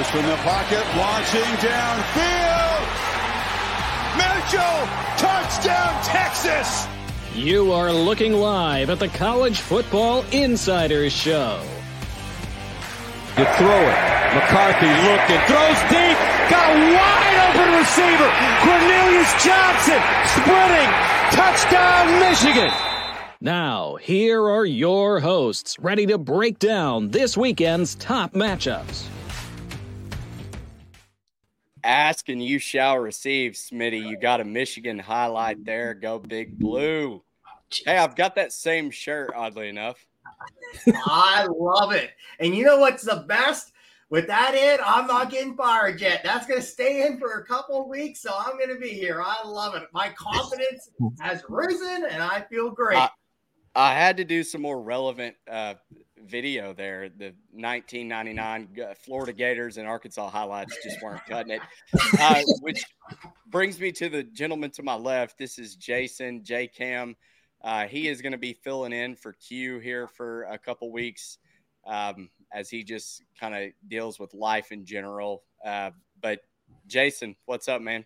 Throws 0.00 0.10
from 0.12 0.30
the 0.30 0.36
pocket, 0.36 0.82
launching 0.96 1.42
downfield. 1.60 2.86
Mitchell, 4.16 4.88
touchdown, 5.18 6.02
Texas. 6.04 6.86
You 7.34 7.72
are 7.72 7.92
looking 7.92 8.32
live 8.32 8.88
at 8.88 8.98
the 8.98 9.08
College 9.08 9.60
Football 9.60 10.24
Insiders 10.32 11.12
Show. 11.12 11.60
You 13.36 13.44
throw 13.44 13.80
it. 13.82 14.00
McCarthy 14.32 14.88
looking, 14.88 15.40
throws 15.44 15.80
deep, 15.90 16.16
got 16.48 16.70
a 16.70 16.94
wide 16.96 17.36
open 17.50 17.68
receiver. 17.76 18.30
Cornelius 18.64 19.44
Johnson 19.44 20.00
sprinting, 20.32 20.90
touchdown 21.30 22.20
Michigan. 22.20 22.72
Now, 23.42 23.96
here 23.96 24.42
are 24.48 24.64
your 24.64 25.20
hosts, 25.20 25.78
ready 25.78 26.06
to 26.06 26.16
break 26.16 26.58
down 26.58 27.10
this 27.10 27.36
weekend's 27.36 27.96
top 27.96 28.32
matchups. 28.32 29.04
Ask 31.84 32.28
and 32.28 32.42
you 32.42 32.58
shall 32.58 32.98
receive, 32.98 33.52
Smitty. 33.52 34.06
You 34.06 34.18
got 34.18 34.40
a 34.40 34.44
Michigan 34.44 34.98
highlight 34.98 35.64
there. 35.64 35.94
Go 35.94 36.18
big 36.18 36.58
blue. 36.58 37.22
Hey, 37.84 37.96
I've 37.96 38.16
got 38.16 38.34
that 38.34 38.52
same 38.52 38.90
shirt, 38.90 39.32
oddly 39.34 39.68
enough. 39.68 40.04
I 41.06 41.46
love 41.50 41.92
it. 41.92 42.10
And 42.38 42.54
you 42.54 42.64
know 42.64 42.78
what's 42.78 43.04
the 43.04 43.24
best? 43.28 43.72
With 44.10 44.26
that 44.26 44.56
in, 44.56 44.80
I'm 44.84 45.06
not 45.06 45.30
getting 45.30 45.56
fired 45.56 46.00
yet. 46.00 46.22
That's 46.24 46.44
going 46.44 46.60
to 46.60 46.66
stay 46.66 47.06
in 47.06 47.18
for 47.20 47.34
a 47.34 47.44
couple 47.46 47.80
of 47.80 47.86
weeks, 47.86 48.20
so 48.20 48.32
I'm 48.36 48.58
going 48.58 48.74
to 48.74 48.80
be 48.80 48.88
here. 48.88 49.22
I 49.24 49.46
love 49.46 49.76
it. 49.76 49.84
My 49.92 50.08
confidence 50.10 50.90
has 51.20 51.44
risen, 51.48 52.06
and 52.10 52.20
I 52.20 52.44
feel 52.50 52.70
great. 52.70 52.98
I, 52.98 53.08
I 53.76 53.94
had 53.94 54.16
to 54.16 54.24
do 54.24 54.42
some 54.42 54.62
more 54.62 54.82
relevant 54.82 55.36
uh, 55.48 55.74
video 56.26 56.72
there. 56.72 57.08
The 57.08 57.34
1999 57.52 58.68
uh, 58.80 58.94
Florida 58.94 59.32
Gators 59.32 59.76
and 59.76 59.86
Arkansas 59.86 60.28
highlights 60.28 60.76
just 60.82 61.02
weren't 61.02 61.24
cutting 61.26 61.52
it. 61.52 61.62
Uh, 62.18 62.42
which 62.60 62.84
brings 63.46 63.80
me 63.80 63.90
to 63.90 64.08
the 64.08 64.22
gentleman 64.22 64.70
to 64.70 64.82
my 64.82 64.94
left. 64.94 65.38
This 65.38 65.58
is 65.58 65.76
Jason 65.76 66.44
J 66.44 66.66
Kam. 66.66 67.16
Uh, 67.62 67.86
he 67.86 68.08
is 68.08 68.20
going 68.22 68.32
to 68.32 68.38
be 68.38 68.52
filling 68.52 68.92
in 68.92 69.14
for 69.14 69.32
Q 69.32 69.78
here 69.78 70.06
for 70.06 70.42
a 70.44 70.58
couple 70.58 70.90
weeks 70.92 71.38
um, 71.86 72.30
as 72.52 72.68
he 72.68 72.84
just 72.84 73.22
kind 73.38 73.54
of 73.54 73.70
deals 73.88 74.18
with 74.18 74.34
life 74.34 74.72
in 74.72 74.84
general. 74.84 75.44
Uh, 75.64 75.90
but 76.20 76.40
Jason, 76.86 77.36
what's 77.46 77.68
up, 77.68 77.80
man? 77.80 78.04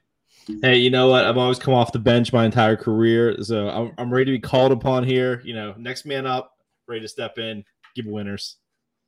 Hey, 0.62 0.76
you 0.76 0.90
know 0.90 1.08
what? 1.08 1.24
I've 1.24 1.38
always 1.38 1.58
come 1.58 1.74
off 1.74 1.92
the 1.92 1.98
bench 1.98 2.32
my 2.32 2.44
entire 2.44 2.76
career, 2.76 3.42
so 3.42 3.68
I'm, 3.68 3.92
I'm 3.98 4.12
ready 4.12 4.26
to 4.26 4.32
be 4.32 4.40
called 4.40 4.72
upon 4.72 5.04
here. 5.04 5.40
You 5.44 5.54
know, 5.54 5.74
next 5.78 6.04
man 6.04 6.26
up, 6.26 6.52
ready 6.86 7.00
to 7.00 7.08
step 7.08 7.38
in, 7.38 7.64
give 7.94 8.06
winners. 8.06 8.56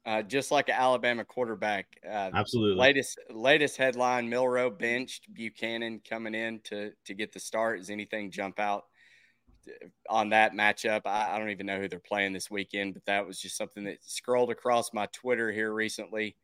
Uh, 0.05 0.23
just 0.23 0.53
like 0.53 0.69
an 0.69 0.77
Alabama 0.79 1.25
quarterback. 1.25 1.87
Uh, 2.07 2.31
Absolutely. 2.33 2.81
Latest 2.81 3.19
latest 3.29 3.77
headline: 3.77 4.29
Milroe 4.29 4.71
benched 4.71 5.33
Buchanan 5.35 6.01
coming 6.09 6.35
in 6.35 6.61
to 6.65 6.93
to 7.07 7.15
get 7.15 7.33
the 7.33 7.41
start. 7.41 7.81
Does 7.81 7.91
anything 7.91 8.31
jump 8.31 8.61
out 8.61 8.85
on 10.09 10.31
that 10.31 10.53
matchup? 10.53 11.03
I, 11.07 11.35
I 11.35 11.39
don't 11.39 11.51
even 11.51 11.67
know 11.67 11.81
who 11.81 11.89
they're 11.89 11.99
playing 11.99 12.33
this 12.33 12.51
weekend, 12.51 12.95
but 12.95 13.05
that 13.07 13.27
was 13.27 13.41
just 13.41 13.57
something 13.57 13.83
that 13.85 13.99
scrolled 14.03 14.51
across 14.51 14.93
my 14.93 15.07
Twitter 15.07 15.51
here 15.51 15.73
recently. 15.73 16.37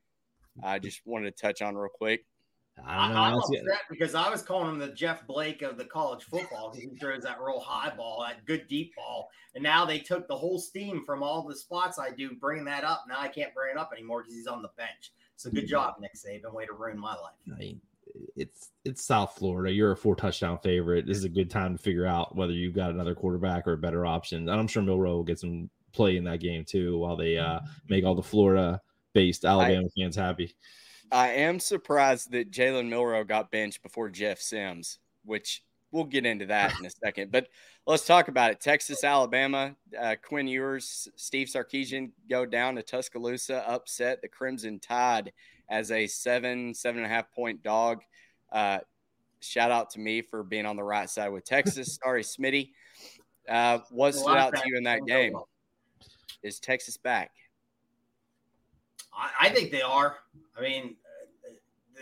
I 0.62 0.78
just 0.78 1.00
wanted 1.04 1.36
to 1.36 1.42
touch 1.42 1.62
on 1.62 1.76
real 1.76 1.88
quick. 1.88 2.24
I 2.84 3.06
don't 3.06 3.14
know. 3.14 3.20
I'm 3.20 3.34
upset 3.34 3.82
because 3.90 4.14
I 4.14 4.30
was 4.30 4.42
calling 4.42 4.70
him 4.70 4.78
the 4.78 4.88
Jeff 4.88 5.26
Blake 5.26 5.62
of 5.62 5.76
the 5.76 5.84
college 5.84 6.24
football 6.24 6.70
because 6.70 6.90
he 6.90 6.96
throws 6.98 7.22
that 7.22 7.40
real 7.40 7.60
high 7.60 7.94
ball, 7.94 8.24
that 8.26 8.44
good 8.46 8.66
deep 8.68 8.94
ball. 8.96 9.28
And 9.54 9.62
now 9.62 9.84
they 9.84 9.98
took 9.98 10.26
the 10.26 10.36
whole 10.36 10.58
steam 10.58 11.04
from 11.04 11.22
all 11.22 11.46
the 11.46 11.54
spots 11.54 11.98
I 11.98 12.10
do, 12.10 12.34
bringing 12.40 12.64
that 12.64 12.84
up. 12.84 13.04
Now 13.08 13.20
I 13.20 13.28
can't 13.28 13.54
bring 13.54 13.72
it 13.72 13.78
up 13.78 13.90
anymore 13.92 14.22
because 14.22 14.34
he's 14.34 14.46
on 14.46 14.62
the 14.62 14.70
bench. 14.76 15.12
So 15.36 15.50
good 15.50 15.66
job, 15.66 15.94
Nick 16.00 16.14
Saban. 16.14 16.52
Way 16.52 16.66
to 16.66 16.72
ruin 16.72 16.98
my 16.98 17.14
life. 17.14 17.34
I 17.52 17.58
mean, 17.58 17.80
it's 18.36 18.70
it's 18.84 19.04
South 19.04 19.34
Florida. 19.36 19.72
You're 19.72 19.92
a 19.92 19.96
four 19.96 20.16
touchdown 20.16 20.58
favorite. 20.62 21.06
This 21.06 21.18
is 21.18 21.24
a 21.24 21.28
good 21.28 21.50
time 21.50 21.76
to 21.76 21.82
figure 21.82 22.06
out 22.06 22.36
whether 22.36 22.52
you've 22.52 22.74
got 22.74 22.90
another 22.90 23.14
quarterback 23.14 23.66
or 23.66 23.74
a 23.74 23.78
better 23.78 24.06
option. 24.06 24.48
And 24.48 24.60
I'm 24.60 24.68
sure 24.68 24.82
Milroe 24.82 25.16
will 25.16 25.24
get 25.24 25.40
some 25.40 25.68
play 25.92 26.16
in 26.16 26.24
that 26.24 26.40
game 26.40 26.64
too, 26.64 26.98
while 26.98 27.16
they 27.16 27.38
uh, 27.38 27.60
make 27.88 28.04
all 28.04 28.14
the 28.14 28.22
Florida 28.22 28.80
based 29.12 29.44
Alabama 29.44 29.86
I, 29.86 30.00
fans 30.00 30.16
happy. 30.16 30.54
I 31.12 31.28
am 31.28 31.60
surprised 31.60 32.32
that 32.32 32.50
Jalen 32.50 32.88
Milroe 32.88 33.24
got 33.24 33.50
benched 33.50 33.82
before 33.82 34.08
Jeff 34.08 34.40
Sims, 34.40 34.98
which 35.24 35.62
we'll 35.90 36.04
get 36.04 36.24
into 36.24 36.46
that 36.46 36.78
in 36.78 36.86
a 36.86 36.90
second. 37.04 37.30
But 37.30 37.48
let's 37.86 38.06
talk 38.06 38.28
about 38.28 38.50
it. 38.50 38.60
Texas, 38.60 39.04
Alabama, 39.04 39.76
uh, 39.98 40.16
Quinn 40.26 40.48
Ewers, 40.48 41.08
Steve 41.16 41.48
Sarkisian 41.48 42.12
go 42.30 42.46
down 42.46 42.76
to 42.76 42.82
Tuscaloosa, 42.82 43.62
upset 43.68 44.22
the 44.22 44.28
Crimson 44.28 44.80
Tide 44.80 45.32
as 45.68 45.90
a 45.90 46.06
seven, 46.06 46.74
seven 46.74 47.02
and 47.02 47.06
a 47.06 47.14
half 47.14 47.30
point 47.30 47.62
dog. 47.62 48.00
Uh, 48.50 48.78
shout 49.40 49.70
out 49.70 49.90
to 49.90 50.00
me 50.00 50.22
for 50.22 50.42
being 50.42 50.66
on 50.66 50.76
the 50.76 50.84
right 50.84 51.10
side 51.10 51.28
with 51.28 51.44
Texas. 51.44 51.98
Sorry, 52.02 52.22
Smitty. 52.22 52.70
Uh, 53.46 53.80
what 53.90 54.14
stood 54.14 54.36
out 54.36 54.54
to 54.54 54.62
you 54.64 54.78
in 54.78 54.84
that 54.84 55.04
game? 55.06 55.34
Is 56.42 56.58
Texas 56.58 56.96
back? 56.96 57.32
I, 59.12 59.30
I 59.42 59.48
think 59.50 59.70
they 59.70 59.82
are. 59.82 60.18
I 60.56 60.60
mean, 60.60 60.96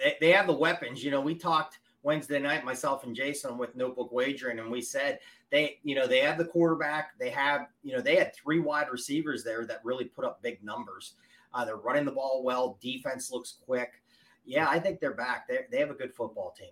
they, 0.03 0.17
they 0.21 0.33
have 0.33 0.47
the 0.47 0.53
weapons. 0.53 1.05
You 1.05 1.11
know, 1.11 1.21
we 1.21 1.35
talked 1.35 1.79
Wednesday 2.03 2.39
night, 2.39 2.65
myself 2.65 3.05
and 3.05 3.15
Jason 3.15 3.59
with 3.59 3.77
Notebook 3.77 4.11
Wagering, 4.13 4.59
and 4.59 4.71
we 4.71 4.81
said 4.81 5.19
they, 5.51 5.79
you 5.83 5.95
know, 5.95 6.07
they 6.07 6.21
have 6.21 6.39
the 6.39 6.45
quarterback. 6.45 7.19
They 7.19 7.31
have, 7.31 7.67
you 7.83 7.95
know, 7.95 8.01
they 8.01 8.17
had 8.17 8.35
three 8.35 8.59
wide 8.59 8.89
receivers 8.91 9.45
there 9.45 9.67
that 9.67 9.81
really 9.85 10.07
put 10.07 10.25
up 10.25 10.43
big 10.43 10.63
numbers. 10.65 11.15
Uh, 11.53 11.65
they're 11.65 11.77
running 11.77 12.05
the 12.05 12.13
ball 12.13 12.43
well. 12.45 12.79
Defense 12.81 13.31
looks 13.31 13.59
quick. 13.65 14.03
Yeah, 14.45 14.69
I 14.69 14.79
think 14.79 15.01
they're 15.01 15.15
back. 15.15 15.47
They 15.49 15.59
they 15.71 15.79
have 15.79 15.91
a 15.91 15.95
good 15.95 16.15
football 16.15 16.55
team. 16.59 16.71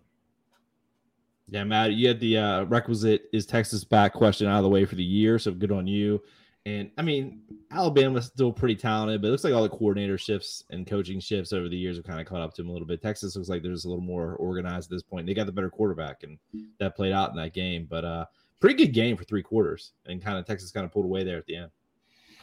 Yeah, 1.51 1.65
Matt, 1.65 1.93
you 1.93 2.09
had 2.09 2.21
the 2.21 2.37
uh, 2.37 2.65
requisite 2.65 3.23
is 3.33 3.47
Texas 3.47 3.83
back 3.83 4.13
question 4.13 4.47
out 4.47 4.59
of 4.59 4.65
the 4.65 4.69
way 4.69 4.85
for 4.85 4.97
the 4.97 5.05
year, 5.05 5.39
so 5.39 5.51
good 5.53 5.73
on 5.73 5.87
you. 5.87 6.23
And 6.69 6.91
I 6.99 7.03
mean, 7.03 7.41
Alabama's 7.71 8.27
still 8.27 8.53
pretty 8.53 8.77
talented, 8.77 9.23
but 9.23 9.29
it 9.29 9.31
looks 9.31 9.45
like 9.45 9.55
all 9.55 9.63
the 9.63 9.71
coordinator 9.71 10.19
shifts 10.19 10.65
and 10.69 10.87
coaching 10.87 11.19
shifts 11.19 11.55
over 11.55 11.67
the 11.67 11.77
years 11.77 11.97
have 11.97 12.05
kind 12.05 12.21
of 12.21 12.27
caught 12.27 12.43
up 12.43 12.53
to 12.55 12.63
them 12.63 12.69
a 12.69 12.73
little 12.73 12.87
bit. 12.87 13.01
Texas 13.01 13.35
looks 13.35 13.49
like 13.49 13.63
there's 13.63 13.87
a 13.87 13.89
little 13.89 14.05
more 14.05 14.35
organized 14.35 14.91
at 14.91 14.97
this 14.97 15.03
point. 15.03 15.27
They 15.27 15.33
got 15.33 15.47
the 15.47 15.53
better 15.53 15.71
quarterback, 15.71 16.25
and 16.25 16.39
that 16.79 16.95
played 16.95 17.13
out 17.13 17.31
in 17.31 17.37
that 17.37 17.55
game. 17.55 17.87
But 17.89 18.05
uh, 18.05 18.27
pretty 18.61 18.75
good 18.75 18.93
game 18.93 19.17
for 19.17 19.25
three 19.25 19.43
quarters, 19.43 19.93
and 20.05 20.23
kind 20.23 20.37
of 20.37 20.45
Texas 20.45 20.71
kind 20.71 20.85
of 20.85 20.93
pulled 20.93 21.07
away 21.07 21.25
there 21.25 21.39
at 21.39 21.47
the 21.47 21.57
end. 21.57 21.71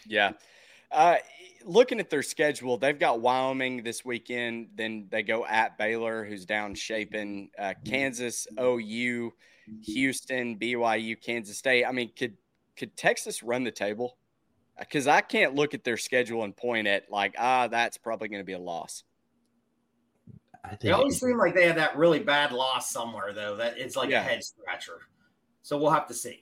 Yeah. 0.07 0.31
Uh, 0.91 1.17
looking 1.63 1.99
at 1.99 2.09
their 2.09 2.23
schedule, 2.23 2.77
they've 2.77 2.97
got 2.97 3.21
Wyoming 3.21 3.83
this 3.83 4.03
weekend. 4.03 4.69
Then 4.75 5.07
they 5.11 5.21
go 5.21 5.45
at 5.45 5.77
Baylor, 5.77 6.25
who's 6.25 6.45
down 6.45 6.73
shaping, 6.73 7.51
uh, 7.59 7.75
Kansas, 7.85 8.47
OU, 8.59 9.33
Houston, 9.83 10.57
BYU, 10.57 11.21
Kansas 11.21 11.59
State. 11.59 11.85
I 11.85 11.91
mean, 11.91 12.11
could 12.17 12.37
could 12.75 12.95
Texas 12.97 13.43
run 13.43 13.63
the 13.63 13.71
table? 13.71 14.17
Because 14.77 15.07
I 15.07 15.21
can't 15.21 15.55
look 15.55 15.73
at 15.73 15.83
their 15.83 15.97
schedule 15.97 16.43
and 16.43 16.55
point 16.55 16.87
at 16.87 17.09
like, 17.09 17.35
ah, 17.37 17.67
that's 17.67 17.97
probably 17.97 18.27
going 18.27 18.41
to 18.41 18.45
be 18.45 18.53
a 18.53 18.59
loss. 18.59 19.03
They 20.81 20.91
always 20.91 21.19
seem 21.19 21.37
like 21.37 21.53
they 21.53 21.67
have 21.67 21.75
that 21.75 21.95
really 21.95 22.19
bad 22.19 22.51
loss 22.51 22.91
somewhere, 22.91 23.33
though. 23.33 23.55
That 23.55 23.77
it's 23.77 23.95
like 23.95 24.09
yeah. 24.09 24.21
a 24.21 24.23
head 24.23 24.43
scratcher. 24.43 24.99
So 25.61 25.77
we'll 25.77 25.91
have 25.91 26.07
to 26.07 26.13
see. 26.13 26.41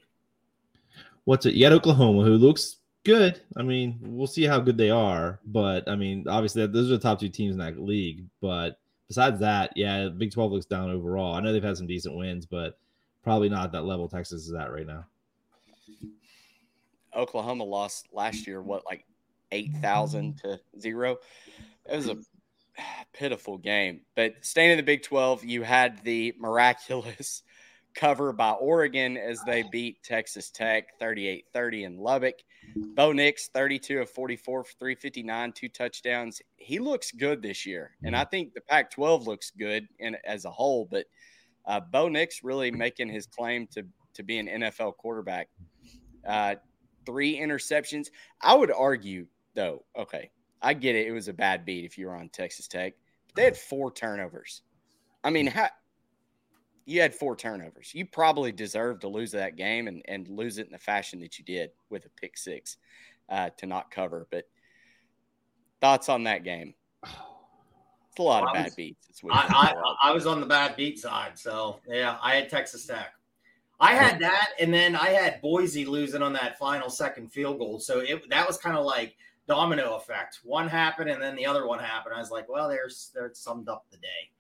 What's 1.26 1.46
it? 1.46 1.54
You 1.54 1.66
got 1.66 1.74
Oklahoma, 1.74 2.24
who 2.24 2.36
looks 2.36 2.78
good. 3.04 3.42
I 3.58 3.64
mean, 3.64 4.00
we'll 4.02 4.28
see 4.28 4.44
how 4.44 4.60
good 4.60 4.78
they 4.78 4.90
are. 4.90 5.40
But 5.46 5.88
I 5.88 5.96
mean, 5.96 6.28
obviously, 6.28 6.66
those 6.68 6.90
are 6.90 6.98
the 6.98 7.00
top 7.00 7.20
two 7.20 7.30
teams 7.30 7.54
in 7.54 7.60
that 7.60 7.80
league. 7.80 8.26
But 8.42 8.80
besides 9.08 9.40
that, 9.40 9.74
yeah, 9.76 10.10
Big 10.10 10.32
12 10.32 10.52
looks 10.52 10.66
down 10.66 10.90
overall. 10.90 11.36
I 11.36 11.42
know 11.42 11.54
they've 11.54 11.64
had 11.64 11.78
some 11.78 11.88
decent 11.88 12.16
wins, 12.16 12.46
but 12.46 12.78
probably 13.24 13.50
not 13.50 13.72
that 13.72 13.86
level 13.86 14.08
Texas 14.08 14.48
is 14.48 14.54
at 14.54 14.72
right 14.72 14.88
now. 14.88 15.06
Oklahoma 17.16 17.64
lost 17.64 18.08
last 18.12 18.48
year, 18.48 18.62
what, 18.62 18.84
like 18.86 19.06
8,000 19.52 20.38
to 20.40 20.60
zero? 20.80 21.18
It 21.90 21.96
was 21.96 22.08
a 22.08 22.18
pitiful 23.14 23.58
game. 23.58 24.02
But 24.16 24.34
staying 24.42 24.72
in 24.72 24.78
the 24.78 24.84
Big 24.84 25.04
12, 25.04 25.44
you 25.46 25.64
had 25.64 26.04
the 26.04 26.34
miraculous 26.40 27.44
cover 27.96 28.34
by 28.34 28.52
Oregon 28.52 29.18
as 29.18 29.40
they 29.46 29.64
beat 29.72 30.02
Texas 30.04 30.50
Tech 30.50 30.98
38 31.00 31.46
30 31.54 31.84
in 31.84 31.98
Lubbock. 31.98 32.36
Bo 32.76 33.12
Nix, 33.12 33.50
32 33.50 34.00
of 34.00 34.10
44 34.10 34.66
359, 34.80 35.52
two 35.52 35.70
touchdowns. 35.70 36.42
He 36.56 36.80
looks 36.80 37.12
good 37.12 37.42
this 37.42 37.66
year. 37.66 37.92
And 38.04 38.16
I 38.16 38.24
think 38.24 38.54
the 38.54 38.62
Pac 38.62 38.90
12 38.92 39.28
looks 39.28 39.52
good 39.52 39.88
in, 40.00 40.18
as 40.26 40.46
a 40.46 40.52
whole, 40.52 40.88
but 40.90 41.06
uh, 41.66 41.80
Bo 41.80 42.10
Nix 42.10 42.44
really 42.44 42.72
making 42.72 43.10
his 43.10 43.28
claim 43.28 43.68
to, 43.68 43.86
to 44.16 44.24
be 44.24 44.40
an 44.40 44.48
NFL 44.48 44.98
quarterback. 44.98 45.50
Uh, 46.28 46.56
three 47.06 47.40
interceptions. 47.40 48.08
I 48.42 48.56
would 48.56 48.72
argue, 48.72 49.28
though, 49.54 49.84
okay, 49.98 50.32
I 50.62 50.74
get 50.74 50.96
it. 50.96 51.08
It 51.08 51.12
was 51.12 51.28
a 51.28 51.34
bad 51.34 51.66
beat 51.66 51.86
if 51.86 51.98
you 51.98 52.08
were 52.08 52.16
on 52.16 52.30
Texas 52.30 52.68
Tech, 52.68 52.94
but 53.28 53.36
they 53.36 53.44
had 53.44 53.58
four 53.58 53.92
turnovers. 53.92 54.62
I 55.24 55.30
mean, 55.30 55.48
how, 55.48 55.70
you 56.86 57.02
had 57.02 57.16
four 57.16 57.36
turnovers. 57.36 57.94
You 57.94 58.06
probably 58.06 58.52
deserved 58.52 59.02
to 59.02 59.08
lose 59.08 59.32
that 59.32 59.56
game 59.56 59.88
and, 59.88 60.02
and 60.08 60.28
lose 60.28 60.58
it 60.58 60.66
in 60.66 60.72
the 60.72 60.80
fashion 60.80 61.20
that 61.22 61.40
you 61.40 61.46
did 61.46 61.72
with 61.90 62.06
a 62.06 62.10
pick 62.10 62.38
six 62.38 62.78
uh, 63.30 63.50
to 63.58 63.66
not 63.66 63.90
cover. 63.92 64.28
But 64.32 64.46
thoughts 65.80 66.10
on 66.10 66.26
that 66.26 66.44
game? 66.44 66.74
It's 67.04 68.20
a 68.20 68.22
lot 68.22 68.44
I 68.44 68.48
of 68.48 68.54
bad 68.54 68.66
was- 68.66 68.76
beats. 68.76 69.22
I, 69.32 69.74
I, 70.04 70.10
I 70.10 70.12
was 70.12 70.28
on 70.28 70.40
the 70.40 70.46
bad 70.46 70.76
beat 70.76 71.00
side, 71.00 71.40
so 71.40 71.80
yeah, 71.88 72.18
I 72.22 72.36
had 72.36 72.50
Texas 72.50 72.86
Tech. 72.86 73.14
I 73.84 73.94
had 73.96 74.20
that, 74.20 74.52
and 74.60 74.74
then 74.74 74.96
I 74.96 75.10
had 75.10 75.42
Boise 75.42 75.86
losing 75.86 76.22
on 76.22 76.32
that 76.34 76.58
final 76.58 76.90
second 76.90 77.34
field 77.34 77.60
goal. 77.60 77.80
So 77.80 78.00
it 78.00 78.30
that 78.30 78.48
was 78.48 78.58
kind 78.58 78.78
of 78.78 78.86
like 78.86 79.18
domino 79.46 79.96
effect. 79.96 80.40
One 80.44 80.70
happened, 80.70 81.10
and 81.10 81.22
then 81.22 81.36
the 81.36 81.46
other 81.46 81.68
one 81.68 81.80
happened. 81.80 82.16
I 82.16 82.20
was 82.20 82.32
like, 82.32 82.48
well, 82.48 82.70
there's 82.70 83.12
there's 83.14 83.40
summed 83.40 83.68
up 83.68 83.86
the 83.92 83.98
day. 83.98 84.32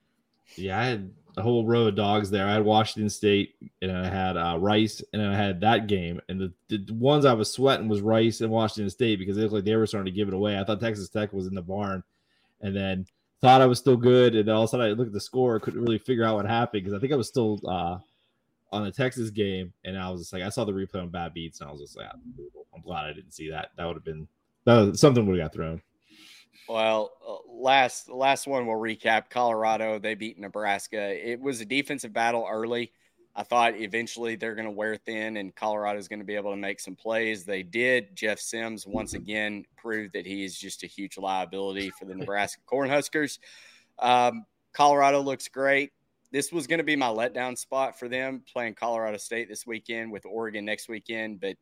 Yeah, 0.55 0.79
I 0.79 0.85
had 0.85 1.11
a 1.35 1.41
whole 1.41 1.65
row 1.65 1.87
of 1.87 1.95
dogs 1.95 2.29
there. 2.29 2.47
I 2.47 2.53
had 2.53 2.63
Washington 2.63 3.09
State, 3.09 3.55
and 3.81 3.91
I 3.91 4.07
had 4.07 4.37
uh, 4.37 4.57
Rice, 4.59 5.03
and 5.11 5.21
I 5.21 5.35
had 5.35 5.59
that 5.61 5.87
game. 5.87 6.21
And 6.29 6.39
the, 6.39 6.53
the 6.69 6.93
ones 6.93 7.25
I 7.25 7.33
was 7.33 7.51
sweating 7.51 7.89
was 7.89 8.01
Rice 8.01 8.39
and 8.39 8.51
Washington 8.51 8.89
State 8.89 9.19
because 9.19 9.37
it 9.37 9.41
looked 9.41 9.53
like 9.53 9.63
they 9.65 9.75
were 9.75 9.87
starting 9.87 10.13
to 10.13 10.17
give 10.17 10.29
it 10.29 10.33
away. 10.33 10.57
I 10.57 10.63
thought 10.63 10.79
Texas 10.79 11.09
Tech 11.09 11.33
was 11.33 11.47
in 11.47 11.55
the 11.55 11.61
barn, 11.61 12.01
and 12.61 12.73
then 12.73 13.05
thought 13.41 13.61
I 13.61 13.65
was 13.65 13.79
still 13.79 13.97
good. 13.97 14.35
And 14.35 14.47
then 14.47 14.55
all 14.55 14.63
of 14.63 14.69
a 14.69 14.71
sudden, 14.71 14.85
I 14.85 14.89
looked 14.91 15.07
at 15.07 15.13
the 15.13 15.19
score, 15.19 15.59
couldn't 15.59 15.81
really 15.81 15.97
figure 15.97 16.23
out 16.23 16.35
what 16.35 16.45
happened 16.45 16.83
because 16.83 16.95
I 16.95 16.99
think 17.01 17.11
I 17.11 17.17
was 17.17 17.27
still 17.27 17.59
uh, 17.67 17.97
on 18.73 18.83
the 18.83 18.91
Texas 18.91 19.29
game, 19.29 19.71
and 19.85 19.97
I 19.97 20.09
was 20.09 20.21
just 20.21 20.33
like, 20.33 20.43
I 20.43 20.49
saw 20.49 20.65
the 20.65 20.71
replay 20.71 21.01
on 21.01 21.09
bad 21.09 21.33
beats, 21.33 21.61
and 21.61 21.69
I 21.69 21.71
was 21.71 21.81
just 21.81 21.95
like, 21.95 22.07
"Ah, 22.11 22.17
I'm 22.75 22.81
glad 22.81 23.05
I 23.05 23.13
didn't 23.13 23.33
see 23.33 23.49
that. 23.51 23.69
That 23.77 23.85
would 23.85 23.95
have 23.95 24.03
been 24.03 24.27
that 24.65 24.79
was, 24.79 24.99
something 24.99 25.25
would 25.25 25.37
have 25.37 25.45
got 25.45 25.53
thrown. 25.53 25.81
Well, 26.67 27.11
uh, 27.27 27.51
last 27.51 28.09
last 28.09 28.47
one 28.47 28.65
we'll 28.65 28.77
recap. 28.77 29.29
Colorado 29.29 29.99
they 29.99 30.15
beat 30.15 30.39
Nebraska. 30.39 31.31
It 31.31 31.39
was 31.39 31.61
a 31.61 31.65
defensive 31.65 32.13
battle 32.13 32.47
early. 32.49 32.91
I 33.35 33.43
thought 33.43 33.75
eventually 33.75 34.35
they're 34.35 34.53
going 34.53 34.65
to 34.65 34.71
wear 34.71 34.95
thin 34.95 35.37
and 35.37 35.55
Colorado's 35.55 36.07
going 36.07 36.19
to 36.19 36.25
be 36.25 36.35
able 36.35 36.51
to 36.51 36.57
make 36.57 36.79
some 36.79 36.95
plays. 36.95 37.45
They 37.45 37.63
did. 37.63 38.15
Jeff 38.15 38.39
Sims 38.39 38.85
once 38.85 39.15
again 39.15 39.65
proved 39.75 40.13
that 40.13 40.27
he 40.27 40.45
is 40.45 40.55
just 40.55 40.83
a 40.83 40.87
huge 40.87 41.17
liability 41.17 41.89
for 41.89 42.05
the 42.05 42.13
Nebraska 42.15 42.61
Cornhuskers. 42.71 43.39
Um, 43.97 44.45
Colorado 44.71 45.21
looks 45.21 45.47
great. 45.47 45.93
This 46.33 46.51
was 46.51 46.65
going 46.65 46.79
to 46.79 46.83
be 46.83 46.95
my 46.95 47.09
letdown 47.09 47.55
spot 47.55 47.99
for 47.99 48.09
them 48.09 48.41
playing 48.51 48.73
Colorado 48.73 49.17
State 49.17 49.47
this 49.47 49.67
weekend 49.67 50.11
with 50.11 50.25
Oregon 50.25 50.65
next 50.65 50.89
weekend, 50.89 51.39
but 51.39 51.57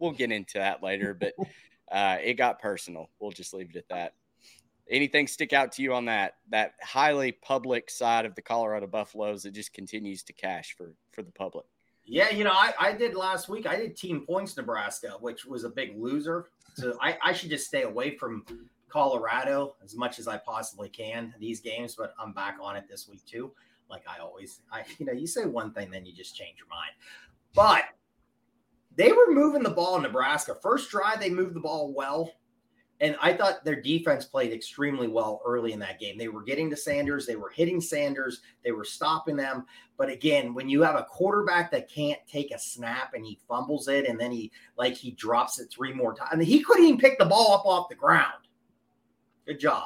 we'll 0.00 0.10
get 0.10 0.32
into 0.32 0.58
that 0.58 0.82
later. 0.82 1.14
But 1.14 1.34
uh, 1.92 2.16
it 2.20 2.34
got 2.34 2.60
personal. 2.60 3.10
We'll 3.20 3.30
just 3.30 3.54
leave 3.54 3.70
it 3.70 3.76
at 3.76 3.88
that. 3.88 4.14
Anything 4.90 5.28
stick 5.28 5.52
out 5.52 5.70
to 5.72 5.82
you 5.82 5.94
on 5.94 6.06
that 6.06 6.34
that 6.50 6.74
highly 6.82 7.30
public 7.30 7.90
side 7.90 8.26
of 8.26 8.34
the 8.34 8.42
Colorado 8.42 8.88
Buffaloes 8.88 9.44
that 9.44 9.52
just 9.52 9.72
continues 9.72 10.24
to 10.24 10.32
cash 10.32 10.74
for 10.76 10.92
for 11.12 11.22
the 11.22 11.30
public? 11.30 11.64
Yeah, 12.04 12.30
you 12.30 12.42
know, 12.42 12.50
I, 12.50 12.72
I 12.76 12.92
did 12.92 13.14
last 13.14 13.48
week. 13.48 13.68
I 13.68 13.76
did 13.76 13.96
Team 13.96 14.26
Points 14.26 14.56
Nebraska, 14.56 15.10
which 15.20 15.46
was 15.46 15.62
a 15.62 15.68
big 15.68 15.96
loser. 15.96 16.48
So 16.74 16.98
I, 17.00 17.16
I 17.22 17.32
should 17.32 17.50
just 17.50 17.68
stay 17.68 17.82
away 17.82 18.16
from 18.16 18.44
Colorado 18.90 19.76
as 19.82 19.94
much 19.94 20.18
as 20.18 20.28
I 20.28 20.36
possibly 20.38 20.88
can 20.88 21.34
these 21.38 21.60
games, 21.60 21.94
but 21.94 22.14
I'm 22.18 22.32
back 22.32 22.58
on 22.60 22.76
it 22.76 22.84
this 22.88 23.08
week 23.08 23.24
too. 23.24 23.52
Like 23.88 24.04
I 24.08 24.20
always, 24.20 24.60
I 24.72 24.84
you 24.98 25.06
know, 25.06 25.12
you 25.12 25.26
say 25.26 25.46
one 25.46 25.72
thing, 25.72 25.90
then 25.90 26.06
you 26.06 26.12
just 26.12 26.36
change 26.36 26.58
your 26.58 26.68
mind. 26.68 26.92
But 27.54 27.84
they 28.96 29.12
were 29.12 29.32
moving 29.32 29.62
the 29.62 29.70
ball 29.70 29.96
in 29.96 30.02
Nebraska. 30.02 30.56
First 30.60 30.90
drive, 30.90 31.20
they 31.20 31.30
moved 31.30 31.54
the 31.54 31.60
ball 31.60 31.92
well. 31.94 32.32
And 33.02 33.16
I 33.20 33.32
thought 33.32 33.64
their 33.64 33.80
defense 33.80 34.26
played 34.26 34.52
extremely 34.52 35.08
well 35.08 35.40
early 35.46 35.72
in 35.72 35.78
that 35.78 35.98
game. 35.98 36.18
They 36.18 36.28
were 36.28 36.42
getting 36.42 36.68
to 36.68 36.76
Sanders, 36.76 37.26
they 37.26 37.36
were 37.36 37.48
hitting 37.48 37.80
Sanders, 37.80 38.42
they 38.62 38.72
were 38.72 38.84
stopping 38.84 39.36
them. 39.36 39.64
But 39.96 40.10
again, 40.10 40.52
when 40.52 40.68
you 40.68 40.82
have 40.82 40.96
a 40.96 41.04
quarterback 41.04 41.70
that 41.70 41.90
can't 41.90 42.20
take 42.30 42.52
a 42.52 42.58
snap 42.58 43.14
and 43.14 43.24
he 43.24 43.40
fumbles 43.48 43.88
it 43.88 44.06
and 44.06 44.20
then 44.20 44.30
he 44.30 44.52
like 44.76 44.94
he 44.94 45.12
drops 45.12 45.58
it 45.58 45.70
three 45.70 45.94
more 45.94 46.14
times, 46.14 46.30
I 46.32 46.36
mean, 46.36 46.46
he 46.46 46.62
couldn't 46.62 46.84
even 46.84 47.00
pick 47.00 47.18
the 47.18 47.24
ball 47.24 47.54
up 47.54 47.64
off 47.64 47.88
the 47.88 47.94
ground. 47.94 48.39
Good 49.46 49.60
job. 49.60 49.84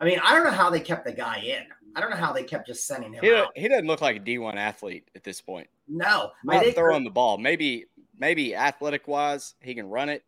I 0.00 0.04
mean, 0.04 0.18
I 0.24 0.34
don't 0.34 0.44
know 0.44 0.50
how 0.50 0.70
they 0.70 0.80
kept 0.80 1.04
the 1.04 1.12
guy 1.12 1.38
in. 1.38 1.62
I 1.94 2.00
don't 2.00 2.10
know 2.10 2.16
how 2.16 2.32
they 2.32 2.44
kept 2.44 2.66
just 2.66 2.86
sending 2.86 3.12
him 3.12 3.22
He, 3.22 3.32
out. 3.34 3.48
he 3.56 3.68
doesn't 3.68 3.86
look 3.86 4.00
like 4.00 4.16
a 4.16 4.20
D1 4.20 4.54
athlete 4.56 5.08
at 5.16 5.24
this 5.24 5.40
point. 5.40 5.68
No, 5.88 6.30
Not 6.44 6.64
throwing 6.74 7.04
the 7.04 7.10
ball. 7.10 7.36
Maybe 7.36 7.86
maybe 8.18 8.54
athletic 8.54 9.08
wise 9.08 9.54
he 9.60 9.74
can 9.74 9.88
run 9.88 10.08
it. 10.08 10.24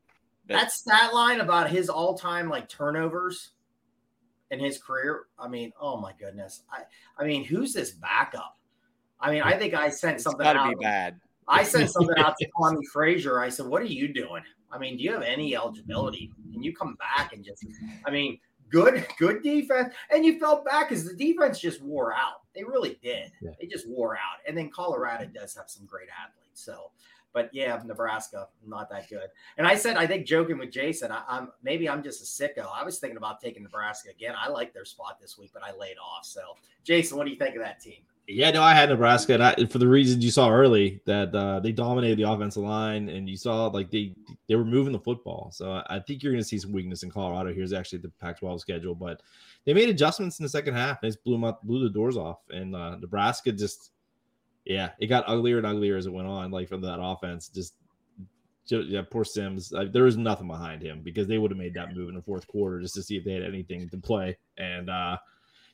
But 0.46 0.54
that 0.54 0.72
stat 0.72 1.14
line 1.14 1.40
about 1.40 1.70
his 1.70 1.88
all-time 1.88 2.48
like 2.48 2.68
turnovers 2.68 3.50
in 4.50 4.58
his 4.58 4.78
career. 4.78 5.26
I 5.38 5.46
mean, 5.48 5.72
oh 5.80 5.98
my 6.00 6.12
goodness. 6.18 6.64
I 6.70 6.82
I 7.16 7.26
mean, 7.26 7.44
who's 7.44 7.72
this 7.72 7.92
backup? 7.92 8.58
I 9.20 9.30
mean, 9.30 9.42
I 9.42 9.56
think 9.56 9.72
I 9.72 9.88
sent 9.88 10.16
it's 10.16 10.24
something 10.24 10.42
got 10.42 10.54
to 10.54 10.58
out. 10.60 10.70
be 10.78 10.84
bad. 10.84 11.20
I 11.46 11.62
sent 11.62 11.90
something 11.90 12.16
out 12.18 12.34
to 12.38 12.48
Kwame 12.58 12.80
Frazier. 12.92 13.38
I 13.40 13.48
said, 13.50 13.66
"What 13.66 13.82
are 13.82 13.86
you 13.86 14.12
doing? 14.12 14.42
I 14.72 14.78
mean, 14.78 14.96
do 14.96 15.04
you 15.04 15.12
have 15.12 15.22
any 15.22 15.54
eligibility? 15.54 16.32
Can 16.52 16.62
you 16.62 16.74
come 16.74 16.96
back 16.96 17.32
and 17.32 17.44
just? 17.44 17.64
I 18.04 18.10
mean, 18.10 18.38
good, 18.72 19.06
good 19.18 19.42
defense, 19.42 19.94
and 20.10 20.24
you 20.24 20.38
felt 20.40 20.64
back 20.64 20.88
because 20.88 21.04
the 21.04 21.14
defense 21.14 21.60
just 21.60 21.82
wore 21.82 22.12
out. 22.12 22.42
They 22.54 22.64
really 22.64 22.98
did. 23.02 23.30
Yeah. 23.40 23.50
They 23.60 23.66
just 23.66 23.88
wore 23.88 24.16
out. 24.16 24.40
And 24.46 24.56
then 24.56 24.70
Colorado 24.70 25.26
does 25.26 25.54
have 25.54 25.70
some 25.70 25.86
great 25.86 26.08
athletes. 26.08 26.62
So, 26.62 26.90
but 27.32 27.48
yeah, 27.52 27.80
Nebraska 27.84 28.48
not 28.66 28.90
that 28.90 29.08
good. 29.08 29.28
And 29.56 29.66
I 29.66 29.74
said, 29.74 29.96
I 29.96 30.06
think 30.06 30.26
joking 30.26 30.58
with 30.58 30.70
Jason, 30.70 31.12
I, 31.12 31.22
I'm 31.28 31.50
maybe 31.62 31.88
I'm 31.88 32.02
just 32.02 32.22
a 32.22 32.24
sicko. 32.24 32.66
I 32.74 32.84
was 32.84 32.98
thinking 32.98 33.16
about 33.16 33.40
taking 33.40 33.62
Nebraska 33.62 34.10
again. 34.10 34.34
I 34.38 34.48
like 34.48 34.74
their 34.74 34.84
spot 34.84 35.18
this 35.20 35.38
week, 35.38 35.50
but 35.54 35.62
I 35.62 35.74
laid 35.76 35.96
off. 35.96 36.26
So, 36.26 36.40
Jason, 36.84 37.16
what 37.16 37.24
do 37.24 37.30
you 37.30 37.38
think 37.38 37.54
of 37.54 37.62
that 37.62 37.80
team? 37.80 38.02
Yeah, 38.28 38.50
no, 38.52 38.62
I 38.62 38.72
had 38.72 38.88
Nebraska, 38.88 39.34
and 39.34 39.42
I, 39.42 39.54
for 39.66 39.78
the 39.78 39.88
reasons 39.88 40.24
you 40.24 40.30
saw 40.30 40.48
early, 40.50 41.00
that 41.06 41.34
uh, 41.34 41.58
they 41.60 41.72
dominated 41.72 42.18
the 42.18 42.30
offensive 42.30 42.62
line, 42.62 43.08
and 43.08 43.28
you 43.28 43.36
saw 43.36 43.66
like 43.66 43.90
they 43.90 44.14
they 44.48 44.54
were 44.54 44.64
moving 44.64 44.92
the 44.92 45.00
football. 45.00 45.50
So 45.52 45.82
I, 45.88 45.98
think 45.98 46.22
you're 46.22 46.32
going 46.32 46.42
to 46.42 46.48
see 46.48 46.58
some 46.58 46.72
weakness 46.72 47.02
in 47.02 47.10
Colorado. 47.10 47.52
Here's 47.52 47.72
actually 47.72 47.98
the 47.98 48.10
Pac-12 48.20 48.60
schedule, 48.60 48.94
but 48.94 49.22
they 49.66 49.74
made 49.74 49.88
adjustments 49.88 50.38
in 50.38 50.44
the 50.44 50.48
second 50.48 50.74
half. 50.74 51.00
They 51.00 51.08
just 51.08 51.24
blew 51.24 51.44
up, 51.44 51.62
blew 51.64 51.82
the 51.82 51.92
doors 51.92 52.16
off, 52.16 52.38
and 52.50 52.76
uh, 52.76 52.96
Nebraska 52.96 53.50
just, 53.50 53.90
yeah, 54.64 54.90
it 55.00 55.08
got 55.08 55.28
uglier 55.28 55.58
and 55.58 55.66
uglier 55.66 55.96
as 55.96 56.06
it 56.06 56.12
went 56.12 56.28
on. 56.28 56.50
Like 56.52 56.68
from 56.68 56.80
that 56.82 57.00
offense, 57.02 57.48
just. 57.48 57.74
ju- 58.68 58.86
Yeah, 58.86 59.02
poor 59.10 59.24
Sims. 59.24 59.72
There 59.92 60.04
was 60.04 60.16
nothing 60.16 60.46
behind 60.46 60.80
him 60.80 61.00
because 61.02 61.26
they 61.26 61.38
would 61.38 61.50
have 61.50 61.58
made 61.58 61.74
that 61.74 61.94
move 61.94 62.08
in 62.08 62.14
the 62.14 62.22
fourth 62.22 62.46
quarter 62.46 62.80
just 62.80 62.94
to 62.94 63.02
see 63.02 63.16
if 63.16 63.24
they 63.24 63.32
had 63.32 63.42
anything 63.42 63.88
to 63.90 63.96
play. 63.98 64.38
And 64.58 64.88
uh, 64.88 65.18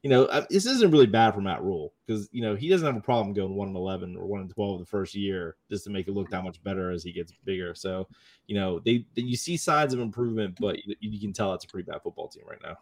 you 0.03 0.11
know, 0.11 0.27
this 0.49 0.67
isn't 0.67 0.91
really 0.91 1.07
bad 1.07 1.35
for 1.35 1.41
Matt 1.41 1.63
Rhule 1.63 1.93
because 2.07 2.29
you 2.31 2.41
know 2.43 2.55
he 2.55 2.69
doesn't 2.69 2.87
have 2.87 2.97
a 2.97 3.01
problem 3.01 3.35
going 3.35 3.55
one 3.55 3.69
and 3.69 3.77
eleven 3.77 4.17
or 4.17 4.27
one 4.27 4.41
and 4.41 4.51
twelve 4.51 4.79
the 4.79 4.87
first 4.87 5.15
year 5.15 5.57
just 5.71 5.85
to 5.85 5.91
make 5.91 6.07
it 6.07 6.13
look 6.13 6.31
that 6.31 6.45
much 6.45 6.63
better 6.63 6.91
as 6.91 7.03
he 7.03 7.13
gets 7.13 7.33
bigger. 7.45 7.75
So, 7.75 8.07
you 8.47 8.55
know, 8.55 8.79
they, 8.79 9.05
they 9.15 9.23
you 9.23 9.37
see 9.37 9.57
signs 9.57 9.93
of 9.93 10.01
improvement, 10.01 10.57
but 10.61 10.77
you, 10.85 10.95
you 11.01 11.21
can 11.21 11.33
tell 11.33 11.53
it's 11.55 11.65
a 11.65 11.69
pretty 11.69 11.91
bad 11.91 12.03
football 12.03 12.29
team 12.29 12.45
right 12.49 12.63
now. 12.63 12.77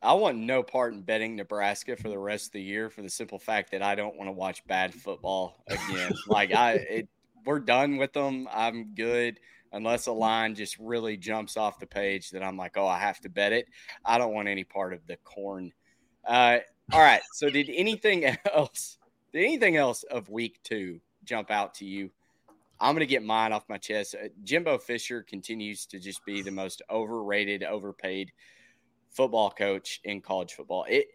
I 0.00 0.14
want 0.14 0.38
no 0.38 0.62
part 0.62 0.94
in 0.94 1.02
betting 1.02 1.36
Nebraska 1.36 1.96
for 1.96 2.08
the 2.08 2.18
rest 2.18 2.46
of 2.46 2.52
the 2.52 2.62
year 2.62 2.90
for 2.90 3.02
the 3.02 3.10
simple 3.10 3.38
fact 3.38 3.70
that 3.70 3.82
I 3.82 3.94
don't 3.94 4.16
want 4.16 4.28
to 4.28 4.32
watch 4.32 4.66
bad 4.66 4.92
football 4.94 5.62
again. 5.68 6.12
like 6.26 6.52
I, 6.52 6.72
it, 6.72 7.08
we're 7.44 7.60
done 7.60 7.98
with 7.98 8.12
them. 8.12 8.48
I'm 8.50 8.94
good 8.94 9.38
unless 9.72 10.06
a 10.06 10.12
line 10.12 10.54
just 10.54 10.76
really 10.78 11.16
jumps 11.16 11.56
off 11.56 11.78
the 11.78 11.86
page 11.86 12.30
that 12.30 12.42
I'm 12.42 12.56
like, 12.56 12.76
oh, 12.76 12.86
I 12.86 12.98
have 12.98 13.20
to 13.20 13.28
bet 13.28 13.52
it. 13.52 13.66
I 14.04 14.18
don't 14.18 14.34
want 14.34 14.48
any 14.48 14.64
part 14.64 14.92
of 14.92 15.06
the 15.06 15.16
corn. 15.18 15.72
Uh, 16.26 16.58
all 16.92 17.00
right. 17.00 17.22
So 17.34 17.50
did 17.50 17.70
anything 17.72 18.24
else? 18.54 18.98
Did 19.32 19.44
anything 19.44 19.76
else 19.76 20.02
of 20.04 20.28
week 20.28 20.60
two 20.62 21.00
jump 21.24 21.50
out 21.50 21.74
to 21.76 21.84
you? 21.84 22.10
I'm 22.80 22.94
going 22.94 23.00
to 23.00 23.06
get 23.06 23.22
mine 23.22 23.52
off 23.52 23.68
my 23.68 23.78
chest. 23.78 24.16
Uh, 24.16 24.28
Jimbo 24.42 24.78
Fisher 24.78 25.22
continues 25.22 25.86
to 25.86 26.00
just 26.00 26.24
be 26.24 26.42
the 26.42 26.50
most 26.50 26.82
overrated, 26.90 27.62
overpaid 27.62 28.32
football 29.10 29.50
coach 29.50 30.00
in 30.04 30.20
college 30.20 30.54
football. 30.54 30.84
It 30.88 31.06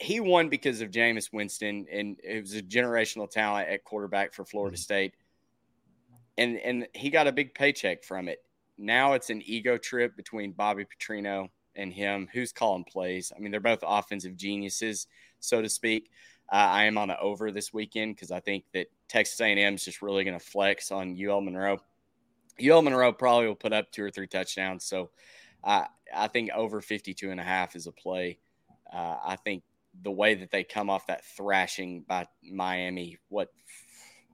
he 0.00 0.20
won 0.20 0.48
because 0.48 0.80
of 0.80 0.90
Jameis 0.90 1.32
Winston, 1.32 1.86
and 1.90 2.16
it 2.22 2.40
was 2.40 2.54
a 2.54 2.62
generational 2.62 3.28
talent 3.28 3.68
at 3.68 3.84
quarterback 3.84 4.32
for 4.32 4.44
Florida 4.44 4.76
State, 4.76 5.14
and 6.36 6.58
and 6.58 6.86
he 6.94 7.10
got 7.10 7.26
a 7.26 7.32
big 7.32 7.54
paycheck 7.54 8.04
from 8.04 8.28
it. 8.28 8.38
Now 8.76 9.14
it's 9.14 9.30
an 9.30 9.42
ego 9.44 9.76
trip 9.76 10.16
between 10.16 10.52
Bobby 10.52 10.84
Petrino 10.84 11.48
and 11.78 11.92
him. 11.92 12.28
Who's 12.32 12.52
calling 12.52 12.84
plays? 12.84 13.32
I 13.34 13.40
mean, 13.40 13.50
they're 13.50 13.60
both 13.60 13.82
offensive 13.86 14.36
geniuses, 14.36 15.06
so 15.40 15.62
to 15.62 15.68
speak. 15.68 16.10
Uh, 16.50 16.56
I 16.56 16.84
am 16.84 16.98
on 16.98 17.08
the 17.08 17.18
over 17.20 17.50
this 17.50 17.72
weekend 17.72 18.16
because 18.16 18.30
I 18.30 18.40
think 18.40 18.64
that 18.72 18.88
Texas 19.08 19.40
A&M 19.40 19.74
is 19.74 19.84
just 19.84 20.02
really 20.02 20.24
going 20.24 20.38
to 20.38 20.44
flex 20.44 20.90
on 20.90 21.16
UL 21.18 21.40
Monroe. 21.40 21.78
UL 22.62 22.82
Monroe 22.82 23.12
probably 23.12 23.46
will 23.46 23.54
put 23.54 23.72
up 23.72 23.92
two 23.92 24.02
or 24.02 24.10
three 24.10 24.26
touchdowns, 24.26 24.84
so 24.84 25.10
I 25.62 25.86
I 26.14 26.28
think 26.28 26.50
over 26.54 26.80
52 26.80 27.30
and 27.30 27.40
a 27.40 27.44
half 27.44 27.76
is 27.76 27.86
a 27.86 27.92
play. 27.92 28.38
Uh, 28.92 29.16
I 29.24 29.36
think 29.36 29.62
the 30.02 30.10
way 30.10 30.34
that 30.34 30.50
they 30.50 30.64
come 30.64 30.90
off 30.90 31.06
that 31.06 31.24
thrashing 31.24 32.02
by 32.08 32.26
Miami, 32.42 33.18
what 33.28 33.50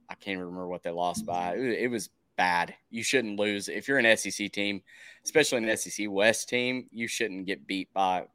I 0.09 0.15
can't 0.15 0.39
remember 0.39 0.67
what 0.67 0.83
they 0.83 0.91
lost 0.91 1.25
by. 1.25 1.55
It 1.55 1.89
was 1.89 2.09
bad. 2.35 2.75
You 2.89 3.03
shouldn't 3.03 3.39
lose 3.39 3.69
if 3.69 3.87
you're 3.87 3.97
an 3.97 4.17
SEC 4.17 4.51
team, 4.51 4.81
especially 5.23 5.63
an 5.63 5.77
SEC 5.77 6.07
West 6.09 6.49
team. 6.49 6.87
You 6.91 7.07
shouldn't 7.07 7.45
get 7.45 7.67
beat 7.67 7.93
by 7.93 8.25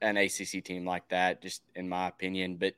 an 0.00 0.16
ACC 0.16 0.64
team 0.64 0.84
like 0.84 1.08
that, 1.08 1.42
just 1.42 1.62
in 1.74 1.88
my 1.88 2.08
opinion. 2.08 2.56
But 2.56 2.74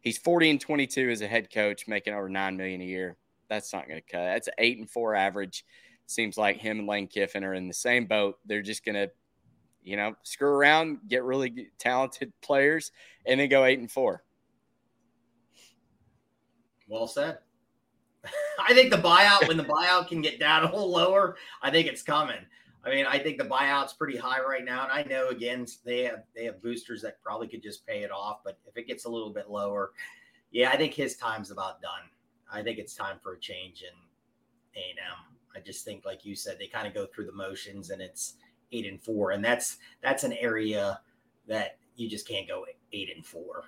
he's 0.00 0.18
40 0.18 0.50
and 0.50 0.60
22 0.60 1.10
as 1.10 1.20
a 1.20 1.28
head 1.28 1.52
coach, 1.52 1.86
making 1.88 2.14
over 2.14 2.28
nine 2.28 2.56
million 2.56 2.80
a 2.80 2.84
year. 2.84 3.16
That's 3.48 3.72
not 3.72 3.88
going 3.88 4.00
to 4.00 4.12
cut. 4.12 4.24
That's 4.24 4.48
eight 4.58 4.78
and 4.78 4.88
four 4.88 5.14
average. 5.14 5.64
Seems 6.06 6.36
like 6.36 6.56
him 6.56 6.80
and 6.80 6.88
Lane 6.88 7.06
Kiffin 7.06 7.44
are 7.44 7.54
in 7.54 7.68
the 7.68 7.74
same 7.74 8.06
boat. 8.06 8.38
They're 8.46 8.62
just 8.62 8.84
going 8.84 8.94
to 8.96 9.10
you 9.84 9.96
know, 9.96 10.14
screw 10.22 10.50
around, 10.50 11.00
get 11.08 11.24
really 11.24 11.68
talented 11.78 12.32
players, 12.42 12.92
and 13.26 13.40
then 13.40 13.48
go 13.48 13.64
eight 13.64 13.78
and 13.78 13.90
four. 13.90 14.22
Well 16.88 17.06
said. 17.06 17.38
I 18.68 18.74
think 18.74 18.90
the 18.90 18.98
buyout, 18.98 19.48
when 19.48 19.56
the 19.56 19.64
buyout 19.64 20.08
can 20.08 20.20
get 20.20 20.38
down 20.38 20.62
a 20.62 20.66
little 20.66 20.90
lower, 20.90 21.36
I 21.62 21.70
think 21.70 21.88
it's 21.88 22.02
coming. 22.02 22.36
I 22.84 22.90
mean, 22.90 23.06
I 23.06 23.18
think 23.18 23.38
the 23.38 23.44
buyout's 23.44 23.92
pretty 23.92 24.16
high 24.16 24.40
right 24.40 24.64
now, 24.64 24.82
and 24.82 24.92
I 24.92 25.04
know 25.04 25.28
again 25.28 25.66
they 25.84 26.02
have 26.04 26.24
they 26.34 26.44
have 26.44 26.62
boosters 26.62 27.02
that 27.02 27.22
probably 27.22 27.46
could 27.46 27.62
just 27.62 27.86
pay 27.86 28.02
it 28.02 28.10
off. 28.10 28.40
But 28.44 28.58
if 28.66 28.76
it 28.76 28.88
gets 28.88 29.04
a 29.04 29.08
little 29.08 29.30
bit 29.30 29.50
lower, 29.50 29.92
yeah, 30.50 30.70
I 30.70 30.76
think 30.76 30.94
his 30.94 31.16
time's 31.16 31.50
about 31.50 31.80
done. 31.80 32.10
I 32.52 32.62
think 32.62 32.78
it's 32.78 32.94
time 32.94 33.18
for 33.22 33.34
a 33.34 33.40
change 33.40 33.82
in 33.82 34.80
A 34.80 34.90
and. 34.90 34.98
I 35.54 35.60
just 35.60 35.84
think, 35.84 36.06
like 36.06 36.24
you 36.24 36.34
said, 36.34 36.58
they 36.58 36.66
kind 36.66 36.86
of 36.86 36.94
go 36.94 37.04
through 37.06 37.26
the 37.26 37.32
motions, 37.32 37.90
and 37.90 38.00
it's 38.00 38.36
eight 38.72 38.86
and 38.86 39.00
four, 39.00 39.32
and 39.32 39.44
that's 39.44 39.76
that's 40.02 40.24
an 40.24 40.32
area 40.32 41.00
that 41.46 41.78
you 41.94 42.08
just 42.08 42.26
can't 42.26 42.48
go 42.48 42.64
eight 42.92 43.10
and 43.14 43.24
four 43.24 43.64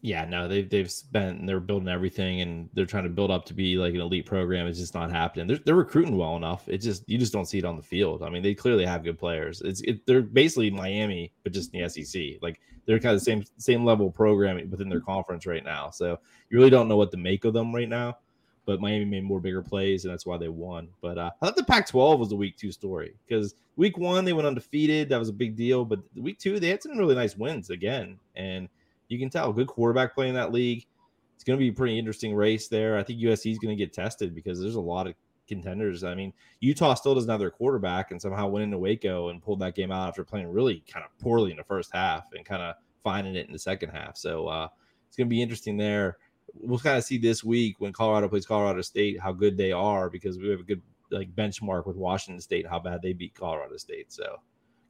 yeah, 0.00 0.24
no, 0.24 0.46
they've 0.46 0.68
they've 0.68 0.90
spent 0.90 1.44
they're 1.46 1.58
building 1.58 1.88
everything 1.88 2.40
and 2.40 2.68
they're 2.72 2.86
trying 2.86 3.02
to 3.02 3.08
build 3.10 3.32
up 3.32 3.44
to 3.46 3.54
be 3.54 3.76
like 3.76 3.94
an 3.94 4.00
elite 4.00 4.26
program. 4.26 4.66
It's 4.68 4.78
just 4.78 4.94
not 4.94 5.10
happening. 5.10 5.48
They're, 5.48 5.58
they're 5.64 5.74
recruiting 5.74 6.16
well 6.16 6.36
enough. 6.36 6.68
It 6.68 6.78
just 6.78 7.08
you 7.08 7.18
just 7.18 7.32
don't 7.32 7.46
see 7.46 7.58
it 7.58 7.64
on 7.64 7.76
the 7.76 7.82
field. 7.82 8.22
I 8.22 8.30
mean, 8.30 8.42
they 8.42 8.54
clearly 8.54 8.86
have 8.86 9.02
good 9.02 9.18
players. 9.18 9.60
It's 9.60 9.80
it, 9.80 10.06
they're 10.06 10.22
basically 10.22 10.70
Miami, 10.70 11.32
but 11.42 11.52
just 11.52 11.74
in 11.74 11.82
the 11.82 11.88
SEC. 11.88 12.40
Like 12.40 12.60
they're 12.86 13.00
kind 13.00 13.14
of 13.14 13.20
the 13.20 13.24
same 13.24 13.44
same 13.58 13.84
level 13.84 14.08
programming 14.10 14.70
within 14.70 14.88
their 14.88 15.00
conference 15.00 15.46
right 15.46 15.64
now. 15.64 15.90
So 15.90 16.20
you 16.48 16.58
really 16.58 16.70
don't 16.70 16.88
know 16.88 16.96
what 16.96 17.10
to 17.10 17.16
make 17.16 17.44
of 17.44 17.52
them 17.52 17.74
right 17.74 17.88
now. 17.88 18.18
But 18.66 18.80
Miami 18.80 19.06
made 19.06 19.24
more 19.24 19.40
bigger 19.40 19.62
plays, 19.62 20.04
and 20.04 20.12
that's 20.12 20.26
why 20.26 20.36
they 20.36 20.48
won. 20.48 20.88
But 21.00 21.16
uh, 21.16 21.30
I 21.40 21.46
thought 21.46 21.56
the 21.56 21.64
Pac-12 21.64 22.18
was 22.18 22.28
the 22.28 22.36
week 22.36 22.56
two 22.56 22.70
story 22.70 23.14
because 23.26 23.54
week 23.76 23.96
one 23.96 24.26
they 24.26 24.34
went 24.34 24.46
undefeated. 24.46 25.08
That 25.08 25.18
was 25.18 25.30
a 25.30 25.32
big 25.32 25.56
deal. 25.56 25.84
But 25.86 26.00
week 26.14 26.38
two 26.38 26.60
they 26.60 26.68
had 26.68 26.82
some 26.82 26.96
really 26.96 27.14
nice 27.14 27.36
wins 27.36 27.70
again, 27.70 28.18
and 28.36 28.68
you 29.08 29.18
can 29.18 29.30
tell 29.30 29.52
good 29.52 29.66
quarterback 29.66 30.14
playing 30.14 30.34
that 30.34 30.52
league. 30.52 30.86
It's 31.34 31.44
going 31.44 31.58
to 31.58 31.62
be 31.62 31.68
a 31.68 31.72
pretty 31.72 31.98
interesting 31.98 32.34
race 32.34 32.68
there. 32.68 32.98
I 32.98 33.02
think 33.02 33.20
USC 33.20 33.50
is 33.50 33.58
going 33.58 33.76
to 33.76 33.82
get 33.82 33.92
tested 33.92 34.34
because 34.34 34.60
there's 34.60 34.74
a 34.74 34.80
lot 34.80 35.06
of 35.06 35.14
contenders. 35.46 36.04
I 36.04 36.14
mean, 36.14 36.32
Utah 36.60 36.94
still 36.94 37.14
doesn't 37.14 37.30
have 37.30 37.40
their 37.40 37.50
quarterback 37.50 38.10
and 38.10 38.20
somehow 38.20 38.48
went 38.48 38.64
into 38.64 38.78
Waco 38.78 39.28
and 39.28 39.42
pulled 39.42 39.60
that 39.60 39.74
game 39.74 39.90
out 39.90 40.08
after 40.08 40.24
playing 40.24 40.48
really 40.48 40.84
kind 40.92 41.04
of 41.04 41.16
poorly 41.18 41.50
in 41.50 41.56
the 41.56 41.64
first 41.64 41.90
half 41.92 42.26
and 42.34 42.44
kind 42.44 42.62
of 42.62 42.74
finding 43.02 43.34
it 43.34 43.46
in 43.46 43.52
the 43.52 43.58
second 43.58 43.90
half. 43.90 44.16
So 44.16 44.46
uh, 44.46 44.68
it's 45.06 45.16
going 45.16 45.26
to 45.26 45.30
be 45.30 45.42
interesting 45.42 45.76
there. 45.76 46.18
We'll 46.54 46.78
kind 46.78 46.98
of 46.98 47.04
see 47.04 47.18
this 47.18 47.42
week 47.42 47.76
when 47.78 47.92
Colorado 47.92 48.28
plays 48.28 48.46
Colorado 48.46 48.82
State 48.82 49.20
how 49.20 49.32
good 49.32 49.56
they 49.56 49.72
are 49.72 50.10
because 50.10 50.38
we 50.38 50.48
have 50.50 50.60
a 50.60 50.64
good 50.64 50.82
like 51.10 51.34
benchmark 51.34 51.86
with 51.86 51.96
Washington 51.96 52.40
State 52.40 52.66
how 52.66 52.78
bad 52.78 53.00
they 53.02 53.12
beat 53.12 53.34
Colorado 53.34 53.76
State. 53.76 54.12
So 54.12 54.36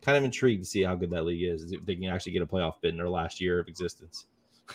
kind 0.02 0.17
of 0.17 0.25
intrigued 0.25 0.64
to 0.64 0.69
see 0.69 0.83
how 0.83 0.95
good 0.95 1.11
that 1.11 1.25
league 1.25 1.43
is. 1.43 1.73
If 1.73 1.85
they 1.85 1.97
can 1.97 2.05
actually 2.05 2.33
get 2.33 2.43
a 2.43 2.47
playoff 2.47 2.75
bid 2.81 2.90
in 2.90 2.97
their 2.97 3.09
last 3.09 3.40
year 3.40 3.61
of 3.61 3.69
existence. 3.69 4.26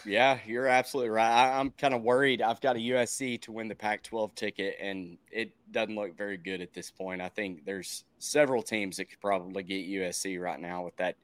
Yeah, 0.06 0.40
you're 0.46 0.68
absolutely 0.68 1.12
right. 1.12 1.30
I, 1.30 1.60
am 1.60 1.72
kind 1.72 1.94
of 1.94 2.02
worried. 2.02 2.42
I've 2.42 2.62
got 2.62 2.76
a 2.76 2.80
USC 2.80 3.42
to 3.44 3.52
win 3.52 3.68
the 3.68 3.76
Pac 3.76 4.04
12 4.04 4.34
ticket, 4.36 4.76
and 4.82 5.18
it 5.32 5.52
doesn't 5.72 5.96
look 5.96 6.18
very 6.18 6.38
good 6.38 6.62
at 6.62 6.74
this 6.74 6.90
point. 6.90 7.22
I 7.22 7.30
think 7.30 7.66
there's 7.66 8.04
several 8.20 8.64
teams 8.64 8.98
that 8.98 9.06
could 9.06 9.22
probably 9.22 9.64
get 9.64 9.88
USC 9.88 10.40
right 10.42 10.60
now 10.60 10.84
with 10.84 10.96
that 10.98 11.16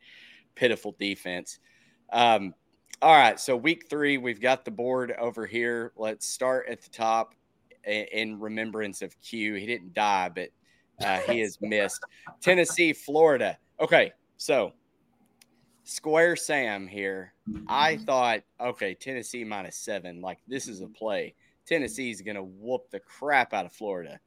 pitiful 0.56 0.96
defense. 1.00 1.60
Um, 2.12 2.54
all 3.02 3.16
right, 3.16 3.40
so 3.40 3.56
week 3.56 3.90
three, 3.90 4.18
we've 4.18 4.42
got 4.42 4.66
the 4.66 4.72
board 4.72 5.14
over 5.18 5.46
here. 5.46 5.94
Let's 5.96 6.28
start 6.28 6.68
at 6.70 6.82
the 6.82 6.90
top 6.90 7.34
in 7.86 8.40
remembrance 8.40 9.02
of 9.02 9.20
Q. 9.22 9.56
He 9.56 9.66
didn't 9.66 9.94
die, 9.94 10.30
but 10.30 10.50
uh, 11.04 11.20
he 11.20 11.40
has 11.40 11.58
missed 11.62 12.02
Tennessee, 12.42 12.94
Florida. 12.94 13.58
Okay, 13.82 14.12
so 14.36 14.74
Square 15.86 16.36
Sam 16.36 16.86
here. 16.86 17.34
I 17.68 17.96
thought, 17.96 18.42
okay, 18.60 18.94
Tennessee 18.94 19.46
minus 19.46 19.78
seven. 19.78 20.20
Like, 20.20 20.40
this 20.50 20.68
is 20.68 20.82
a 20.82 20.88
play. 20.88 21.34
Tennessee's 21.66 22.22
to 22.22 22.44
whoop 22.44 22.92
the 22.92 23.00
crap 23.00 23.54
out 23.54 23.66
of 23.66 23.72
Florida. 23.72 24.20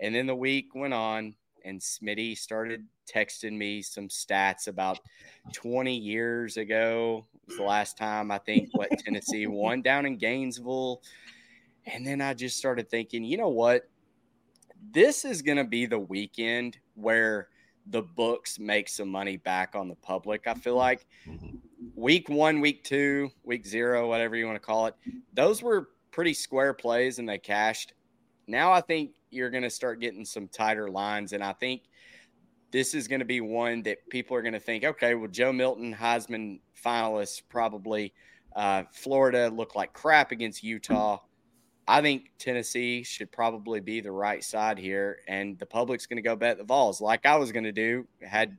And 0.00 0.14
then 0.14 0.26
the 0.26 0.34
week 0.36 0.76
went 0.76 0.94
on, 0.94 1.34
and 1.64 1.80
Smitty 1.80 2.38
started 2.38 2.86
texting 3.12 3.56
me 3.56 3.82
some 3.82 4.06
stats 4.06 4.68
about 4.68 5.00
20 5.54 5.92
years 5.92 6.56
ago. 6.56 7.26
was 7.48 7.56
the 7.56 7.64
last 7.64 7.98
time 7.98 8.30
I 8.30 8.38
think 8.38 8.68
what 8.72 8.90
Tennessee 8.98 9.48
won 9.48 9.82
down 9.82 10.06
in 10.06 10.18
Gainesville. 10.18 11.02
And 11.84 12.06
then 12.06 12.20
I 12.20 12.32
just 12.34 12.58
started 12.58 12.88
thinking, 12.88 13.24
you 13.24 13.38
know 13.38 13.48
what? 13.48 13.90
This 14.92 15.24
is 15.24 15.42
going 15.42 15.58
to 15.58 15.64
be 15.64 15.86
the 15.86 15.98
weekend 15.98 16.78
where– 16.94 17.48
the 17.90 18.02
books 18.02 18.58
make 18.58 18.88
some 18.88 19.08
money 19.08 19.36
back 19.36 19.74
on 19.74 19.88
the 19.88 19.94
public. 19.96 20.46
I 20.46 20.54
feel 20.54 20.76
like 20.76 21.06
mm-hmm. 21.28 21.56
week 21.94 22.28
one, 22.28 22.60
week 22.60 22.84
two, 22.84 23.30
week 23.44 23.66
zero, 23.66 24.08
whatever 24.08 24.36
you 24.36 24.46
want 24.46 24.56
to 24.56 24.66
call 24.66 24.86
it, 24.86 24.94
those 25.34 25.62
were 25.62 25.90
pretty 26.10 26.34
square 26.34 26.72
plays 26.72 27.18
and 27.18 27.28
they 27.28 27.38
cashed. 27.38 27.94
Now 28.46 28.72
I 28.72 28.80
think 28.80 29.12
you're 29.30 29.50
going 29.50 29.62
to 29.62 29.70
start 29.70 30.00
getting 30.00 30.24
some 30.24 30.48
tighter 30.48 30.88
lines. 30.88 31.32
And 31.32 31.42
I 31.42 31.52
think 31.52 31.82
this 32.70 32.94
is 32.94 33.08
going 33.08 33.20
to 33.20 33.26
be 33.26 33.40
one 33.40 33.82
that 33.82 34.08
people 34.08 34.36
are 34.36 34.42
going 34.42 34.54
to 34.54 34.60
think, 34.60 34.84
okay, 34.84 35.14
well, 35.14 35.28
Joe 35.28 35.52
Milton, 35.52 35.94
Heisman 35.94 36.60
finalist, 36.84 37.42
probably. 37.48 38.12
Uh, 38.54 38.82
Florida 38.92 39.48
looked 39.48 39.76
like 39.76 39.92
crap 39.92 40.32
against 40.32 40.64
Utah. 40.64 41.18
I 41.90 42.00
think 42.02 42.30
Tennessee 42.38 43.02
should 43.02 43.32
probably 43.32 43.80
be 43.80 44.00
the 44.00 44.12
right 44.12 44.44
side 44.44 44.78
here, 44.78 45.18
and 45.26 45.58
the 45.58 45.66
public's 45.66 46.06
going 46.06 46.18
to 46.18 46.22
go 46.22 46.36
bet 46.36 46.56
the 46.56 46.62
Vols 46.62 47.00
like 47.00 47.26
I 47.26 47.34
was 47.34 47.50
going 47.50 47.64
to 47.64 47.72
do. 47.72 48.06
Had 48.22 48.56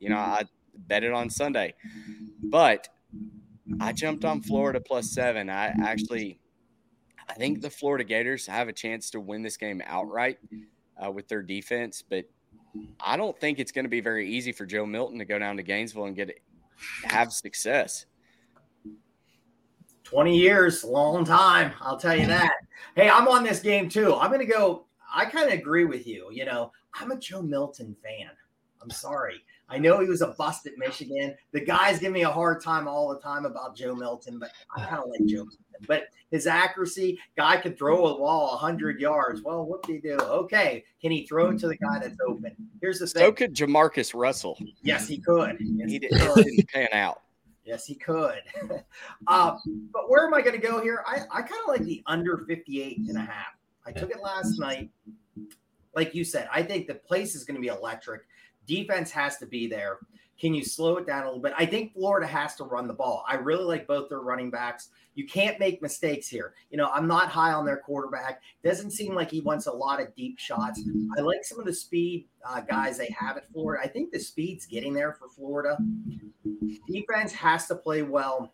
you 0.00 0.08
know, 0.08 0.16
I 0.16 0.42
bet 0.74 1.04
it 1.04 1.12
on 1.12 1.30
Sunday, 1.30 1.74
but 2.42 2.88
I 3.80 3.92
jumped 3.92 4.24
on 4.24 4.42
Florida 4.42 4.80
plus 4.80 5.12
seven. 5.12 5.48
I 5.48 5.66
actually, 5.80 6.40
I 7.28 7.34
think 7.34 7.60
the 7.60 7.70
Florida 7.70 8.02
Gators 8.02 8.48
have 8.48 8.66
a 8.66 8.72
chance 8.72 9.10
to 9.10 9.20
win 9.20 9.42
this 9.42 9.56
game 9.56 9.80
outright 9.86 10.38
uh, 11.00 11.08
with 11.08 11.28
their 11.28 11.42
defense, 11.42 12.02
but 12.02 12.24
I 12.98 13.16
don't 13.16 13.38
think 13.38 13.60
it's 13.60 13.70
going 13.70 13.84
to 13.84 13.90
be 13.90 14.00
very 14.00 14.28
easy 14.28 14.50
for 14.50 14.66
Joe 14.66 14.86
Milton 14.86 15.20
to 15.20 15.24
go 15.24 15.38
down 15.38 15.56
to 15.58 15.62
Gainesville 15.62 16.06
and 16.06 16.16
get 16.16 16.30
it, 16.30 16.42
have 17.04 17.32
success. 17.32 18.06
20 20.12 20.36
years, 20.36 20.84
long 20.84 21.24
time. 21.24 21.72
I'll 21.80 21.96
tell 21.96 22.14
you 22.14 22.26
that. 22.26 22.52
Hey, 22.94 23.08
I'm 23.08 23.28
on 23.28 23.42
this 23.42 23.60
game 23.60 23.88
too. 23.88 24.14
I'm 24.14 24.30
going 24.30 24.46
to 24.46 24.52
go. 24.52 24.84
I 25.14 25.24
kind 25.24 25.46
of 25.46 25.54
agree 25.58 25.86
with 25.86 26.06
you. 26.06 26.28
You 26.30 26.44
know, 26.44 26.70
I'm 27.00 27.12
a 27.12 27.16
Joe 27.16 27.40
Milton 27.40 27.96
fan. 28.04 28.28
I'm 28.82 28.90
sorry. 28.90 29.42
I 29.70 29.78
know 29.78 30.00
he 30.00 30.08
was 30.08 30.20
a 30.20 30.28
bust 30.28 30.66
at 30.66 30.76
Michigan. 30.76 31.34
The 31.52 31.64
guys 31.64 31.98
give 31.98 32.12
me 32.12 32.24
a 32.24 32.30
hard 32.30 32.62
time 32.62 32.86
all 32.86 33.08
the 33.08 33.20
time 33.20 33.46
about 33.46 33.74
Joe 33.74 33.94
Milton, 33.94 34.38
but 34.38 34.50
I 34.76 34.84
kind 34.84 35.02
of 35.02 35.08
like 35.08 35.20
Joe 35.20 35.44
Milton. 35.44 35.58
But 35.88 36.08
his 36.30 36.46
accuracy, 36.46 37.18
guy 37.38 37.56
could 37.56 37.78
throw 37.78 38.06
a 38.08 38.18
ball 38.18 38.50
100 38.50 39.00
yards. 39.00 39.40
Well, 39.40 39.64
what 39.64 39.82
did 39.82 39.94
he 39.94 40.00
do? 40.00 40.16
Okay. 40.16 40.84
Can 41.00 41.10
he 41.10 41.26
throw 41.26 41.48
it 41.48 41.58
to 41.60 41.68
the 41.68 41.76
guy 41.76 42.00
that's 42.00 42.18
open? 42.28 42.54
Here's 42.82 42.98
the 42.98 43.06
thing. 43.06 43.22
So 43.22 43.32
could 43.32 43.54
Jamarcus 43.54 44.12
Russell. 44.14 44.58
Yes, 44.82 45.08
he 45.08 45.16
could. 45.16 45.56
Yes, 45.58 45.90
he, 45.90 45.98
did, 45.98 46.12
he 46.12 46.42
didn't 46.42 46.68
pan 46.68 46.88
out. 46.92 47.21
Yes, 47.64 47.86
he 47.86 47.94
could. 47.94 48.40
uh, 49.26 49.56
but 49.92 50.10
where 50.10 50.26
am 50.26 50.34
I 50.34 50.40
going 50.42 50.60
to 50.60 50.66
go 50.66 50.82
here? 50.82 51.04
I, 51.06 51.20
I 51.30 51.42
kind 51.42 51.60
of 51.62 51.68
like 51.68 51.84
the 51.84 52.02
under 52.06 52.44
58 52.48 52.98
and 53.08 53.16
a 53.16 53.20
half. 53.20 53.54
I 53.86 53.92
took 53.92 54.10
it 54.10 54.20
last 54.22 54.58
night. 54.58 54.90
Like 55.94 56.14
you 56.14 56.24
said, 56.24 56.48
I 56.52 56.62
think 56.62 56.86
the 56.86 56.94
place 56.94 57.34
is 57.34 57.44
going 57.44 57.56
to 57.56 57.60
be 57.60 57.68
electric. 57.68 58.22
Defense 58.66 59.10
has 59.10 59.36
to 59.38 59.46
be 59.46 59.66
there. 59.66 59.98
Can 60.40 60.54
you 60.54 60.64
slow 60.64 60.96
it 60.96 61.06
down 61.06 61.22
a 61.22 61.26
little 61.26 61.40
bit? 61.40 61.52
I 61.56 61.66
think 61.66 61.94
Florida 61.94 62.26
has 62.26 62.56
to 62.56 62.64
run 62.64 62.88
the 62.88 62.94
ball. 62.94 63.24
I 63.28 63.36
really 63.36 63.64
like 63.64 63.86
both 63.86 64.08
their 64.08 64.20
running 64.20 64.50
backs. 64.50 64.88
You 65.14 65.26
can't 65.26 65.60
make 65.60 65.82
mistakes 65.82 66.26
here. 66.26 66.54
You 66.70 66.78
know, 66.78 66.88
I'm 66.88 67.06
not 67.06 67.28
high 67.28 67.52
on 67.52 67.64
their 67.64 67.76
quarterback. 67.76 68.42
Doesn't 68.64 68.90
seem 68.90 69.14
like 69.14 69.30
he 69.30 69.40
wants 69.40 69.66
a 69.66 69.72
lot 69.72 70.00
of 70.00 70.14
deep 70.16 70.38
shots. 70.38 70.82
I 71.16 71.20
like 71.20 71.44
some 71.44 71.60
of 71.60 71.66
the 71.66 71.74
speed 71.74 72.26
uh, 72.48 72.60
guys 72.62 72.98
they 72.98 73.14
have 73.16 73.36
at 73.36 73.50
Florida. 73.52 73.84
I 73.84 73.88
think 73.88 74.10
the 74.10 74.18
speed's 74.18 74.66
getting 74.66 74.94
there 74.94 75.12
for 75.12 75.28
Florida. 75.28 75.78
Defense 76.88 77.32
has 77.32 77.66
to 77.68 77.76
play 77.76 78.02
well. 78.02 78.52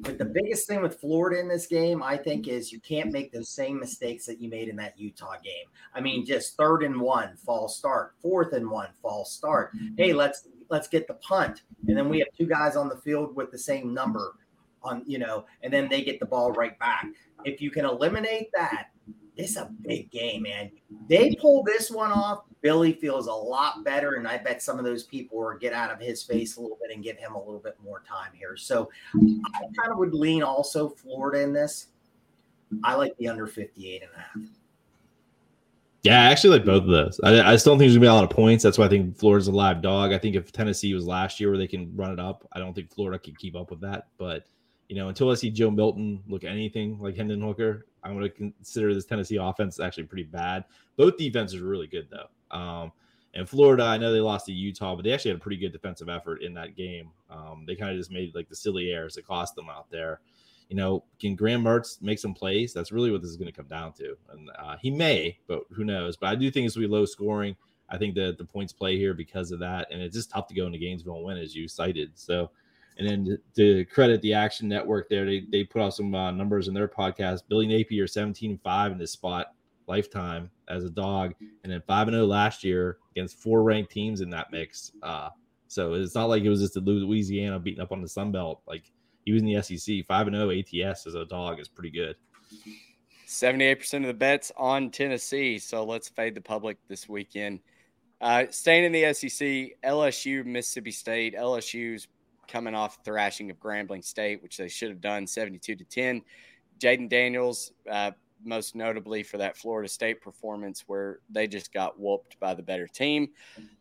But 0.00 0.16
the 0.16 0.24
biggest 0.24 0.68
thing 0.68 0.80
with 0.80 1.00
Florida 1.00 1.40
in 1.40 1.48
this 1.48 1.66
game, 1.66 2.04
I 2.04 2.16
think, 2.16 2.46
is 2.46 2.70
you 2.70 2.78
can't 2.78 3.10
make 3.10 3.32
those 3.32 3.48
same 3.48 3.80
mistakes 3.80 4.26
that 4.26 4.40
you 4.40 4.48
made 4.48 4.68
in 4.68 4.76
that 4.76 4.98
Utah 4.98 5.34
game. 5.42 5.66
I 5.92 6.00
mean, 6.00 6.24
just 6.24 6.56
third 6.56 6.84
and 6.84 7.00
one, 7.00 7.36
false 7.36 7.76
start, 7.76 8.14
fourth 8.22 8.52
and 8.52 8.70
one, 8.70 8.90
false 9.02 9.32
start. 9.32 9.72
Hey, 9.96 10.12
let's 10.12 10.46
let's 10.68 10.88
get 10.88 11.06
the 11.06 11.14
punt. 11.14 11.62
And 11.86 11.96
then 11.96 12.08
we 12.08 12.18
have 12.18 12.28
two 12.36 12.46
guys 12.46 12.76
on 12.76 12.88
the 12.88 12.96
field 12.96 13.34
with 13.34 13.50
the 13.50 13.58
same 13.58 13.92
number 13.94 14.34
on, 14.82 15.02
you 15.06 15.18
know, 15.18 15.44
and 15.62 15.72
then 15.72 15.88
they 15.88 16.02
get 16.02 16.20
the 16.20 16.26
ball 16.26 16.52
right 16.52 16.78
back. 16.78 17.06
If 17.44 17.60
you 17.60 17.70
can 17.70 17.84
eliminate 17.84 18.50
that, 18.54 18.88
is 19.38 19.56
a 19.56 19.70
big 19.82 20.10
game, 20.10 20.42
man. 20.42 20.70
They 21.08 21.34
pull 21.40 21.62
this 21.62 21.90
one 21.90 22.10
off. 22.10 22.42
Billy 22.60 22.92
feels 22.92 23.28
a 23.28 23.32
lot 23.32 23.84
better, 23.84 24.14
and 24.14 24.26
I 24.26 24.36
bet 24.36 24.60
some 24.60 24.80
of 24.80 24.84
those 24.84 25.04
people 25.04 25.38
will 25.38 25.56
get 25.56 25.72
out 25.72 25.92
of 25.92 26.00
his 26.00 26.24
face 26.24 26.56
a 26.56 26.60
little 26.60 26.76
bit 26.82 26.92
and 26.92 27.04
give 27.04 27.16
him 27.16 27.34
a 27.34 27.38
little 27.38 27.60
bit 27.60 27.76
more 27.82 28.02
time 28.06 28.32
here. 28.34 28.56
So 28.56 28.90
I 29.14 29.64
kind 29.80 29.92
of 29.92 29.98
would 29.98 30.12
lean 30.12 30.42
also 30.42 30.88
Florida 30.88 31.40
in 31.40 31.52
this. 31.52 31.86
I 32.82 32.96
like 32.96 33.16
the 33.16 33.28
under 33.28 33.46
58 33.46 34.02
and 34.02 34.10
a 34.12 34.18
half. 34.18 34.57
Yeah, 36.02 36.22
I 36.22 36.30
actually 36.30 36.50
like 36.50 36.64
both 36.64 36.84
of 36.84 36.88
those. 36.88 37.20
I, 37.24 37.52
I 37.52 37.56
still 37.56 37.72
don't 37.72 37.80
think 37.80 37.88
there's 37.88 37.96
gonna 37.96 38.04
be 38.04 38.06
a 38.06 38.14
lot 38.14 38.24
of 38.24 38.30
points. 38.30 38.62
That's 38.62 38.78
why 38.78 38.86
I 38.86 38.88
think 38.88 39.16
Florida's 39.16 39.48
a 39.48 39.52
live 39.52 39.82
dog. 39.82 40.12
I 40.12 40.18
think 40.18 40.36
if 40.36 40.52
Tennessee 40.52 40.94
was 40.94 41.06
last 41.06 41.40
year 41.40 41.50
where 41.50 41.58
they 41.58 41.66
can 41.66 41.94
run 41.96 42.12
it 42.12 42.20
up, 42.20 42.46
I 42.52 42.60
don't 42.60 42.72
think 42.72 42.92
Florida 42.92 43.18
can 43.18 43.34
keep 43.34 43.56
up 43.56 43.70
with 43.70 43.80
that. 43.80 44.06
But 44.16 44.44
you 44.88 44.96
know, 44.96 45.08
until 45.08 45.30
I 45.30 45.34
see 45.34 45.50
Joe 45.50 45.70
Milton 45.70 46.22
look 46.28 46.44
anything 46.44 46.98
like 47.00 47.16
Hendon 47.16 47.42
Hooker, 47.42 47.86
I'm 48.04 48.20
to 48.20 48.28
consider 48.28 48.94
this 48.94 49.04
Tennessee 49.04 49.36
offense 49.36 49.80
actually 49.80 50.04
pretty 50.04 50.24
bad. 50.24 50.64
Both 50.96 51.18
defenses 51.18 51.60
are 51.60 51.66
really 51.66 51.88
good 51.88 52.08
though. 52.10 52.56
Um, 52.56 52.92
and 53.34 53.48
Florida, 53.48 53.84
I 53.84 53.98
know 53.98 54.12
they 54.12 54.20
lost 54.20 54.46
to 54.46 54.52
Utah, 54.52 54.94
but 54.94 55.04
they 55.04 55.12
actually 55.12 55.32
had 55.32 55.40
a 55.40 55.42
pretty 55.42 55.58
good 55.58 55.72
defensive 55.72 56.08
effort 56.08 56.42
in 56.42 56.54
that 56.54 56.76
game. 56.76 57.10
Um, 57.28 57.64
they 57.66 57.76
kind 57.76 57.90
of 57.90 57.98
just 57.98 58.10
made 58.10 58.34
like 58.34 58.48
the 58.48 58.56
silly 58.56 58.90
errors 58.90 59.14
that 59.14 59.26
cost 59.26 59.54
them 59.54 59.68
out 59.68 59.90
there. 59.90 60.20
You 60.68 60.76
know, 60.76 61.04
can 61.18 61.34
Graham 61.34 61.64
Mertz 61.64 62.02
make 62.02 62.18
some 62.18 62.34
plays? 62.34 62.72
That's 62.72 62.92
really 62.92 63.10
what 63.10 63.22
this 63.22 63.30
is 63.30 63.36
going 63.36 63.50
to 63.50 63.56
come 63.56 63.68
down 63.68 63.92
to. 63.94 64.16
And 64.30 64.50
uh, 64.58 64.76
he 64.80 64.90
may, 64.90 65.38
but 65.46 65.62
who 65.72 65.84
knows? 65.84 66.16
But 66.16 66.28
I 66.28 66.34
do 66.34 66.50
think 66.50 66.66
it's 66.66 66.76
going 66.76 66.84
to 66.84 66.88
be 66.88 66.94
low 66.94 67.06
scoring. 67.06 67.56
I 67.88 67.96
think 67.96 68.14
that 68.16 68.36
the 68.36 68.44
points 68.44 68.72
play 68.72 68.96
here 68.98 69.14
because 69.14 69.50
of 69.50 69.60
that. 69.60 69.88
And 69.90 70.02
it's 70.02 70.14
just 70.14 70.30
tough 70.30 70.46
to 70.48 70.54
go 70.54 70.66
into 70.66 70.78
Gainesville 70.78 71.16
and 71.16 71.24
win, 71.24 71.38
as 71.38 71.54
you 71.54 71.68
cited. 71.68 72.10
So, 72.14 72.50
and 72.98 73.08
then 73.08 73.38
to, 73.56 73.84
credit 73.86 74.20
the 74.20 74.34
Action 74.34 74.68
Network 74.68 75.08
there, 75.08 75.24
they, 75.24 75.44
they 75.50 75.64
put 75.64 75.80
out 75.80 75.94
some 75.94 76.14
uh, 76.14 76.30
numbers 76.32 76.68
in 76.68 76.74
their 76.74 76.88
podcast. 76.88 77.42
Billy 77.48 77.66
Napier, 77.66 78.06
17 78.06 78.58
5 78.62 78.92
in 78.92 78.98
this 78.98 79.12
spot 79.12 79.54
lifetime 79.86 80.50
as 80.68 80.84
a 80.84 80.90
dog, 80.90 81.34
and 81.64 81.72
then 81.72 81.82
5 81.86 82.10
0 82.10 82.26
last 82.26 82.62
year 82.62 82.98
against 83.12 83.38
four 83.38 83.62
ranked 83.62 83.90
teams 83.90 84.20
in 84.20 84.28
that 84.30 84.52
mix. 84.52 84.92
Uh, 85.02 85.30
so 85.66 85.94
it's 85.94 86.14
not 86.14 86.28
like 86.28 86.42
it 86.42 86.50
was 86.50 86.60
just 86.60 86.76
Louisiana 86.76 87.58
beating 87.58 87.80
up 87.80 87.92
on 87.92 88.02
the 88.02 88.08
Sun 88.08 88.32
Belt. 88.32 88.62
Like 88.66 88.90
he 89.28 89.34
was 89.34 89.42
in 89.42 89.48
the 89.48 89.62
SEC. 89.62 90.06
5 90.06 90.26
and 90.28 90.36
0 90.36 90.50
ATS 90.50 91.06
as 91.06 91.14
a 91.14 91.26
dog 91.26 91.60
is 91.60 91.68
pretty 91.68 91.90
good. 91.90 92.16
78% 93.26 93.94
of 93.96 94.06
the 94.06 94.14
bets 94.14 94.50
on 94.56 94.90
Tennessee. 94.90 95.58
So 95.58 95.84
let's 95.84 96.08
fade 96.08 96.34
the 96.34 96.40
public 96.40 96.78
this 96.88 97.10
weekend. 97.10 97.60
Uh, 98.22 98.44
staying 98.48 98.84
in 98.84 98.92
the 98.92 99.12
SEC, 99.12 99.76
LSU, 99.84 100.46
Mississippi 100.46 100.92
State. 100.92 101.36
LSU's 101.36 102.08
coming 102.48 102.74
off 102.74 103.00
thrashing 103.04 103.50
of 103.50 103.60
Grambling 103.60 104.02
State, 104.02 104.42
which 104.42 104.56
they 104.56 104.68
should 104.68 104.88
have 104.88 105.02
done 105.02 105.26
72 105.26 105.76
to 105.76 105.84
10. 105.84 106.22
Jayden 106.80 107.10
Daniels, 107.10 107.72
uh, 107.90 108.12
most 108.42 108.74
notably 108.74 109.22
for 109.22 109.36
that 109.36 109.58
Florida 109.58 109.90
State 109.90 110.22
performance 110.22 110.84
where 110.86 111.18
they 111.28 111.46
just 111.46 111.70
got 111.70 112.00
whooped 112.00 112.40
by 112.40 112.54
the 112.54 112.62
better 112.62 112.86
team. 112.86 113.28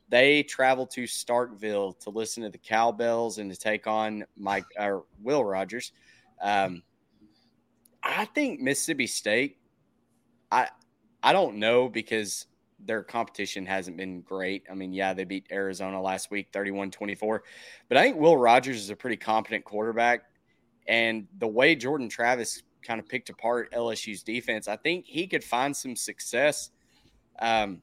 They 0.10 0.44
travel 0.44 0.88
to 0.88 1.04
Starkville 1.04 2.00
to 2.00 2.10
listen 2.10 2.44
to 2.44 2.50
the 2.50 2.58
cowbells 2.58 3.40
and 3.40 3.52
to 3.52 3.58
take 3.58 3.88
on 3.88 4.26
Mike 4.38 4.66
or 4.80 5.06
Will 5.22 5.44
Rogers. 5.44 5.92
Um, 6.42 6.84
I 8.02 8.26
think 8.26 8.62
Mississippi 8.62 9.08
State. 9.08 9.58
I 10.50 10.70
I 11.22 11.34
don't 11.34 11.58
know 11.58 11.90
because 11.90 12.48
their 12.80 13.04
competition 13.04 13.66
hasn't 13.66 13.98
been 13.98 14.22
great. 14.22 14.64
I 14.70 14.76
mean, 14.76 14.94
yeah, 14.94 15.14
they 15.14 15.24
beat 15.24 15.48
Arizona 15.52 16.02
last 16.02 16.32
week 16.32 16.50
31 16.54 16.92
24. 16.92 17.44
But 17.90 17.98
I 17.98 18.04
think 18.04 18.18
Will 18.18 18.38
Rogers 18.38 18.78
is 18.78 18.90
a 18.90 18.96
pretty 18.96 19.18
competent 19.18 19.66
quarterback. 19.66 20.22
And 20.88 21.28
the 21.40 21.48
way 21.48 21.76
Jordan 21.76 22.08
Travis 22.08 22.64
kind 22.82 23.00
of 23.00 23.08
picked 23.08 23.30
apart 23.30 23.74
LSU's 23.74 24.24
defense, 24.24 24.68
I 24.68 24.78
think 24.78 25.06
he 25.06 25.28
could 25.28 25.44
find 25.44 25.76
some 25.76 25.96
success. 25.96 26.72
Um, 27.40 27.82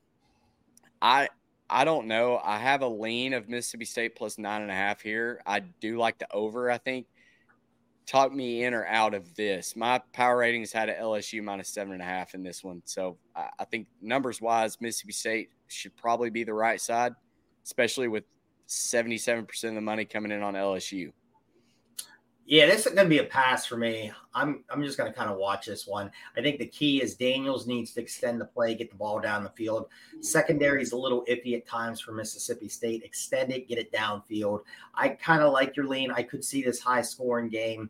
I 1.02 1.28
I 1.68 1.84
don't 1.84 2.06
know. 2.06 2.40
I 2.42 2.58
have 2.58 2.82
a 2.82 2.88
lean 2.88 3.32
of 3.32 3.48
Mississippi 3.48 3.84
State 3.84 4.16
plus 4.16 4.38
nine 4.38 4.62
and 4.62 4.70
a 4.70 4.74
half 4.74 5.00
here. 5.00 5.40
I 5.46 5.60
do 5.60 5.98
like 5.98 6.18
the 6.18 6.26
over, 6.32 6.70
I 6.70 6.78
think 6.78 7.06
talk 8.06 8.32
me 8.32 8.64
in 8.64 8.74
or 8.74 8.86
out 8.86 9.14
of 9.14 9.34
this. 9.34 9.76
My 9.76 10.00
power 10.12 10.38
ratings 10.38 10.72
had 10.72 10.88
a 10.88 10.94
LSU 10.94 11.42
minus 11.42 11.68
seven 11.68 11.94
and 11.94 12.02
a 12.02 12.06
half 12.06 12.34
in 12.34 12.42
this 12.42 12.62
one. 12.62 12.82
So 12.84 13.16
I, 13.34 13.48
I 13.60 13.64
think 13.64 13.88
numbers 14.02 14.40
wise, 14.40 14.80
Mississippi 14.80 15.12
State 15.12 15.50
should 15.68 15.96
probably 15.96 16.30
be 16.30 16.44
the 16.44 16.54
right 16.54 16.80
side, 16.80 17.14
especially 17.64 18.08
with 18.08 18.24
77% 18.68 19.64
of 19.64 19.74
the 19.74 19.80
money 19.80 20.04
coming 20.04 20.32
in 20.32 20.42
on 20.42 20.54
LSU. 20.54 21.12
Yeah, 22.46 22.66
this 22.66 22.84
is 22.84 22.92
going 22.92 23.06
to 23.06 23.10
be 23.10 23.18
a 23.18 23.24
pass 23.24 23.64
for 23.64 23.78
me. 23.78 24.12
I'm 24.34 24.64
I'm 24.68 24.82
just 24.82 24.98
going 24.98 25.10
to 25.10 25.16
kind 25.18 25.30
of 25.30 25.38
watch 25.38 25.64
this 25.64 25.86
one. 25.86 26.10
I 26.36 26.42
think 26.42 26.58
the 26.58 26.66
key 26.66 27.00
is 27.02 27.14
Daniels 27.14 27.66
needs 27.66 27.92
to 27.92 28.02
extend 28.02 28.38
the 28.38 28.44
play, 28.44 28.74
get 28.74 28.90
the 28.90 28.96
ball 28.96 29.18
down 29.18 29.44
the 29.44 29.50
field. 29.50 29.86
Secondary 30.20 30.82
is 30.82 30.92
a 30.92 30.96
little 30.96 31.24
iffy 31.24 31.56
at 31.56 31.66
times 31.66 32.00
for 32.00 32.12
Mississippi 32.12 32.68
State. 32.68 33.02
Extend 33.02 33.50
it, 33.50 33.66
get 33.66 33.78
it 33.78 33.90
downfield. 33.92 34.60
I 34.94 35.08
kind 35.08 35.42
of 35.42 35.54
like 35.54 35.74
your 35.74 35.86
lean. 35.86 36.10
I 36.10 36.22
could 36.22 36.44
see 36.44 36.62
this 36.62 36.80
high 36.80 37.02
scoring 37.02 37.48
game. 37.48 37.88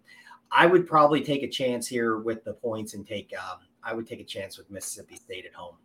I 0.53 0.67
would 0.67 0.87
probably 0.87 1.21
take 1.21 1.43
a 1.43 1.49
chance 1.49 1.89
here 1.89 2.19
with 2.19 2.45
the 2.45 2.53
points 2.53 2.95
and 2.95 3.05
take. 3.05 3.33
Um, 3.37 3.59
I 3.83 3.93
would 3.93 4.07
take 4.07 4.21
a 4.21 4.25
chance 4.25 4.57
with 4.57 4.71
Mississippi 4.71 5.17
State 5.17 5.47
at 5.47 5.55
home. 5.55 5.77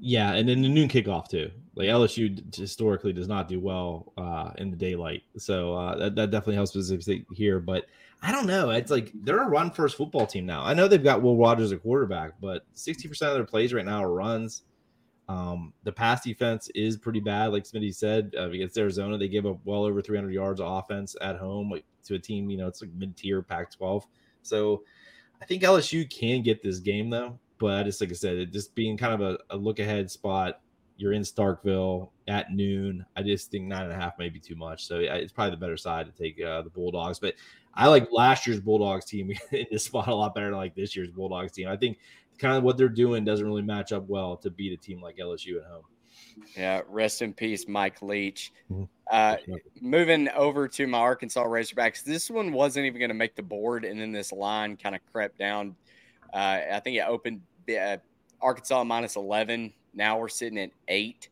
Yeah, 0.00 0.34
and 0.34 0.48
then 0.48 0.62
the 0.62 0.68
noon 0.68 0.88
kickoff 0.88 1.28
too. 1.28 1.50
Like 1.74 1.88
LSU 1.88 2.54
historically 2.54 3.12
does 3.12 3.28
not 3.28 3.48
do 3.48 3.60
well 3.60 4.12
uh, 4.16 4.50
in 4.58 4.70
the 4.70 4.76
daylight, 4.76 5.22
so 5.36 5.74
uh, 5.74 5.96
that, 5.96 6.14
that 6.16 6.30
definitely 6.30 6.54
helps 6.54 6.74
Mississippi 6.74 7.26
here. 7.32 7.60
But 7.60 7.86
I 8.22 8.32
don't 8.32 8.46
know. 8.46 8.70
It's 8.70 8.90
like 8.90 9.12
they're 9.14 9.42
a 9.42 9.48
run 9.48 9.70
first 9.70 9.96
football 9.96 10.26
team 10.26 10.46
now. 10.46 10.62
I 10.62 10.74
know 10.74 10.88
they've 10.88 11.02
got 11.02 11.22
Will 11.22 11.36
Rogers 11.36 11.72
a 11.72 11.76
quarterback, 11.76 12.32
but 12.40 12.64
sixty 12.72 13.08
percent 13.08 13.30
of 13.30 13.36
their 13.36 13.44
plays 13.44 13.72
right 13.74 13.84
now 13.84 14.02
are 14.02 14.12
runs. 14.12 14.62
Um, 15.28 15.72
the 15.82 15.92
pass 15.92 16.22
defense 16.22 16.70
is 16.74 16.96
pretty 16.96 17.20
bad, 17.20 17.52
like 17.52 17.64
Smitty 17.64 17.94
said. 17.94 18.34
Uh, 18.36 18.50
against 18.50 18.78
Arizona, 18.78 19.18
they 19.18 19.28
gave 19.28 19.44
up 19.44 19.58
well 19.64 19.84
over 19.84 20.00
300 20.00 20.32
yards 20.32 20.60
of 20.60 20.70
offense 20.70 21.16
at 21.20 21.36
home 21.36 21.70
like, 21.70 21.84
to 22.04 22.14
a 22.14 22.18
team. 22.18 22.48
You 22.48 22.58
know, 22.58 22.68
it's 22.68 22.80
like 22.80 22.92
mid-tier 22.96 23.42
Pac-12. 23.42 24.04
So 24.42 24.84
I 25.42 25.44
think 25.44 25.62
LSU 25.62 26.08
can 26.08 26.42
get 26.42 26.62
this 26.62 26.78
game 26.78 27.10
though. 27.10 27.38
But 27.58 27.78
I 27.78 27.82
just 27.82 28.00
like 28.00 28.10
I 28.10 28.14
said, 28.14 28.36
it 28.36 28.52
just 28.52 28.74
being 28.74 28.96
kind 28.96 29.14
of 29.14 29.20
a, 29.20 29.38
a 29.54 29.56
look 29.56 29.78
ahead 29.78 30.10
spot. 30.10 30.60
You're 30.98 31.12
in 31.12 31.22
Starkville 31.22 32.08
at 32.26 32.52
noon. 32.52 33.04
I 33.16 33.22
just 33.22 33.50
think 33.50 33.64
nine 33.64 33.82
and 33.82 33.92
a 33.92 33.96
half 33.96 34.18
may 34.18 34.30
be 34.30 34.40
too 34.40 34.56
much. 34.56 34.86
So 34.86 34.98
it's 34.98 35.32
probably 35.32 35.50
the 35.50 35.58
better 35.58 35.76
side 35.76 36.06
to 36.06 36.12
take 36.12 36.42
uh, 36.42 36.62
the 36.62 36.70
Bulldogs. 36.70 37.18
But 37.18 37.34
I 37.74 37.88
like 37.88 38.08
last 38.10 38.46
year's 38.46 38.60
Bulldogs 38.60 39.04
team 39.04 39.30
in 39.52 39.66
this 39.70 39.84
spot 39.84 40.08
a 40.08 40.14
lot 40.14 40.34
better 40.34 40.46
than 40.46 40.56
like 40.56 40.74
this 40.74 40.96
year's 40.96 41.10
Bulldogs 41.10 41.52
team. 41.52 41.68
I 41.68 41.76
think 41.76 41.98
kind 42.38 42.56
of 42.56 42.62
what 42.62 42.76
they're 42.76 42.88
doing 42.88 43.24
doesn't 43.24 43.46
really 43.46 43.62
match 43.62 43.92
up 43.92 44.08
well 44.08 44.36
to 44.38 44.50
beat 44.50 44.72
a 44.72 44.76
team 44.76 45.02
like 45.02 45.16
LSU 45.16 45.58
at 45.58 45.64
home. 45.64 45.84
Yeah, 46.56 46.82
rest 46.88 47.22
in 47.22 47.32
peace, 47.32 47.66
Mike 47.66 48.02
Leach. 48.02 48.52
Mm-hmm. 48.70 48.84
Uh, 49.10 49.36
moving 49.80 50.28
over 50.30 50.68
to 50.68 50.86
my 50.86 50.98
Arkansas 50.98 51.44
Razorbacks, 51.44 52.02
this 52.02 52.30
one 52.30 52.52
wasn't 52.52 52.86
even 52.86 52.98
going 52.98 53.10
to 53.10 53.14
make 53.14 53.36
the 53.36 53.42
board, 53.42 53.84
and 53.84 54.00
then 54.00 54.12
this 54.12 54.32
line 54.32 54.76
kind 54.76 54.94
of 54.94 55.00
crept 55.12 55.38
down 55.38 55.76
uh, 56.32 56.60
I 56.72 56.80
think 56.80 56.96
it 56.96 57.04
opened 57.06 57.42
uh, 57.68 57.96
Arkansas 58.40 58.84
minus 58.84 59.16
11. 59.16 59.72
Now 59.94 60.18
we're 60.18 60.28
sitting 60.28 60.58
at 60.58 60.70
eight. 60.88 61.28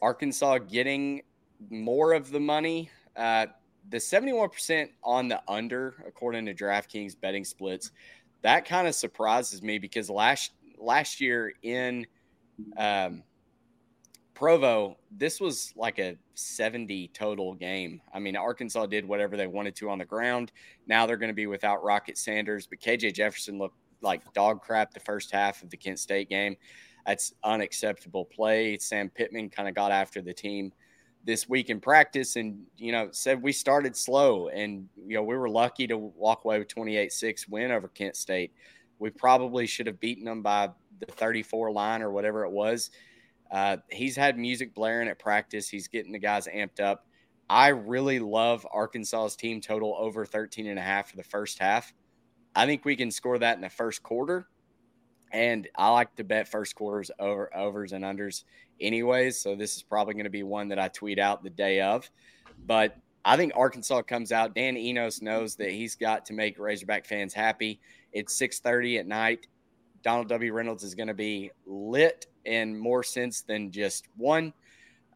Arkansas 0.00 0.58
getting 0.58 1.22
more 1.68 2.12
of 2.12 2.30
the 2.30 2.40
money. 2.40 2.90
Uh, 3.16 3.46
the 3.88 3.98
71% 3.98 4.88
on 5.02 5.28
the 5.28 5.42
under, 5.48 5.94
according 6.06 6.46
to 6.46 6.54
DraftKings 6.54 7.20
betting 7.20 7.44
splits, 7.44 7.90
that 8.42 8.64
kind 8.64 8.86
of 8.86 8.94
surprises 8.94 9.62
me 9.62 9.78
because 9.78 10.08
last 10.08 10.52
last 10.78 11.20
year 11.20 11.52
in 11.62 12.06
um, 12.76 13.22
Provo, 14.34 14.96
this 15.10 15.38
was 15.40 15.74
like 15.76 15.98
a 15.98 16.16
70 16.34 17.08
total 17.08 17.54
game. 17.54 18.00
I 18.14 18.18
mean, 18.18 18.36
Arkansas 18.36 18.86
did 18.86 19.06
whatever 19.06 19.36
they 19.36 19.46
wanted 19.46 19.76
to 19.76 19.90
on 19.90 19.98
the 19.98 20.04
ground. 20.06 20.52
Now 20.86 21.04
they're 21.04 21.18
going 21.18 21.28
to 21.28 21.34
be 21.34 21.46
without 21.46 21.84
Rocket 21.84 22.16
Sanders, 22.16 22.66
but 22.66 22.80
KJ 22.80 23.14
Jefferson 23.14 23.58
looked 23.58 23.76
like 24.02 24.32
dog 24.32 24.62
crap 24.62 24.92
the 24.92 25.00
first 25.00 25.30
half 25.30 25.62
of 25.62 25.70
the 25.70 25.76
Kent 25.76 25.98
State 25.98 26.28
game. 26.28 26.56
That's 27.06 27.34
unacceptable 27.42 28.24
play. 28.24 28.78
Sam 28.78 29.08
Pittman 29.10 29.50
kind 29.50 29.68
of 29.68 29.74
got 29.74 29.92
after 29.92 30.20
the 30.20 30.32
team 30.34 30.72
this 31.24 31.48
week 31.48 31.70
in 31.70 31.80
practice 31.80 32.36
and, 32.36 32.62
you 32.76 32.92
know, 32.92 33.08
said 33.12 33.42
we 33.42 33.52
started 33.52 33.96
slow 33.96 34.48
and, 34.48 34.88
you 35.06 35.14
know, 35.14 35.22
we 35.22 35.36
were 35.36 35.48
lucky 35.48 35.86
to 35.86 35.96
walk 35.96 36.44
away 36.44 36.58
with 36.58 36.68
28 36.68 37.12
6 37.12 37.48
win 37.48 37.70
over 37.70 37.88
Kent 37.88 38.16
State. 38.16 38.52
We 38.98 39.10
probably 39.10 39.66
should 39.66 39.86
have 39.86 40.00
beaten 40.00 40.24
them 40.24 40.42
by 40.42 40.70
the 40.98 41.12
34 41.12 41.72
line 41.72 42.02
or 42.02 42.10
whatever 42.10 42.44
it 42.44 42.50
was. 42.50 42.90
Uh, 43.50 43.78
he's 43.90 44.14
had 44.14 44.38
music 44.38 44.74
blaring 44.74 45.08
at 45.08 45.18
practice. 45.18 45.68
He's 45.68 45.88
getting 45.88 46.12
the 46.12 46.18
guys 46.18 46.46
amped 46.46 46.80
up. 46.80 47.06
I 47.48 47.68
really 47.68 48.20
love 48.20 48.64
Arkansas's 48.72 49.34
team 49.34 49.60
total 49.60 49.96
over 49.98 50.24
13 50.24 50.68
and 50.68 50.78
a 50.78 50.82
half 50.82 51.10
for 51.10 51.16
the 51.16 51.24
first 51.24 51.58
half. 51.58 51.92
I 52.54 52.66
think 52.66 52.84
we 52.84 52.96
can 52.96 53.10
score 53.10 53.38
that 53.38 53.56
in 53.56 53.62
the 53.62 53.70
first 53.70 54.02
quarter. 54.02 54.46
And 55.32 55.68
I 55.76 55.90
like 55.90 56.16
to 56.16 56.24
bet 56.24 56.48
first 56.48 56.74
quarters 56.74 57.10
over 57.18 57.54
overs 57.56 57.92
and 57.92 58.04
unders 58.04 58.44
anyways. 58.80 59.40
So 59.40 59.54
this 59.54 59.76
is 59.76 59.82
probably 59.82 60.14
going 60.14 60.24
to 60.24 60.30
be 60.30 60.42
one 60.42 60.68
that 60.68 60.78
I 60.78 60.88
tweet 60.88 61.18
out 61.18 61.44
the 61.44 61.50
day 61.50 61.80
of. 61.80 62.10
But 62.66 62.96
I 63.24 63.36
think 63.36 63.52
Arkansas 63.54 64.02
comes 64.02 64.32
out. 64.32 64.54
Dan 64.54 64.76
Enos 64.76 65.22
knows 65.22 65.54
that 65.56 65.70
he's 65.70 65.94
got 65.94 66.26
to 66.26 66.32
make 66.32 66.58
Razorback 66.58 67.06
fans 67.06 67.32
happy. 67.32 67.80
It's 68.12 68.36
6:30 68.40 69.00
at 69.00 69.06
night. 69.06 69.46
Donald 70.02 70.28
W. 70.28 70.52
Reynolds 70.52 70.82
is 70.82 70.94
going 70.94 71.08
to 71.08 71.14
be 71.14 71.50
lit 71.66 72.26
in 72.44 72.76
more 72.76 73.02
sense 73.02 73.42
than 73.42 73.70
just 73.70 74.08
one. 74.16 74.52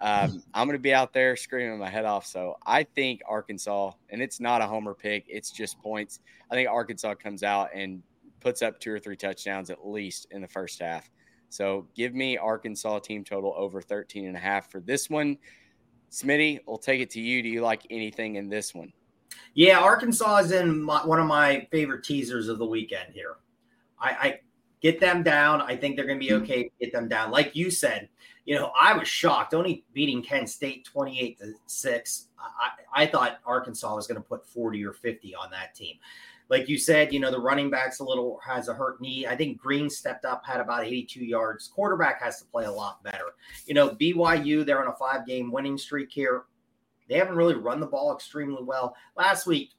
Um, 0.05 0.43
I'm 0.53 0.67
going 0.67 0.77
to 0.77 0.83
be 0.83 0.93
out 0.93 1.15
there 1.15 1.35
screaming 1.35 1.79
my 1.79 1.89
head 1.89 2.05
off. 2.05 2.27
So 2.27 2.59
I 2.67 2.83
think 2.83 3.23
Arkansas, 3.27 3.93
and 4.11 4.21
it's 4.21 4.39
not 4.39 4.61
a 4.61 4.67
homer 4.67 4.93
pick, 4.93 5.25
it's 5.29 5.51
just 5.51 5.79
points. 5.79 6.21
I 6.51 6.55
think 6.55 6.69
Arkansas 6.69 7.15
comes 7.15 7.43
out 7.43 7.71
and 7.75 8.03
puts 8.39 8.61
up 8.61 8.79
two 8.79 8.93
or 8.93 8.99
three 8.99 9.17
touchdowns 9.17 9.71
at 9.71 9.89
least 9.89 10.27
in 10.31 10.43
the 10.43 10.47
first 10.47 10.83
half. 10.83 11.11
So 11.49 11.89
give 11.97 12.15
me 12.15 12.37
Arkansas 12.37 12.99
team 12.99 13.25
total 13.25 13.55
over 13.57 13.81
13 13.81 14.27
and 14.27 14.37
a 14.37 14.39
half 14.39 14.71
for 14.71 14.81
this 14.81 15.09
one. 15.09 15.39
Smitty, 16.11 16.61
we'll 16.67 16.77
take 16.77 17.01
it 17.01 17.09
to 17.13 17.21
you. 17.23 17.43
Do 17.43 17.49
you 17.49 17.63
like 17.63 17.87
anything 17.89 18.37
in 18.37 18.51
this 18.51 18.75
one? 18.75 18.93
Yeah, 19.55 19.79
Arkansas 19.79 20.37
is 20.37 20.53
in 20.53 20.83
my, 20.83 21.07
one 21.07 21.19
of 21.19 21.27
my 21.27 21.67
favorite 21.71 22.05
teasers 22.05 22.49
of 22.49 22.59
the 22.59 22.67
weekend 22.67 23.15
here. 23.15 23.37
I, 23.99 24.11
I 24.11 24.41
get 24.85 25.01
them 25.01 25.23
down. 25.23 25.63
I 25.63 25.75
think 25.75 25.97
they're 25.97 26.05
going 26.05 26.19
hmm. 26.19 26.29
to 26.29 26.41
be 26.41 26.45
okay. 26.45 26.71
Get 26.79 26.93
them 26.93 27.09
down. 27.09 27.31
Like 27.31 27.57
you 27.57 27.71
said, 27.71 28.09
you 28.45 28.55
know, 28.55 28.71
I 28.79 28.97
was 28.97 29.09
shocked 29.09 29.55
only 29.55 29.85
beating 29.95 30.23
Kent 30.23 30.51
State 30.51 30.85
28 30.85 31.39
to 31.39 31.53
6. 31.67 32.29
I, 32.39 33.03
I 33.03 33.07
thought 33.07 33.39
Arkansas 33.47 33.95
was 33.97 34.07
going 34.07 34.23
to 34.23 34.29
put 34.29 34.47
40 34.47 34.85
or 34.85 34.93
50 34.93 35.35
on 35.35 35.51
that 35.51 35.75
team. 35.75 35.97
Like 36.51 36.69
you 36.69 36.77
said, 36.77 37.11
you 37.11 37.21
know, 37.21 37.31
the 37.31 37.41
running 37.41 37.71
back's 37.71 38.01
a 38.01 38.05
little 38.05 38.39
has 38.47 38.69
a 38.69 38.75
hurt 38.75 39.01
knee. 39.01 39.27
I 39.27 39.35
think 39.35 39.57
Green 39.57 39.89
stepped 39.89 40.27
up, 40.27 40.45
had 40.45 40.61
about 40.61 40.85
82 40.85 41.25
yards. 41.25 41.69
Quarterback 41.69 42.23
has 42.23 42.39
to 42.41 42.45
play 42.45 42.67
a 42.67 42.71
lot 42.71 43.03
better. 43.03 43.33
You 43.67 43.73
know, 43.73 43.89
BYU, 43.89 44.67
they're 44.67 44.83
on 44.85 44.93
a 44.93 44.97
five 44.97 45.27
game 45.27 45.51
winning 45.51 45.79
streak 45.79 46.11
here. 46.13 46.45
They 47.09 47.17
haven't 47.17 47.37
really 47.37 47.55
run 47.55 47.81
the 47.81 47.87
ball 47.87 48.15
extremely 48.15 48.63
well. 48.63 48.95
Last 49.17 49.47
week, 49.47 49.71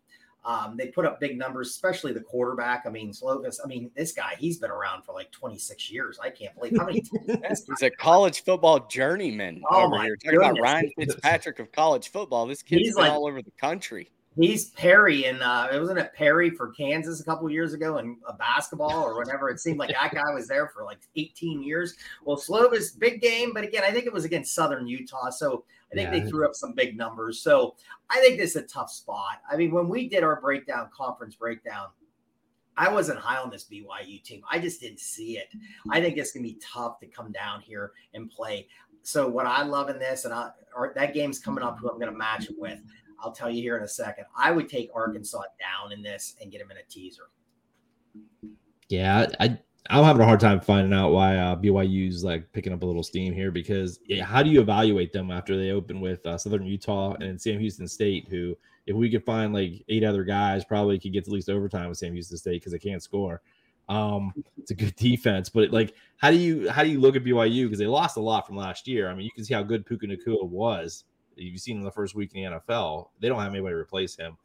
um, 0.46 0.78
they 0.78 0.88
put 0.88 1.06
up 1.06 1.20
big 1.20 1.38
numbers, 1.38 1.70
especially 1.70 2.14
the 2.14 2.22
quarterback. 2.22 2.84
I 2.86 2.90
mean, 2.90 3.12
Slovis. 3.12 3.58
I 3.64 3.68
mean, 3.68 3.90
this 3.96 4.12
guy, 4.12 4.36
he's 4.38 4.60
been 4.60 4.70
around 4.70 5.04
for 5.04 5.14
like 5.14 5.32
26 5.32 5.92
years. 5.92 6.20
I 6.22 6.30
can't 6.30 6.54
believe 6.56 6.78
how 6.78 6.86
many. 6.86 7.04
he's 7.50 7.82
a 7.82 7.90
college 7.90 8.44
football 8.44 8.88
journeyman 8.88 9.62
oh 9.72 9.86
over 9.86 10.04
here. 10.04 10.16
Talking 10.18 10.38
about 10.38 10.60
Ryan 10.60 10.92
Fitzpatrick 10.98 11.58
of 11.60 11.72
college 11.72 12.10
football. 12.10 12.46
This 12.46 12.62
kid's 12.62 12.84
he's 12.84 12.96
like, 12.96 13.12
all 13.12 13.28
over 13.28 13.42
the 13.42 13.52
country. 13.60 14.12
He's 14.38 14.72
Perry, 14.72 15.26
and 15.26 15.42
uh, 15.42 15.70
it 15.72 15.80
wasn't 15.80 16.00
it 16.00 16.14
Perry 16.14 16.50
for 16.50 16.70
Kansas 16.70 17.22
a 17.22 17.24
couple 17.24 17.50
years 17.50 17.74
ago 17.74 18.00
in 18.00 18.18
a 18.28 18.34
basketball 18.34 19.04
or 19.04 19.16
whatever. 19.16 19.50
It 19.50 19.60
seemed 19.60 19.80
like 19.80 19.92
that 19.92 20.14
guy 20.14 20.34
was 20.34 20.48
there 20.48 20.68
for 20.68 20.84
like 20.84 21.00
18 21.16 21.64
years. 21.64 21.96
Well, 22.26 22.36
Slovis, 22.36 22.98
big 23.00 23.22
game, 23.22 23.54
but 23.54 23.64
again, 23.64 23.84
I 23.86 23.92
think 23.92 24.06
it 24.06 24.14
was 24.14 24.26
against 24.26 24.54
Southern 24.54 24.88
Utah. 24.88 25.30
So 25.30 25.64
I 25.92 25.96
think 25.96 26.14
yeah. 26.14 26.20
they 26.20 26.30
threw 26.30 26.46
up 26.46 26.54
some 26.54 26.74
big 26.74 26.98
numbers. 26.98 27.40
So 27.40 27.76
I 28.10 28.20
think 28.20 28.38
this 28.38 28.52
is 28.52 28.64
a 28.64 28.68
tough 28.68 28.92
spot. 28.92 29.42
I 29.50 29.56
mean, 29.56 29.72
when 29.72 29.88
we 29.88 30.10
did 30.10 30.24
our 30.24 30.42
breakdown, 30.42 30.90
conference 30.96 31.36
breakdown, 31.36 31.88
I 32.78 32.92
wasn't 32.92 33.20
high 33.20 33.38
on 33.38 33.50
this 33.50 33.66
BYU 33.72 34.22
team. 34.22 34.42
I 34.52 34.60
just 34.60 34.82
didn't 34.82 35.00
see 35.00 35.38
it. 35.38 35.48
I 35.90 36.02
think 36.02 36.18
it's 36.18 36.34
gonna 36.34 36.44
be 36.44 36.60
tough 36.62 37.00
to 37.00 37.08
come 37.08 37.32
down 37.32 37.62
here 37.62 37.94
and 38.14 38.30
play. 38.30 38.68
So 39.04 39.30
what 39.30 39.46
I 39.46 39.64
love 39.64 39.90
in 39.90 40.00
this, 40.00 40.26
and 40.26 40.34
I, 40.34 40.50
or 40.76 40.92
that 40.96 41.14
game's 41.14 41.40
coming 41.40 41.64
up, 41.64 41.80
who 41.80 41.90
I'm 41.90 42.00
gonna 42.00 42.12
match 42.12 42.50
it 42.50 42.56
with. 42.58 42.80
I'll 43.26 43.32
tell 43.32 43.50
you 43.50 43.62
here 43.62 43.76
in 43.76 43.84
a 43.84 43.88
second. 43.88 44.26
I 44.38 44.52
would 44.52 44.70
take 44.70 44.92
Arkansas 44.94 45.42
down 45.60 45.92
in 45.92 46.04
this 46.04 46.36
and 46.40 46.52
get 46.52 46.60
them 46.60 46.70
in 46.70 46.78
a 46.78 46.84
teaser. 46.88 47.24
Yeah, 48.88 49.26
I 49.40 49.58
I'm 49.90 50.04
having 50.04 50.22
a 50.22 50.26
hard 50.26 50.40
time 50.40 50.60
finding 50.60 50.94
out 50.94 51.12
why 51.12 51.38
uh, 51.38 51.56
BYU's 51.56 52.24
like 52.24 52.52
picking 52.54 52.72
up 52.74 52.84
a 52.84 52.86
little 52.86 53.04
steam 53.04 53.34
here 53.34 53.52
because 53.52 54.00
yeah, 54.06 54.24
how 54.24 54.44
do 54.44 54.50
you 54.50 54.62
evaluate 54.62 55.12
them 55.12 55.32
after 55.32 55.58
they 55.58 55.72
open 55.72 56.02
with 56.02 56.26
uh, 56.26 56.38
Southern 56.38 56.66
Utah 56.66 57.14
and 57.20 57.40
Sam 57.42 57.60
Houston 57.60 57.88
State, 57.88 58.28
who 58.30 58.56
if 58.86 58.96
we 58.96 59.10
could 59.10 59.26
find 59.26 59.54
like 59.54 59.84
eight 59.90 60.04
other 60.04 60.24
guys, 60.24 60.64
probably 60.64 61.00
could 61.00 61.14
get 61.14 61.28
at 61.28 61.34
least 61.34 61.50
overtime 61.50 61.90
with 61.90 61.98
Sam 61.98 62.14
Houston 62.14 62.38
State 62.38 62.62
because 62.62 62.72
they 62.72 62.80
can't 62.80 63.02
score. 63.02 63.42
Um, 63.90 64.34
it's 64.58 64.72
a 64.72 64.76
good 64.76 64.96
defense, 64.98 65.50
but 65.50 65.72
like, 65.72 65.96
how 66.18 66.30
do 66.30 66.38
you 66.38 66.70
how 66.70 66.84
do 66.84 66.90
you 66.90 67.00
look 67.00 67.16
at 67.16 67.24
BYU 67.24 67.66
because 67.66 67.80
they 67.80 67.88
lost 67.88 68.18
a 68.18 68.22
lot 68.22 68.46
from 68.46 68.56
last 68.56 68.88
year? 68.88 69.10
I 69.10 69.16
mean, 69.16 69.26
you 69.26 69.32
can 69.32 69.44
see 69.44 69.54
how 69.54 69.64
good 69.64 69.86
Puka 69.86 70.06
Nacua 70.06 70.48
was. 70.48 71.06
You've 71.36 71.62
seen 71.62 71.78
in 71.78 71.84
the 71.84 71.92
first 71.92 72.16
week 72.16 72.34
in 72.34 72.44
the 72.44 72.60
NFL. 72.60 73.10
They 73.20 73.28
don't 73.28 73.40
have 73.40 73.54
anybody 73.54 73.74
to 73.74 73.80
replace 73.80 74.16
him. 74.16 74.38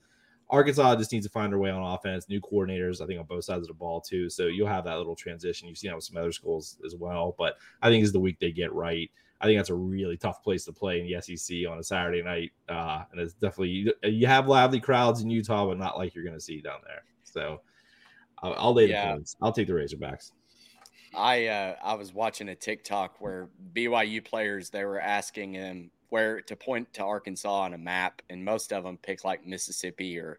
Arkansas 0.50 0.96
just 0.96 1.12
needs 1.12 1.26
to 1.26 1.32
find 1.32 1.52
their 1.52 1.60
way 1.60 1.70
on 1.70 1.94
offense. 1.94 2.28
New 2.28 2.40
coordinators, 2.40 3.00
I 3.00 3.06
think, 3.06 3.20
on 3.20 3.26
both 3.26 3.44
sides 3.44 3.62
of 3.62 3.68
the 3.68 3.74
ball 3.74 4.00
too. 4.00 4.28
So 4.28 4.46
you'll 4.46 4.66
have 4.66 4.84
that 4.84 4.98
little 4.98 5.14
transition. 5.14 5.68
You've 5.68 5.78
seen 5.78 5.90
that 5.90 5.94
with 5.94 6.04
some 6.04 6.16
other 6.16 6.32
schools 6.32 6.78
as 6.84 6.96
well. 6.96 7.34
But 7.38 7.56
I 7.82 7.88
think 7.88 8.02
is 8.02 8.12
the 8.12 8.20
week 8.20 8.38
they 8.40 8.50
get 8.50 8.72
right. 8.72 9.10
I 9.40 9.46
think 9.46 9.58
that's 9.58 9.70
a 9.70 9.74
really 9.74 10.16
tough 10.18 10.42
place 10.42 10.64
to 10.66 10.72
play 10.72 11.00
in 11.00 11.06
the 11.06 11.20
SEC 11.20 11.66
on 11.70 11.78
a 11.78 11.82
Saturday 11.82 12.22
night, 12.22 12.50
uh, 12.68 13.04
and 13.10 13.20
it's 13.20 13.32
definitely 13.32 13.94
you, 14.02 14.26
have 14.26 14.48
lively 14.48 14.80
crowds 14.80 15.22
in 15.22 15.30
Utah, 15.30 15.66
but 15.66 15.78
not 15.78 15.96
like 15.96 16.14
you're 16.14 16.24
going 16.24 16.36
to 16.36 16.40
see 16.40 16.60
down 16.60 16.80
there. 16.84 17.04
So 17.22 17.62
I'll, 18.42 18.54
I'll 18.58 18.74
lay 18.74 18.86
the 18.86 18.92
yeah. 18.92 19.12
points. 19.12 19.36
I'll 19.40 19.52
take 19.52 19.66
the 19.66 19.72
Razorbacks. 19.72 20.32
I 21.14 21.46
uh, 21.46 21.76
I 21.82 21.94
was 21.94 22.12
watching 22.12 22.50
a 22.50 22.54
TikTok 22.54 23.16
where 23.20 23.48
BYU 23.72 24.22
players 24.22 24.68
they 24.68 24.84
were 24.84 25.00
asking 25.00 25.54
him 25.54 25.90
where 26.10 26.40
to 26.42 26.56
point 26.56 26.92
to 26.94 27.02
Arkansas 27.02 27.52
on 27.52 27.74
a 27.74 27.78
map, 27.78 28.20
and 28.28 28.44
most 28.44 28.72
of 28.72 28.84
them 28.84 28.98
pick 28.98 29.24
like 29.24 29.46
Mississippi 29.46 30.18
or 30.18 30.38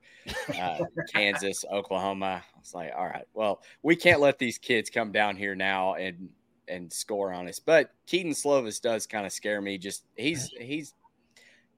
uh, 0.60 0.80
Kansas, 1.14 1.66
Oklahoma. 1.72 2.44
I 2.46 2.60
was 2.60 2.74
like, 2.74 2.92
all 2.96 3.08
right, 3.08 3.26
well, 3.34 3.62
we 3.82 3.96
can't 3.96 4.22
let 4.22 4.38
these 4.38 4.58
kids 4.58 4.90
come 4.90 5.12
down 5.12 5.36
here 5.36 5.56
now 5.56 5.96
and 5.96 6.30
and 6.68 6.92
score 6.92 7.34
on 7.34 7.48
us. 7.48 7.60
But 7.60 7.92
Kedon 8.06 8.34
Slovis 8.34 8.82
does 8.82 9.08
kind 9.08 9.26
of 9.26 9.32
scare 9.32 9.62
me. 9.62 9.78
Just 9.78 10.06
he's 10.16 10.50
he's, 10.60 10.94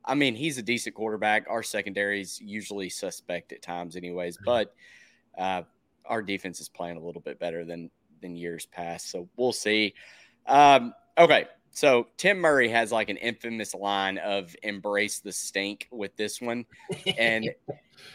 I 0.04 0.16
mean, 0.16 0.36
he's 0.36 0.58
a 0.58 0.64
decent 0.64 0.96
quarterback. 0.96 1.46
Our 1.50 1.64
secondary 1.64 2.22
is 2.22 2.42
usually 2.42 2.90
suspect 2.90 3.54
at 3.54 3.62
times, 3.62 3.96
anyways. 3.96 4.38
But 4.44 4.74
uh, 5.38 5.64
our 6.06 6.22
defense 6.22 6.60
is 6.60 6.70
playing 6.70 6.98
a 6.98 7.02
little 7.02 7.22
bit 7.22 7.40
better 7.40 7.64
than 7.64 7.90
than 8.22 8.36
years 8.36 8.66
past, 8.66 9.12
so 9.12 9.28
we'll 9.36 9.54
see. 9.54 9.94
Um, 10.48 10.94
okay, 11.18 11.46
so 11.74 12.08
Tim 12.18 12.38
Murray 12.38 12.70
has 12.70 12.92
like 12.92 13.10
an 13.10 13.18
infamous 13.18 13.74
line 13.74 14.20
of 14.20 14.56
embrace 14.62 15.20
the 15.20 15.32
stink 15.32 15.88
with 15.92 16.16
this 16.16 16.40
one. 16.40 16.66
And 17.18 17.50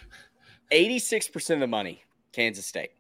86% 0.73 1.55
of 1.55 1.61
the 1.61 1.67
money, 1.67 2.05
Kansas 2.33 2.67
State. 2.67 2.93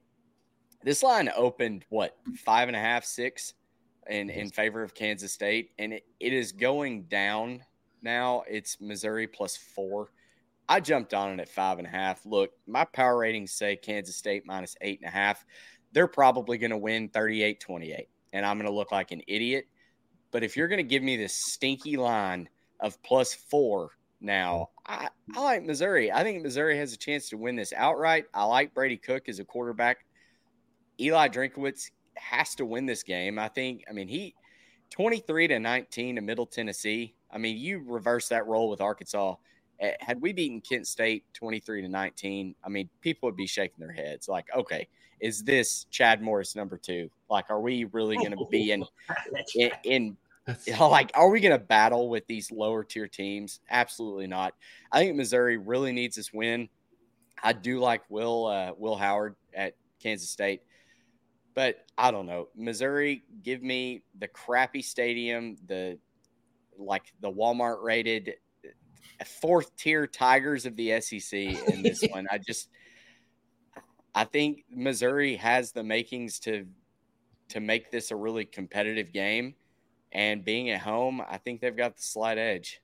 This 0.82 1.04
line 1.04 1.30
opened 1.36 1.84
what 1.90 2.16
five 2.44 2.68
and 2.68 2.76
a 2.76 2.80
half, 2.80 3.04
six 3.04 3.54
in, 4.08 4.30
in 4.30 4.50
favor 4.50 4.82
of 4.82 4.94
Kansas 4.94 5.32
State, 5.32 5.70
and 5.78 5.92
it, 5.92 6.04
it 6.18 6.32
is 6.32 6.50
going 6.50 7.04
down 7.04 7.62
now. 8.02 8.42
It's 8.48 8.80
Missouri 8.80 9.28
plus 9.28 9.56
four. 9.56 10.10
I 10.68 10.80
jumped 10.80 11.14
on 11.14 11.32
it 11.32 11.40
at 11.40 11.48
five 11.48 11.78
and 11.78 11.86
a 11.86 11.90
half. 11.90 12.26
Look, 12.26 12.50
my 12.66 12.84
power 12.84 13.18
ratings 13.18 13.52
say 13.52 13.76
Kansas 13.76 14.16
State 14.16 14.44
minus 14.44 14.76
eight 14.80 15.00
and 15.00 15.08
a 15.08 15.12
half. 15.12 15.44
They're 15.92 16.08
probably 16.08 16.58
going 16.58 16.70
to 16.70 16.76
win 16.76 17.08
38 17.10 17.60
28, 17.60 18.08
and 18.32 18.44
I'm 18.44 18.56
going 18.56 18.70
to 18.70 18.74
look 18.74 18.90
like 18.90 19.12
an 19.12 19.22
idiot 19.28 19.66
but 20.30 20.44
if 20.44 20.56
you're 20.56 20.68
going 20.68 20.78
to 20.78 20.82
give 20.82 21.02
me 21.02 21.16
this 21.16 21.34
stinky 21.52 21.96
line 21.96 22.48
of 22.80 23.02
plus 23.02 23.34
four 23.34 23.90
now, 24.20 24.70
mm. 24.88 24.94
I, 24.94 25.08
I 25.34 25.42
like 25.42 25.64
Missouri. 25.64 26.10
I 26.12 26.22
think 26.22 26.42
Missouri 26.42 26.76
has 26.78 26.92
a 26.92 26.96
chance 26.96 27.28
to 27.30 27.36
win 27.36 27.56
this 27.56 27.72
outright. 27.76 28.26
I 28.34 28.44
like 28.44 28.74
Brady 28.74 28.96
Cook 28.96 29.28
as 29.28 29.38
a 29.38 29.44
quarterback. 29.44 30.04
Eli 31.00 31.28
Drinkwitz 31.28 31.90
has 32.16 32.54
to 32.56 32.64
win 32.64 32.86
this 32.86 33.02
game. 33.02 33.38
I 33.38 33.48
think, 33.48 33.84
I 33.88 33.92
mean, 33.92 34.08
he 34.08 34.34
23 34.90 35.48
to 35.48 35.58
19 35.58 36.16
to 36.16 36.22
Middle 36.22 36.46
Tennessee. 36.46 37.14
I 37.30 37.38
mean, 37.38 37.56
you 37.56 37.82
reverse 37.86 38.28
that 38.28 38.46
role 38.46 38.70
with 38.70 38.80
Arkansas. 38.80 39.36
Eh, 39.80 39.92
had 40.00 40.20
we 40.20 40.32
beaten 40.32 40.60
Kent 40.60 40.86
State 40.86 41.24
23 41.34 41.82
to 41.82 41.88
19, 41.88 42.54
I 42.64 42.68
mean, 42.68 42.88
people 43.00 43.28
would 43.28 43.36
be 43.36 43.46
shaking 43.46 43.78
their 43.78 43.92
heads 43.92 44.28
like, 44.28 44.46
okay, 44.56 44.88
is 45.20 45.42
this 45.42 45.84
Chad 45.90 46.22
Morris 46.22 46.56
number 46.56 46.76
two? 46.76 47.10
Like, 47.30 47.50
are 47.50 47.60
we 47.60 47.84
really 47.84 48.16
going 48.16 48.32
to 48.32 48.46
be 48.50 48.72
in, 48.72 48.84
in, 49.54 49.70
in 49.84 50.16
you 50.66 50.72
know, 50.78 50.88
like, 50.88 51.10
are 51.14 51.28
we 51.28 51.40
going 51.40 51.52
to 51.52 51.64
battle 51.64 52.08
with 52.08 52.26
these 52.26 52.50
lower 52.50 52.84
tier 52.84 53.06
teams? 53.06 53.60
Absolutely 53.70 54.26
not. 54.26 54.54
I 54.90 55.00
think 55.00 55.16
Missouri 55.16 55.56
really 55.56 55.92
needs 55.92 56.16
this 56.16 56.32
win. 56.32 56.68
I 57.42 57.52
do 57.52 57.78
like 57.78 58.02
Will 58.08 58.46
uh, 58.46 58.72
Will 58.76 58.96
Howard 58.96 59.36
at 59.54 59.74
Kansas 60.02 60.28
State, 60.28 60.62
but 61.54 61.84
I 61.96 62.10
don't 62.10 62.26
know. 62.26 62.48
Missouri, 62.56 63.22
give 63.44 63.62
me 63.62 64.02
the 64.18 64.26
crappy 64.26 64.82
stadium, 64.82 65.56
the 65.66 65.98
like 66.76 67.12
the 67.20 67.30
Walmart 67.30 67.82
rated 67.82 68.34
fourth 69.24 69.74
tier 69.76 70.06
Tigers 70.06 70.66
of 70.66 70.76
the 70.76 71.00
SEC 71.00 71.32
in 71.32 71.82
this 71.82 72.02
one. 72.10 72.26
I 72.30 72.38
just 72.38 72.68
I 74.14 74.24
think 74.24 74.64
Missouri 74.70 75.36
has 75.36 75.72
the 75.72 75.82
makings 75.82 76.38
to 76.40 76.66
to 77.50 77.60
make 77.60 77.90
this 77.90 78.10
a 78.10 78.16
really 78.16 78.44
competitive 78.44 79.12
game. 79.12 79.54
And 80.12 80.44
being 80.44 80.70
at 80.70 80.80
home, 80.80 81.22
I 81.28 81.38
think 81.38 81.60
they've 81.60 81.76
got 81.76 81.96
the 81.96 82.02
slight 82.02 82.38
edge. 82.38 82.80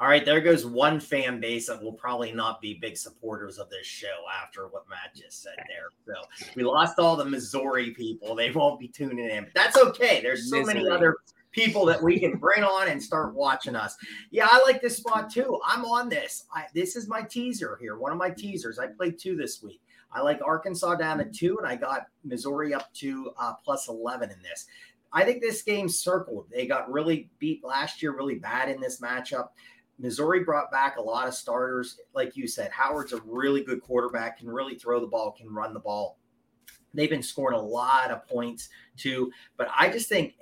All 0.00 0.08
right, 0.08 0.24
there 0.24 0.40
goes 0.40 0.66
one 0.66 0.98
fan 0.98 1.40
base 1.40 1.68
that 1.68 1.80
will 1.80 1.92
probably 1.92 2.32
not 2.32 2.60
be 2.60 2.74
big 2.74 2.96
supporters 2.96 3.58
of 3.58 3.70
this 3.70 3.86
show 3.86 4.24
after 4.42 4.66
what 4.66 4.82
Matt 4.90 5.14
just 5.14 5.42
said 5.42 5.54
there. 5.68 5.88
So 6.04 6.52
we 6.56 6.64
lost 6.64 6.98
all 6.98 7.14
the 7.16 7.24
Missouri 7.24 7.92
people. 7.92 8.34
They 8.34 8.50
won't 8.50 8.80
be 8.80 8.88
tuning 8.88 9.30
in, 9.30 9.44
but 9.44 9.54
that's 9.54 9.78
okay. 9.78 10.20
There's 10.20 10.50
so 10.50 10.58
Misery. 10.58 10.74
many 10.74 10.88
other 10.90 11.16
people 11.54 11.86
that 11.86 12.02
we 12.02 12.18
can 12.18 12.36
bring 12.36 12.64
on 12.64 12.88
and 12.88 13.02
start 13.02 13.34
watching 13.34 13.76
us. 13.76 13.96
Yeah, 14.30 14.48
I 14.50 14.62
like 14.66 14.82
this 14.82 14.96
spot 14.96 15.30
too. 15.30 15.60
I'm 15.64 15.84
on 15.84 16.08
this. 16.08 16.46
I, 16.52 16.64
this 16.74 16.96
is 16.96 17.08
my 17.08 17.22
teaser 17.22 17.78
here. 17.80 17.96
One 17.96 18.12
of 18.12 18.18
my 18.18 18.30
teasers. 18.30 18.78
I 18.78 18.88
played 18.88 19.18
two 19.18 19.36
this 19.36 19.62
week. 19.62 19.80
I 20.12 20.20
like 20.20 20.40
Arkansas 20.44 20.96
down 20.96 21.18
to 21.18 21.24
two, 21.24 21.58
and 21.58 21.66
I 21.66 21.76
got 21.76 22.06
Missouri 22.24 22.74
up 22.74 22.92
to 22.94 23.32
uh, 23.38 23.54
plus 23.64 23.88
11 23.88 24.30
in 24.30 24.42
this. 24.42 24.66
I 25.12 25.24
think 25.24 25.40
this 25.40 25.62
game 25.62 25.88
circled. 25.88 26.46
They 26.50 26.66
got 26.66 26.90
really 26.90 27.30
beat 27.38 27.64
last 27.64 28.02
year, 28.02 28.14
really 28.14 28.36
bad 28.36 28.68
in 28.68 28.80
this 28.80 29.00
matchup. 29.00 29.48
Missouri 29.98 30.42
brought 30.42 30.72
back 30.72 30.96
a 30.96 31.02
lot 31.02 31.28
of 31.28 31.34
starters. 31.34 32.00
Like 32.14 32.36
you 32.36 32.48
said, 32.48 32.70
Howard's 32.72 33.12
a 33.12 33.20
really 33.24 33.62
good 33.62 33.80
quarterback, 33.80 34.38
can 34.38 34.48
really 34.48 34.74
throw 34.74 35.00
the 35.00 35.06
ball, 35.06 35.32
can 35.32 35.52
run 35.52 35.72
the 35.72 35.80
ball. 35.80 36.18
They've 36.94 37.10
been 37.10 37.22
scoring 37.22 37.58
a 37.58 37.62
lot 37.62 38.10
of 38.10 38.26
points 38.26 38.68
too. 38.96 39.30
But 39.56 39.68
I 39.76 39.88
just 39.88 40.08
think, 40.08 40.34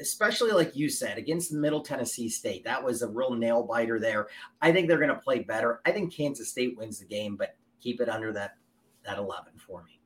especially 0.00 0.52
like 0.52 0.76
you 0.76 0.88
said, 0.88 1.18
against 1.18 1.52
Middle 1.52 1.80
Tennessee 1.80 2.28
State, 2.28 2.64
that 2.64 2.82
was 2.82 3.02
a 3.02 3.08
real 3.08 3.34
nail 3.34 3.62
biter 3.62 3.98
there. 3.98 4.28
I 4.60 4.72
think 4.72 4.88
they're 4.88 4.98
going 4.98 5.10
to 5.10 5.16
play 5.16 5.40
better. 5.40 5.80
I 5.84 5.92
think 5.92 6.14
Kansas 6.14 6.50
State 6.50 6.76
wins 6.76 6.98
the 6.98 7.06
game, 7.06 7.36
but 7.36 7.56
keep 7.80 8.00
it 8.00 8.08
under 8.08 8.32
that 8.32 8.56
that 9.04 9.18
11 9.18 9.52
for 9.56 9.84
me. 9.84 10.00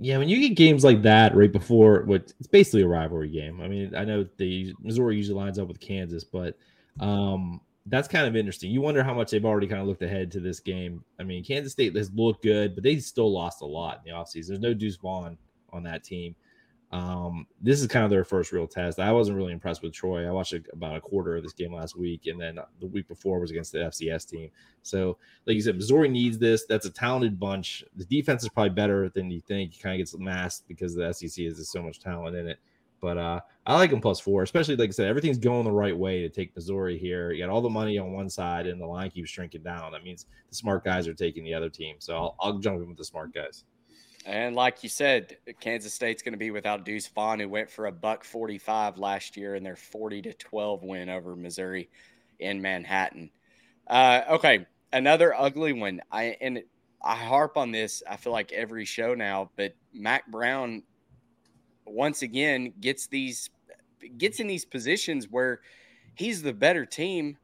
Yeah, 0.00 0.18
when 0.18 0.28
you 0.28 0.40
get 0.40 0.56
games 0.56 0.84
like 0.84 1.02
that 1.02 1.34
right 1.34 1.50
before 1.50 2.02
what 2.04 2.32
it's 2.38 2.46
basically 2.46 2.82
a 2.82 2.88
rivalry 2.88 3.30
game. 3.30 3.60
I 3.60 3.66
mean, 3.66 3.94
I 3.96 4.04
know 4.04 4.26
the 4.36 4.74
Missouri 4.80 5.16
usually 5.16 5.38
lines 5.38 5.58
up 5.58 5.66
with 5.66 5.80
Kansas, 5.80 6.22
but 6.22 6.56
um, 7.00 7.60
that's 7.86 8.06
kind 8.06 8.26
of 8.26 8.36
interesting. 8.36 8.70
You 8.70 8.80
wonder 8.80 9.02
how 9.02 9.14
much 9.14 9.30
they've 9.30 9.44
already 9.44 9.66
kind 9.66 9.80
of 9.80 9.88
looked 9.88 10.02
ahead 10.02 10.30
to 10.32 10.40
this 10.40 10.60
game. 10.60 11.02
I 11.18 11.24
mean, 11.24 11.42
Kansas 11.42 11.72
State 11.72 11.96
has 11.96 12.12
looked 12.12 12.44
good, 12.44 12.74
but 12.74 12.84
they 12.84 12.98
still 12.98 13.32
lost 13.32 13.62
a 13.62 13.66
lot 13.66 14.02
in 14.04 14.12
the 14.12 14.16
offseason. 14.16 14.48
There's 14.48 14.60
no 14.60 14.74
Deuce 14.74 14.96
Vaughn 14.96 15.36
on 15.72 15.82
that 15.82 16.04
team. 16.04 16.36
Um, 16.90 17.46
this 17.60 17.82
is 17.82 17.86
kind 17.86 18.04
of 18.04 18.10
their 18.10 18.24
first 18.24 18.50
real 18.50 18.66
test. 18.66 18.98
I 18.98 19.12
wasn't 19.12 19.36
really 19.36 19.52
impressed 19.52 19.82
with 19.82 19.92
Troy. 19.92 20.26
I 20.26 20.30
watched 20.30 20.54
about 20.72 20.96
a 20.96 21.00
quarter 21.00 21.36
of 21.36 21.42
this 21.42 21.52
game 21.52 21.74
last 21.74 21.96
week, 21.96 22.26
and 22.26 22.40
then 22.40 22.58
the 22.80 22.86
week 22.86 23.08
before 23.08 23.38
was 23.38 23.50
against 23.50 23.72
the 23.72 23.78
FCS 23.78 24.28
team. 24.28 24.50
So, 24.82 25.18
like 25.46 25.54
you 25.54 25.60
said, 25.60 25.76
Missouri 25.76 26.08
needs 26.08 26.38
this. 26.38 26.64
That's 26.66 26.86
a 26.86 26.90
talented 26.90 27.38
bunch. 27.38 27.84
The 27.96 28.06
defense 28.06 28.42
is 28.42 28.48
probably 28.48 28.70
better 28.70 29.10
than 29.10 29.30
you 29.30 29.40
think. 29.40 29.74
It 29.74 29.82
kind 29.82 29.94
of 29.94 29.98
gets 29.98 30.16
masked 30.18 30.66
because 30.66 30.94
the 30.94 31.12
SEC 31.12 31.44
has 31.44 31.68
so 31.68 31.82
much 31.82 32.00
talent 32.00 32.36
in 32.36 32.48
it. 32.48 32.58
But 33.00 33.18
uh, 33.18 33.40
I 33.66 33.76
like 33.76 33.90
them 33.90 34.00
plus 34.00 34.18
four, 34.18 34.42
especially 34.42 34.74
like 34.74 34.88
I 34.88 34.92
said, 34.92 35.08
everything's 35.08 35.38
going 35.38 35.64
the 35.64 35.70
right 35.70 35.96
way 35.96 36.22
to 36.22 36.28
take 36.28 36.54
Missouri 36.56 36.98
here. 36.98 37.30
You 37.30 37.44
got 37.44 37.52
all 37.52 37.60
the 37.60 37.68
money 37.68 37.98
on 37.98 38.12
one 38.12 38.28
side, 38.28 38.66
and 38.66 38.80
the 38.80 38.86
line 38.86 39.10
keeps 39.10 39.30
shrinking 39.30 39.62
down. 39.62 39.92
That 39.92 40.02
means 40.02 40.26
the 40.48 40.56
smart 40.56 40.84
guys 40.84 41.06
are 41.06 41.14
taking 41.14 41.44
the 41.44 41.54
other 41.54 41.68
team. 41.68 41.96
So 41.98 42.16
I'll, 42.16 42.36
I'll 42.40 42.58
jump 42.58 42.80
in 42.80 42.88
with 42.88 42.98
the 42.98 43.04
smart 43.04 43.32
guys. 43.32 43.64
And 44.26 44.54
like 44.54 44.82
you 44.82 44.88
said, 44.88 45.38
Kansas 45.60 45.94
State's 45.94 46.22
going 46.22 46.32
to 46.32 46.38
be 46.38 46.50
without 46.50 46.84
Deuce 46.84 47.06
Vaughn, 47.08 47.40
who 47.40 47.48
went 47.48 47.70
for 47.70 47.86
a 47.86 47.92
buck 47.92 48.24
45 48.24 48.98
last 48.98 49.36
year 49.36 49.54
in 49.54 49.62
their 49.62 49.76
40 49.76 50.22
to 50.22 50.34
12 50.34 50.82
win 50.82 51.08
over 51.08 51.36
Missouri 51.36 51.88
in 52.38 52.60
Manhattan. 52.60 53.30
Uh, 53.86 54.22
okay, 54.30 54.66
another 54.92 55.34
ugly 55.34 55.72
one. 55.72 56.02
I 56.10 56.36
and 56.40 56.62
I 57.02 57.16
harp 57.16 57.56
on 57.56 57.70
this. 57.70 58.02
I 58.08 58.16
feel 58.16 58.32
like 58.32 58.52
every 58.52 58.84
show 58.84 59.14
now, 59.14 59.50
but 59.56 59.74
Mack 59.94 60.26
Brown 60.30 60.82
once 61.86 62.22
again 62.22 62.74
gets 62.80 63.06
these 63.06 63.50
gets 64.18 64.40
in 64.40 64.46
these 64.46 64.64
positions 64.64 65.26
where 65.30 65.60
he's 66.14 66.42
the 66.42 66.52
better 66.52 66.84
team, 66.84 67.38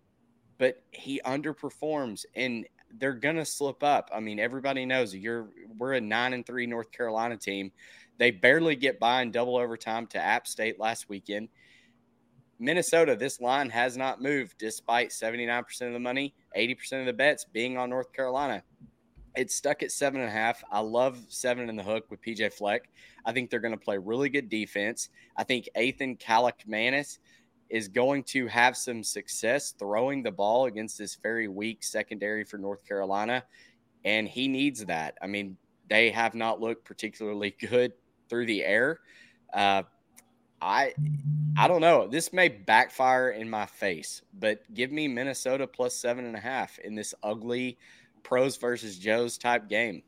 but 0.58 0.82
he 0.90 1.20
underperforms 1.24 2.24
and 2.34 2.66
they're 2.98 3.14
gonna 3.14 3.44
slip 3.44 3.82
up. 3.82 4.10
I 4.12 4.20
mean, 4.20 4.38
everybody 4.38 4.86
knows 4.86 5.14
you're 5.14 5.48
we're 5.78 5.94
a 5.94 6.00
nine 6.00 6.32
and 6.32 6.46
three 6.46 6.66
North 6.66 6.92
Carolina 6.92 7.36
team. 7.36 7.72
They 8.18 8.30
barely 8.30 8.76
get 8.76 9.00
by 9.00 9.22
in 9.22 9.30
double 9.30 9.56
overtime 9.56 10.06
to 10.08 10.18
App 10.18 10.46
State 10.46 10.78
last 10.78 11.08
weekend. 11.08 11.48
Minnesota, 12.58 13.16
this 13.16 13.40
line 13.40 13.68
has 13.70 13.96
not 13.96 14.22
moved 14.22 14.56
despite 14.58 15.10
79% 15.10 15.86
of 15.86 15.92
the 15.92 15.98
money, 15.98 16.34
80% 16.56 17.00
of 17.00 17.06
the 17.06 17.12
bets 17.12 17.44
being 17.44 17.76
on 17.76 17.90
North 17.90 18.12
Carolina. 18.12 18.62
It's 19.34 19.56
stuck 19.56 19.82
at 19.82 19.90
seven 19.90 20.20
and 20.20 20.28
a 20.28 20.32
half. 20.32 20.62
I 20.70 20.78
love 20.78 21.18
seven 21.28 21.68
in 21.68 21.74
the 21.74 21.82
hook 21.82 22.04
with 22.08 22.22
PJ 22.22 22.52
Fleck. 22.52 22.88
I 23.24 23.32
think 23.32 23.50
they're 23.50 23.58
going 23.58 23.76
to 23.76 23.84
play 23.84 23.98
really 23.98 24.28
good 24.28 24.48
defense. 24.48 25.08
I 25.36 25.42
think 25.42 25.68
Athan 25.76 26.20
Kaliakmanis 26.20 27.18
is 27.74 27.88
going 27.88 28.22
to 28.22 28.46
have 28.46 28.76
some 28.76 29.02
success 29.02 29.74
throwing 29.76 30.22
the 30.22 30.30
ball 30.30 30.66
against 30.66 30.96
this 30.96 31.16
very 31.16 31.48
weak 31.48 31.82
secondary 31.82 32.44
for 32.44 32.56
North 32.56 32.86
Carolina. 32.86 33.42
And 34.04 34.28
he 34.28 34.46
needs 34.46 34.84
that. 34.84 35.18
I 35.20 35.26
mean, 35.26 35.56
they 35.90 36.12
have 36.12 36.36
not 36.36 36.60
looked 36.60 36.84
particularly 36.84 37.56
good 37.68 37.92
through 38.28 38.46
the 38.46 38.62
air. 38.62 39.00
Uh, 39.52 39.82
I 40.62 40.94
I 41.58 41.66
don't 41.66 41.80
know. 41.80 42.06
This 42.06 42.32
may 42.32 42.48
backfire 42.48 43.30
in 43.30 43.50
my 43.50 43.66
face, 43.66 44.22
but 44.38 44.60
give 44.72 44.92
me 44.92 45.08
Minnesota 45.08 45.66
plus 45.66 45.96
seven 45.96 46.26
and 46.26 46.36
a 46.36 46.40
half 46.40 46.78
in 46.78 46.94
this 46.94 47.12
ugly 47.24 47.76
pros 48.22 48.56
versus 48.56 49.00
Joes 49.00 49.36
type 49.36 49.68
game. 49.68 50.04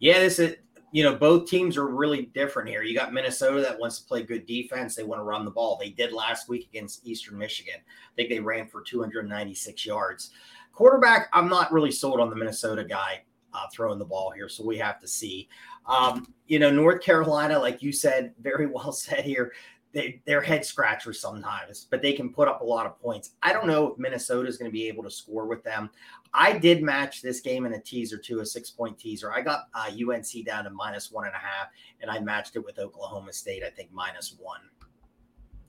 Yeah, 0.00 0.18
this 0.18 0.40
is 0.40 0.56
you 0.94 1.02
know, 1.02 1.12
both 1.12 1.50
teams 1.50 1.76
are 1.76 1.88
really 1.88 2.26
different 2.34 2.68
here. 2.68 2.84
You 2.84 2.96
got 2.96 3.12
Minnesota 3.12 3.60
that 3.62 3.80
wants 3.80 3.98
to 3.98 4.06
play 4.06 4.22
good 4.22 4.46
defense. 4.46 4.94
They 4.94 5.02
want 5.02 5.18
to 5.18 5.24
run 5.24 5.44
the 5.44 5.50
ball. 5.50 5.76
They 5.76 5.90
did 5.90 6.12
last 6.12 6.48
week 6.48 6.68
against 6.70 7.04
Eastern 7.04 7.36
Michigan. 7.36 7.80
I 7.80 8.14
think 8.14 8.28
they 8.28 8.38
ran 8.38 8.68
for 8.68 8.80
296 8.80 9.84
yards. 9.84 10.30
Quarterback, 10.72 11.30
I'm 11.32 11.48
not 11.48 11.72
really 11.72 11.90
sold 11.90 12.20
on 12.20 12.30
the 12.30 12.36
Minnesota 12.36 12.84
guy 12.84 13.24
uh, 13.52 13.66
throwing 13.72 13.98
the 13.98 14.04
ball 14.04 14.30
here, 14.30 14.48
so 14.48 14.64
we 14.64 14.78
have 14.78 15.00
to 15.00 15.08
see. 15.08 15.48
Um, 15.86 16.32
you 16.46 16.60
know, 16.60 16.70
North 16.70 17.02
Carolina, 17.02 17.58
like 17.58 17.82
you 17.82 17.90
said, 17.90 18.32
very 18.40 18.66
well 18.66 18.92
said 18.92 19.24
here. 19.24 19.52
They, 19.94 20.20
they're 20.26 20.42
head 20.42 20.64
scratchers 20.64 21.20
sometimes, 21.20 21.86
but 21.88 22.02
they 22.02 22.12
can 22.12 22.30
put 22.30 22.48
up 22.48 22.60
a 22.60 22.64
lot 22.64 22.84
of 22.84 23.00
points. 23.00 23.30
I 23.42 23.52
don't 23.52 23.66
know 23.66 23.92
if 23.92 23.98
Minnesota 23.98 24.48
is 24.48 24.56
going 24.56 24.68
to 24.68 24.72
be 24.72 24.88
able 24.88 25.04
to 25.04 25.10
score 25.10 25.46
with 25.46 25.62
them. 25.62 25.88
I 26.34 26.58
did 26.58 26.82
match 26.82 27.22
this 27.22 27.40
game 27.40 27.64
in 27.64 27.74
a 27.74 27.80
teaser 27.80 28.18
to 28.18 28.40
a 28.40 28.46
six 28.46 28.70
point 28.70 28.98
teaser. 28.98 29.32
I 29.32 29.40
got 29.40 29.68
uh, 29.72 29.88
UNC 29.88 30.44
down 30.44 30.64
to 30.64 30.70
minus 30.70 31.12
one 31.12 31.26
and 31.26 31.34
a 31.34 31.38
half, 31.38 31.68
and 32.02 32.10
I 32.10 32.18
matched 32.18 32.56
it 32.56 32.64
with 32.64 32.78
Oklahoma 32.78 33.32
State, 33.32 33.62
I 33.62 33.70
think 33.70 33.90
minus 33.92 34.36
one. 34.38 34.60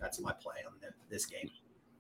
That's 0.01 0.19
my 0.19 0.33
play 0.33 0.55
on 0.65 0.73
the, 0.81 0.88
this 1.09 1.25
game. 1.25 1.49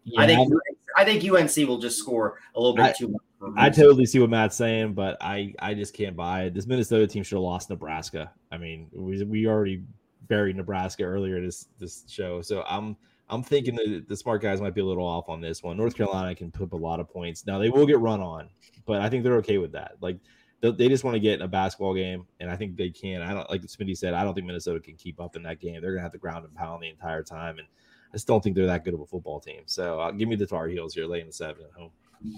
Yeah, 0.03 0.21
I 0.21 0.27
think 0.27 0.53
I 0.97 1.05
think 1.05 1.23
UNC 1.23 1.67
will 1.67 1.79
just 1.79 1.97
score 1.97 2.39
a 2.55 2.59
little 2.59 2.75
bit 2.75 2.85
I, 2.85 2.91
too 2.91 3.07
much. 3.09 3.21
I 3.57 3.69
totally 3.69 4.05
see 4.05 4.19
what 4.19 4.29
Matt's 4.29 4.55
saying, 4.55 4.93
but 4.93 5.17
I 5.21 5.53
I 5.59 5.73
just 5.73 5.93
can't 5.93 6.15
buy 6.15 6.43
it. 6.43 6.53
This 6.53 6.67
Minnesota 6.67 7.07
team 7.07 7.23
should 7.23 7.35
have 7.35 7.43
lost 7.43 7.69
Nebraska. 7.69 8.31
I 8.51 8.57
mean, 8.57 8.87
we 8.93 9.23
we 9.23 9.47
already 9.47 9.83
buried 10.27 10.55
Nebraska 10.55 11.03
earlier 11.03 11.41
this 11.41 11.67
this 11.79 12.03
show, 12.07 12.41
so 12.41 12.63
I'm 12.67 12.95
I'm 13.29 13.43
thinking 13.43 13.75
that 13.75 14.05
the 14.07 14.15
smart 14.15 14.41
guys 14.41 14.61
might 14.61 14.75
be 14.75 14.81
a 14.81 14.85
little 14.85 15.05
off 15.05 15.29
on 15.29 15.41
this 15.41 15.63
one. 15.63 15.77
North 15.77 15.95
Carolina 15.95 16.35
can 16.35 16.51
put 16.51 16.63
up 16.63 16.73
a 16.73 16.77
lot 16.77 16.99
of 16.99 17.09
points. 17.09 17.45
Now 17.45 17.57
they 17.57 17.69
will 17.69 17.85
get 17.85 17.99
run 17.99 18.21
on, 18.21 18.49
but 18.85 19.01
I 19.01 19.09
think 19.09 19.23
they're 19.23 19.37
okay 19.37 19.57
with 19.57 19.71
that. 19.71 19.93
Like 20.01 20.17
they 20.61 20.87
just 20.87 21.03
want 21.03 21.15
to 21.15 21.19
get 21.19 21.41
a 21.41 21.47
basketball 21.47 21.93
game, 21.93 22.25
and 22.39 22.49
I 22.49 22.55
think 22.55 22.75
they 22.75 22.89
can. 22.89 23.21
I 23.21 23.33
don't 23.33 23.49
like 23.49 23.61
Smitty 23.61 23.97
said. 23.97 24.13
I 24.13 24.23
don't 24.23 24.33
think 24.33 24.47
Minnesota 24.47 24.79
can 24.79 24.95
keep 24.95 25.19
up 25.19 25.35
in 25.35 25.43
that 25.43 25.59
game. 25.59 25.81
They're 25.81 25.91
gonna 25.91 26.03
have 26.03 26.11
to 26.13 26.17
ground 26.17 26.45
and 26.45 26.55
pound 26.55 26.83
the 26.83 26.89
entire 26.89 27.23
time, 27.23 27.59
and 27.59 27.67
I 28.11 28.15
just 28.15 28.27
don't 28.27 28.43
think 28.43 28.55
they're 28.55 28.65
that 28.65 28.83
good 28.83 28.93
of 28.93 29.01
a 29.01 29.05
football 29.05 29.39
team. 29.39 29.63
So 29.65 29.99
uh, 29.99 30.11
give 30.11 30.29
me 30.29 30.35
the 30.35 30.45
Tar 30.45 30.67
Heels 30.67 30.93
here, 30.93 31.05
laying 31.05 31.27
the 31.27 31.33
seven 31.33 31.65
at 31.65 31.79
home. 31.79 31.91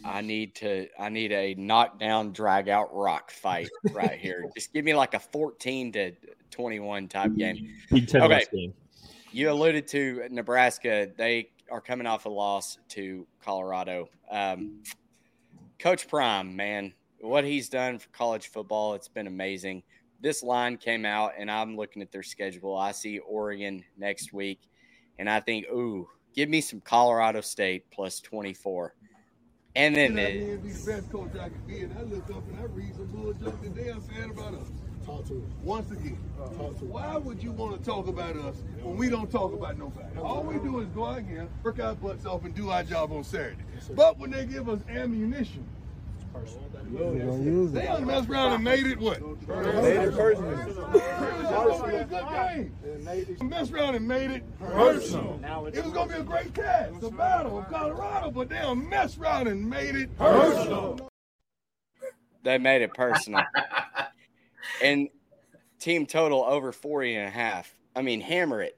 I 0.05 0.21
need 0.21 0.55
to. 0.55 0.87
I 0.99 1.09
need 1.09 1.31
a 1.31 1.55
knockdown, 1.55 2.31
drag 2.31 2.69
out 2.69 2.93
rock 2.93 3.31
fight 3.31 3.69
right 3.91 4.17
here. 4.19 4.45
just 4.55 4.73
give 4.73 4.85
me 4.85 4.93
like 4.93 5.13
a 5.13 5.19
fourteen 5.19 5.91
to 5.93 6.13
twenty-one 6.51 7.07
type 7.07 7.35
game. 7.35 7.73
okay. 7.93 8.45
Game 8.53 8.73
you 9.37 9.51
alluded 9.51 9.87
to 9.87 10.27
Nebraska. 10.31 11.09
They 11.15 11.49
are 11.69 11.81
coming 11.81 12.07
off 12.07 12.25
a 12.25 12.29
loss 12.29 12.79
to 12.89 13.27
Colorado. 13.39 14.09
Um, 14.31 14.81
Coach 15.79 16.07
Prime, 16.07 16.55
man, 16.55 16.93
what 17.21 17.43
he's 17.43 17.69
done 17.69 17.99
for 17.99 18.09
college 18.09 18.47
football, 18.47 18.95
it's 18.95 19.07
been 19.07 19.27
amazing. 19.27 19.83
This 20.21 20.41
line 20.41 20.77
came 20.77 21.05
out, 21.05 21.33
and 21.37 21.51
I'm 21.51 21.75
looking 21.75 22.01
at 22.01 22.11
their 22.11 22.23
schedule. 22.23 22.75
I 22.75 22.91
see 22.91 23.19
Oregon 23.19 23.83
next 23.95 24.33
week, 24.33 24.61
and 25.19 25.29
I 25.29 25.39
think, 25.39 25.67
ooh, 25.67 26.09
give 26.33 26.49
me 26.49 26.59
some 26.59 26.81
Colorado 26.81 27.41
State 27.41 27.85
plus 27.91 28.19
24. 28.21 28.95
And 29.77 29.95
then 29.95 30.15
the 30.15 30.57
best 30.91 31.11
coach 31.11 31.29
I 31.39 31.49
could 31.49 31.67
be, 31.67 31.81
and 31.81 31.95
I 31.95 32.01
look 32.01 32.27
up 32.31 32.43
and 32.49 32.59
I 32.59 32.63
read 32.63 32.95
some 32.95 33.05
bullshit 33.05 33.61
that 33.61 33.75
they 33.75 33.83
saying 33.83 34.31
about 34.31 34.55
us. 34.55 34.71
Talk 35.05 35.27
to 35.27 35.35
us. 35.35 35.43
Once 35.63 35.91
again, 35.91 36.17
uh, 36.41 36.45
why 36.45 37.15
would 37.15 37.43
you 37.43 37.51
want 37.51 37.77
to 37.77 37.85
talk 37.87 38.07
about 38.07 38.35
us 38.37 38.55
when 38.81 38.97
we 38.97 39.07
don't 39.07 39.29
talk 39.29 39.53
about 39.53 39.77
nobody? 39.77 40.17
All 40.17 40.41
we 40.41 40.57
do 40.67 40.79
is 40.79 40.87
go 40.87 41.05
out 41.05 41.21
here, 41.21 41.47
work 41.61 41.79
our 41.79 41.93
butts 41.93 42.25
off, 42.25 42.43
and 42.43 42.55
do 42.55 42.71
our 42.71 42.81
job 42.83 43.11
on 43.11 43.23
Saturday. 43.23 43.63
But 43.91 44.17
when 44.17 44.31
they 44.31 44.45
give 44.47 44.67
us 44.67 44.79
ammunition, 44.89 45.63
they 46.91 47.85
done 47.85 48.05
messed 48.05 48.29
around 48.29 48.53
and 48.53 48.63
made 48.63 48.85
it 48.85 48.99
what? 48.99 49.21
Made 49.21 49.97
it 49.97 50.15
personal. 50.15 50.57
Messed 53.43 53.71
around 53.71 53.95
and 53.95 54.07
made 54.07 54.31
it 54.31 54.59
personal. 54.59 55.39
It 55.73 55.83
was 55.83 55.93
gonna 55.93 56.13
be 56.13 56.19
a 56.19 56.23
great 56.23 56.53
test, 56.53 56.99
the 57.01 57.09
battle 57.09 57.59
of 57.59 57.69
Colorado, 57.69 58.31
but 58.31 58.49
they 58.49 58.57
done 58.59 58.89
messed 58.89 59.17
around 59.17 59.47
and 59.47 59.69
made 59.69 59.95
it 59.95 60.17
personal. 60.17 61.09
They 62.43 62.57
made 62.57 62.81
it 62.81 62.93
personal 62.93 63.43
and 64.81 65.09
team 65.79 66.05
total 66.05 66.43
over 66.43 66.71
40 66.71 67.15
and 67.15 67.27
a 67.27 67.31
half. 67.31 67.73
I 67.95 68.01
mean, 68.01 68.21
hammer 68.21 68.61
it. 68.61 68.77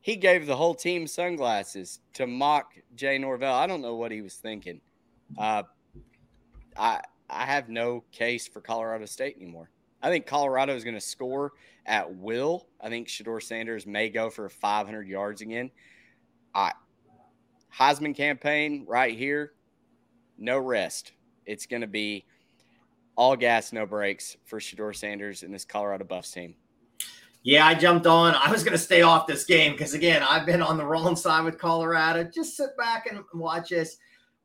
He 0.00 0.16
gave 0.16 0.46
the 0.46 0.56
whole 0.56 0.74
team 0.74 1.06
sunglasses 1.06 2.00
to 2.14 2.26
mock 2.26 2.72
Jay 2.94 3.18
Norvell. 3.18 3.54
I 3.54 3.66
don't 3.66 3.82
know 3.82 3.94
what 3.94 4.10
he 4.10 4.20
was 4.20 4.34
thinking. 4.34 4.80
Uh, 5.38 5.62
I 6.76 7.02
I 7.32 7.44
have 7.46 7.68
no 7.68 8.04
case 8.12 8.46
for 8.46 8.60
Colorado 8.60 9.06
State 9.06 9.36
anymore. 9.36 9.70
I 10.02 10.10
think 10.10 10.26
Colorado 10.26 10.74
is 10.74 10.84
going 10.84 10.96
to 10.96 11.00
score 11.00 11.52
at 11.86 12.14
will. 12.14 12.66
I 12.80 12.88
think 12.88 13.08
Shedeur 13.08 13.42
Sanders 13.42 13.86
may 13.86 14.08
go 14.08 14.30
for 14.30 14.48
500 14.48 15.06
yards 15.08 15.40
again. 15.40 15.70
I 16.54 16.72
Heisman 17.76 18.14
campaign 18.14 18.84
right 18.86 19.16
here, 19.16 19.52
no 20.36 20.58
rest. 20.58 21.12
It's 21.46 21.66
going 21.66 21.80
to 21.80 21.86
be 21.86 22.26
all 23.16 23.36
gas, 23.36 23.72
no 23.72 23.86
brakes 23.86 24.36
for 24.44 24.60
Shedeur 24.60 24.94
Sanders 24.94 25.42
and 25.42 25.54
this 25.54 25.64
Colorado 25.64 26.04
Buffs 26.04 26.30
team. 26.30 26.54
Yeah, 27.44 27.66
I 27.66 27.74
jumped 27.74 28.06
on. 28.06 28.34
I 28.34 28.50
was 28.52 28.62
going 28.62 28.72
to 28.72 28.78
stay 28.78 29.02
off 29.02 29.26
this 29.26 29.44
game 29.44 29.72
because, 29.72 29.94
again, 29.94 30.22
I've 30.22 30.46
been 30.46 30.62
on 30.62 30.76
the 30.76 30.84
wrong 30.84 31.16
side 31.16 31.44
with 31.44 31.58
Colorado. 31.58 32.22
Just 32.24 32.56
sit 32.56 32.76
back 32.76 33.06
and 33.10 33.24
watch 33.34 33.70
this. 33.70 33.96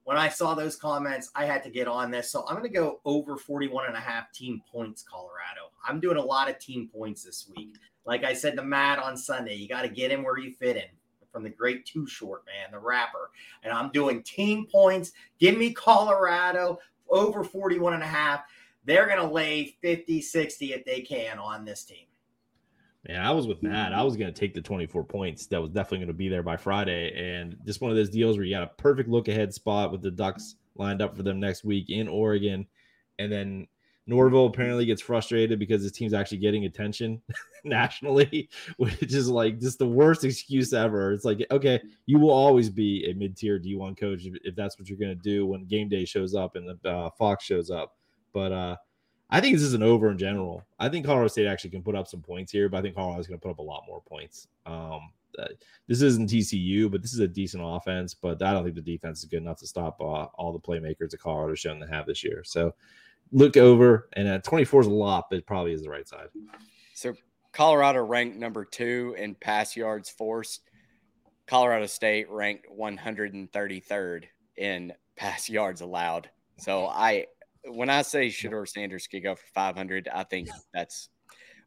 When 0.08 0.15
I 0.15 0.30
saw 0.30 0.54
those 0.54 0.78
comments, 0.78 1.30
I 1.36 1.43
had 1.43 1.65
to 1.65 1.70
get 1.70 1.86
on 1.86 2.12
this. 2.12 2.32
So 2.32 2.46
I'm 2.48 2.56
going 2.56 2.63
to 2.63 2.74
go 2.74 3.02
over 3.04 3.36
41 3.36 3.88
and 3.88 3.96
a 3.98 4.00
half 4.00 4.32
team 4.32 4.62
points, 4.72 5.04
Colorado. 5.04 5.74
I'm 5.86 6.00
doing 6.00 6.15
a 6.15 6.24
lot 6.24 6.50
of 6.50 6.60
team 6.60 6.88
points 6.88 7.24
this 7.24 7.52
week. 7.54 7.76
Like 8.06 8.24
I 8.24 8.32
said 8.32 8.56
to 8.56 8.63
Matt 8.63 9.00
on 9.00 9.17
Sunday, 9.17 9.56
you 9.56 9.67
got 9.67 9.82
to 9.82 9.89
get 9.89 10.13
in 10.13 10.24
where 10.24 10.38
you 10.38 10.54
fit 10.54 10.78
in 10.78 10.86
from 11.30 11.43
the 11.43 11.50
great 11.50 11.86
Too 11.86 12.08
Short, 12.08 12.46
man, 12.46 12.72
the 12.72 12.80
rapper. 12.80 13.32
And 13.63 13.74
I'm 13.74 13.91
doing 13.91 14.24
team 14.24 14.65
points. 14.72 15.12
Give 15.39 15.58
me 15.58 15.74
Colorado 15.74 16.80
over 17.10 17.43
41 17.43 17.96
and 17.96 18.04
a 18.04 18.08
half. 18.08 18.46
They're 18.86 19.08
going 19.08 19.20
to 19.20 19.28
lay 19.28 19.76
50, 19.82 20.22
60 20.22 20.72
if 20.72 20.86
they 20.86 21.02
can 21.02 21.38
on 21.38 21.65
this 21.65 21.84
team. 21.84 22.07
Man, 23.08 23.22
I 23.22 23.32
was 23.32 23.48
with 23.48 23.64
Matt. 23.64 23.94
I 23.94 24.04
was 24.04 24.18
going 24.18 24.34
to 24.34 24.38
take 24.38 24.54
the 24.54 24.62
24 24.62 25.04
points. 25.04 25.46
That 25.48 25.62
was 25.62 25.70
definitely 25.70 26.00
going 26.00 26.08
to 26.08 26.14
be 26.14 26.30
there 26.30 26.44
by 26.44 26.58
Friday. 26.58 27.14
And 27.16 27.56
just 27.66 27.82
one 27.82 27.92
of 27.92 27.98
those 27.98 28.10
deals 28.10 28.38
where 28.38 28.46
you 28.46 28.56
got 28.56 28.64
a 28.64 28.82
perfect 28.82 29.10
look 29.10 29.28
ahead 29.28 29.54
spot 29.54 29.92
with 29.92 30.02
the 30.02 30.12
Ducks 30.12 30.56
lined 30.76 31.02
up 31.02 31.16
for 31.16 31.24
them 31.24 31.40
next 31.40 31.64
week 31.64 31.90
in 31.90 32.08
Oregon. 32.08 32.66
And 33.20 33.32
then 33.32 33.68
Norvell 34.08 34.48
apparently 34.48 34.86
gets 34.86 35.02
frustrated 35.02 35.60
because 35.60 35.84
his 35.84 35.92
team's 35.92 36.14
actually 36.14 36.38
getting 36.38 36.66
attention 36.66 37.22
nationally, 37.64 38.50
which 38.78 39.14
is 39.14 39.30
like 39.30 39.60
just 39.60 39.80
the 39.80 39.88
worst 39.88 40.24
excuse 40.24 40.74
ever. 40.74 41.14
It's 41.14 41.26
like, 41.26 41.46
okay, 41.52 41.82
you 42.06 42.18
will 42.18 42.32
always 42.32 42.70
be 42.70 43.10
a 43.10 43.14
mid 43.14 43.38
tier 43.38 43.60
D1 43.60 43.98
coach 43.98 44.26
if, 44.26 44.36
if, 44.44 44.56
that's 44.56 44.80
what 44.80 44.88
you're 44.88 44.98
going 44.98 45.16
to 45.16 45.24
do 45.24 45.46
when 45.46 45.66
game 45.66 45.90
day 45.90 46.06
shows 46.06 46.34
up 46.34 46.56
and 46.56 46.68
the 46.82 46.90
uh, 46.90 47.10
Fox 47.12 47.44
shows 47.44 47.70
up. 47.70 47.96
But 48.34 48.52
uh, 48.52 48.76
I 49.30 49.42
think 49.42 49.56
this 49.56 49.63
is 49.63 49.74
an 49.74 49.84
over 49.84 50.10
in 50.10 50.18
general. 50.18 50.66
I 50.80 50.90
think 50.90 51.06
Colorado 51.06 51.28
State 51.28 51.48
actually 51.48 51.72
can 51.72 51.84
put 51.84 51.96
up 51.96 52.08
some 52.08 52.22
points 52.22 52.52
here, 52.52 52.70
but 52.70 52.78
I 52.78 52.82
think 52.82 52.96
Colorado's 52.96 53.28
going 53.28 53.40
to 53.40 53.44
put 53.44 53.52
up 53.52 53.60
a 53.60 53.63
lot 53.63 53.84
more 53.88 54.02
points. 54.02 54.48
Um, 54.66 55.12
uh, 55.38 55.48
this 55.88 56.02
isn't 56.02 56.30
TCU, 56.30 56.90
but 56.90 57.02
this 57.02 57.13
is 57.13 57.20
a 57.20 57.28
decent 57.28 57.63
offense. 57.66 58.13
But 58.13 58.42
I 58.42 58.54
don't 58.54 58.63
think 58.63 58.76
the 58.76 58.82
defense 58.82 59.20
is 59.20 59.26
good 59.26 59.42
enough 59.42 59.60
to 59.60 59.68
stop 59.68 60.00
uh, 60.00 60.26
all 60.36 60.54
the 60.54 60.60
playmakers 60.60 61.10
that 61.12 61.20
Colorado's 61.20 61.60
shown 61.60 61.80
to 61.80 61.88
have 61.88 62.06
this 62.06 62.24
year. 62.24 62.42
So 62.46 62.74
look 63.32 63.58
over, 63.58 64.10
and 64.13 64.28
at 64.28 64.44
24 64.44 64.82
is 64.82 64.88
a 64.88 64.92
lot, 64.92 65.26
but 65.30 65.46
probably 65.46 65.74
is 65.74 65.84
the 65.84 65.90
right 65.90 66.08
side. 66.08 66.28
So 66.94 67.13
Colorado 67.52 68.04
ranked 68.04 68.38
number 68.38 68.63
two 68.63 69.16
in 69.18 69.36
pass 69.36 69.76
yards 69.76 70.10
forced. 70.10 70.62
Colorado 71.48 71.86
State 71.86 72.30
ranked 72.30 72.68
133rd 72.70 74.24
in 74.58 74.94
pass 75.16 75.50
yards 75.50 75.82
allowed. 75.82 76.30
So 76.60 76.88
I 76.88 77.28
when 77.70 77.90
I 77.90 78.02
say 78.02 78.28
Shedeur 78.28 78.68
Sanders 78.68 79.08
could 79.08 79.24
go 79.24 79.36
for 79.36 79.46
500, 79.54 80.10
I 80.14 80.24
think 80.24 80.50
that's 80.74 81.10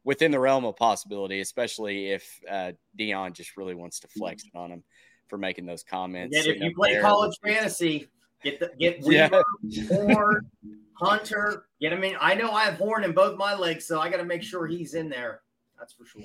within 0.03 0.31
the 0.31 0.39
realm 0.39 0.65
of 0.65 0.75
possibility, 0.75 1.41
especially 1.41 2.11
if 2.11 2.39
uh, 2.49 2.71
Deion 2.97 3.33
just 3.33 3.57
really 3.57 3.75
wants 3.75 3.99
to 3.99 4.07
flex 4.07 4.43
it 4.43 4.57
on 4.57 4.71
him 4.71 4.83
for 5.27 5.37
making 5.37 5.65
those 5.65 5.83
comments. 5.83 6.35
And 6.35 6.47
if 6.47 6.61
you 6.61 6.73
play 6.75 6.93
there. 6.93 7.01
college 7.01 7.33
fantasy, 7.43 8.07
get 8.43 8.59
the 8.59 8.71
get 8.79 9.01
Weaver, 9.03 9.43
yeah. 9.63 9.87
Horn, 9.87 10.49
Hunter, 10.93 11.65
get 11.79 11.93
him 11.93 12.03
in. 12.03 12.15
I 12.19 12.35
know 12.35 12.51
I 12.51 12.63
have 12.63 12.75
Horn 12.75 13.03
in 13.03 13.13
both 13.13 13.37
my 13.37 13.55
legs, 13.55 13.85
so 13.85 13.99
I 13.99 14.09
got 14.09 14.17
to 14.17 14.25
make 14.25 14.43
sure 14.43 14.67
he's 14.67 14.93
in 14.93 15.09
there. 15.09 15.41
That's 15.79 15.93
for 15.93 16.05
sure. 16.05 16.23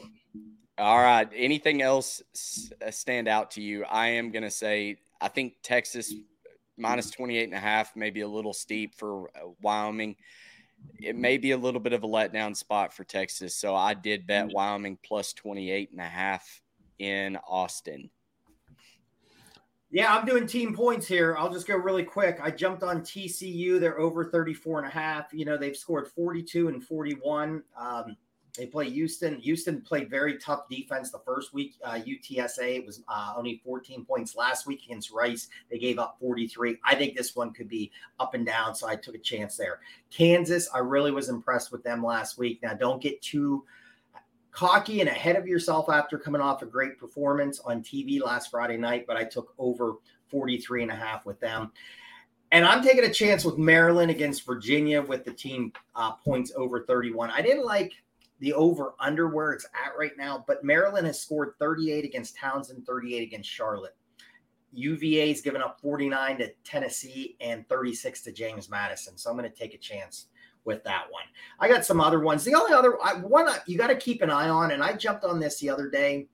All 0.78 0.98
right. 0.98 1.28
Anything 1.34 1.80
else 1.80 2.22
uh, 2.84 2.90
stand 2.90 3.28
out 3.28 3.52
to 3.52 3.62
you? 3.62 3.84
I 3.84 4.08
am 4.08 4.30
going 4.30 4.42
to 4.42 4.50
say 4.50 4.98
I 5.20 5.28
think 5.28 5.54
Texas 5.62 6.12
minus 6.76 7.10
28 7.10 7.44
and 7.44 7.54
a 7.54 7.58
half, 7.58 7.94
maybe 7.96 8.20
a 8.20 8.28
little 8.28 8.52
steep 8.52 8.94
for 8.94 9.28
uh, 9.30 9.48
Wyoming. 9.62 10.16
It 11.00 11.16
may 11.16 11.38
be 11.38 11.52
a 11.52 11.56
little 11.56 11.80
bit 11.80 11.92
of 11.92 12.04
a 12.04 12.08
letdown 12.08 12.56
spot 12.56 12.92
for 12.92 13.04
Texas. 13.04 13.54
So 13.54 13.74
I 13.74 13.94
did 13.94 14.26
bet 14.26 14.52
Wyoming 14.52 14.98
plus 15.02 15.32
28 15.32 15.90
and 15.90 16.00
a 16.00 16.04
half 16.04 16.60
in 16.98 17.36
Austin. 17.48 18.10
Yeah, 19.90 20.14
I'm 20.14 20.26
doing 20.26 20.46
team 20.46 20.74
points 20.74 21.06
here. 21.06 21.36
I'll 21.38 21.52
just 21.52 21.66
go 21.66 21.76
really 21.76 22.02
quick. 22.02 22.38
I 22.42 22.50
jumped 22.50 22.82
on 22.82 23.00
TCU. 23.00 23.78
They're 23.78 23.98
over 23.98 24.24
34 24.24 24.80
and 24.80 24.88
a 24.88 24.90
half. 24.90 25.32
You 25.32 25.44
know, 25.44 25.56
they've 25.56 25.76
scored 25.76 26.08
42 26.08 26.68
and 26.68 26.84
41. 26.84 27.62
Um, 27.78 28.16
they 28.56 28.66
play 28.66 28.88
Houston. 28.90 29.38
Houston 29.40 29.80
played 29.80 30.10
very 30.10 30.38
tough 30.38 30.68
defense 30.68 31.10
the 31.10 31.20
first 31.20 31.52
week. 31.52 31.76
Uh, 31.84 31.94
UTSA 31.94 32.76
it 32.78 32.86
was 32.86 33.02
uh, 33.08 33.34
only 33.36 33.60
14 33.64 34.04
points 34.04 34.34
last 34.34 34.66
week 34.66 34.84
against 34.84 35.10
Rice. 35.10 35.48
They 35.70 35.78
gave 35.78 35.98
up 35.98 36.16
43. 36.20 36.78
I 36.84 36.94
think 36.94 37.16
this 37.16 37.36
one 37.36 37.52
could 37.52 37.68
be 37.68 37.90
up 38.18 38.34
and 38.34 38.46
down, 38.46 38.74
so 38.74 38.88
I 38.88 38.96
took 38.96 39.14
a 39.14 39.18
chance 39.18 39.56
there. 39.56 39.80
Kansas, 40.10 40.68
I 40.74 40.78
really 40.78 41.10
was 41.10 41.28
impressed 41.28 41.70
with 41.70 41.82
them 41.82 42.02
last 42.02 42.38
week. 42.38 42.60
Now, 42.62 42.74
don't 42.74 43.02
get 43.02 43.20
too 43.22 43.64
cocky 44.50 45.00
and 45.00 45.08
ahead 45.08 45.36
of 45.36 45.46
yourself 45.46 45.90
after 45.90 46.18
coming 46.18 46.40
off 46.40 46.62
a 46.62 46.66
great 46.66 46.98
performance 46.98 47.60
on 47.60 47.82
TV 47.82 48.22
last 48.22 48.50
Friday 48.50 48.78
night, 48.78 49.04
but 49.06 49.16
I 49.16 49.24
took 49.24 49.54
over 49.58 49.96
43 50.28 50.82
and 50.82 50.90
a 50.90 50.94
half 50.94 51.26
with 51.26 51.38
them. 51.40 51.72
And 52.52 52.64
I'm 52.64 52.82
taking 52.82 53.04
a 53.04 53.12
chance 53.12 53.44
with 53.44 53.58
Maryland 53.58 54.10
against 54.10 54.46
Virginia 54.46 55.02
with 55.02 55.24
the 55.24 55.32
team 55.32 55.72
uh, 55.94 56.12
points 56.12 56.52
over 56.56 56.84
31. 56.84 57.30
I 57.30 57.42
didn't 57.42 57.64
like– 57.64 57.92
the 58.40 58.52
over 58.52 58.94
under 59.00 59.28
where 59.28 59.52
it's 59.52 59.66
at 59.66 59.98
right 59.98 60.16
now. 60.16 60.44
But 60.46 60.64
Maryland 60.64 61.06
has 61.06 61.20
scored 61.20 61.54
38 61.58 62.04
against 62.04 62.36
Towson, 62.36 62.84
38 62.84 63.22
against 63.22 63.48
Charlotte. 63.48 63.96
UVA 64.72 65.28
has 65.28 65.40
given 65.40 65.62
up 65.62 65.80
49 65.80 66.38
to 66.38 66.52
Tennessee 66.64 67.36
and 67.40 67.66
36 67.68 68.22
to 68.22 68.32
James 68.32 68.68
Madison. 68.68 69.16
So 69.16 69.30
I'm 69.30 69.36
going 69.36 69.50
to 69.50 69.56
take 69.56 69.74
a 69.74 69.78
chance 69.78 70.26
with 70.64 70.84
that 70.84 71.06
one. 71.10 71.22
I 71.60 71.68
got 71.68 71.84
some 71.84 72.00
other 72.00 72.20
ones. 72.20 72.44
The 72.44 72.54
only 72.54 72.72
other 72.72 72.98
one 73.22 73.48
you 73.66 73.78
got 73.78 73.86
to 73.86 73.96
keep 73.96 74.20
an 74.20 74.30
eye 74.30 74.48
on, 74.48 74.72
and 74.72 74.82
I 74.82 74.92
jumped 74.92 75.24
on 75.24 75.40
this 75.40 75.58
the 75.60 75.70
other 75.70 75.88
day, 75.88 76.28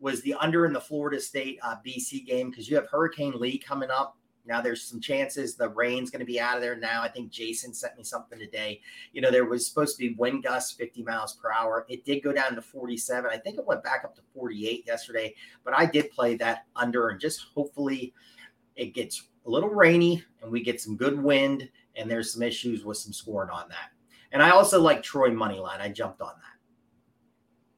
was 0.00 0.22
the 0.22 0.34
under 0.34 0.64
in 0.64 0.72
the 0.72 0.80
Florida 0.80 1.20
State 1.20 1.58
uh, 1.62 1.76
BC 1.86 2.24
game 2.26 2.50
because 2.50 2.68
you 2.68 2.76
have 2.76 2.88
Hurricane 2.88 3.34
Lee 3.38 3.58
coming 3.58 3.90
up. 3.90 4.16
Now 4.44 4.60
there's 4.60 4.82
some 4.82 5.00
chances 5.00 5.54
the 5.54 5.68
rain's 5.68 6.10
going 6.10 6.20
to 6.20 6.26
be 6.26 6.40
out 6.40 6.56
of 6.56 6.62
there 6.62 6.76
now. 6.76 7.02
I 7.02 7.08
think 7.08 7.30
Jason 7.30 7.72
sent 7.72 7.96
me 7.96 8.02
something 8.02 8.38
today. 8.38 8.80
You 9.12 9.20
know, 9.20 9.30
there 9.30 9.44
was 9.44 9.66
supposed 9.66 9.96
to 9.96 10.08
be 10.08 10.14
wind 10.14 10.42
gusts 10.42 10.72
50 10.72 11.02
miles 11.04 11.34
per 11.34 11.52
hour. 11.52 11.86
It 11.88 12.04
did 12.04 12.22
go 12.22 12.32
down 12.32 12.54
to 12.54 12.62
47. 12.62 13.30
I 13.32 13.36
think 13.36 13.58
it 13.58 13.66
went 13.66 13.84
back 13.84 14.02
up 14.04 14.16
to 14.16 14.22
48 14.34 14.84
yesterday, 14.86 15.34
but 15.64 15.74
I 15.76 15.86
did 15.86 16.10
play 16.10 16.34
that 16.36 16.66
under 16.74 17.10
and 17.10 17.20
just 17.20 17.46
hopefully 17.54 18.14
it 18.74 18.94
gets 18.94 19.28
a 19.46 19.50
little 19.50 19.70
rainy 19.70 20.24
and 20.42 20.50
we 20.50 20.62
get 20.62 20.80
some 20.80 20.96
good 20.96 21.20
wind 21.22 21.68
and 21.96 22.10
there's 22.10 22.32
some 22.32 22.42
issues 22.42 22.84
with 22.84 22.96
some 22.96 23.12
scoring 23.12 23.50
on 23.50 23.68
that. 23.68 23.90
And 24.32 24.42
I 24.42 24.50
also 24.50 24.80
like 24.80 25.02
Troy 25.02 25.30
Moneyline. 25.30 25.80
I 25.80 25.88
jumped 25.88 26.20
on 26.20 26.32
that. 26.34 26.52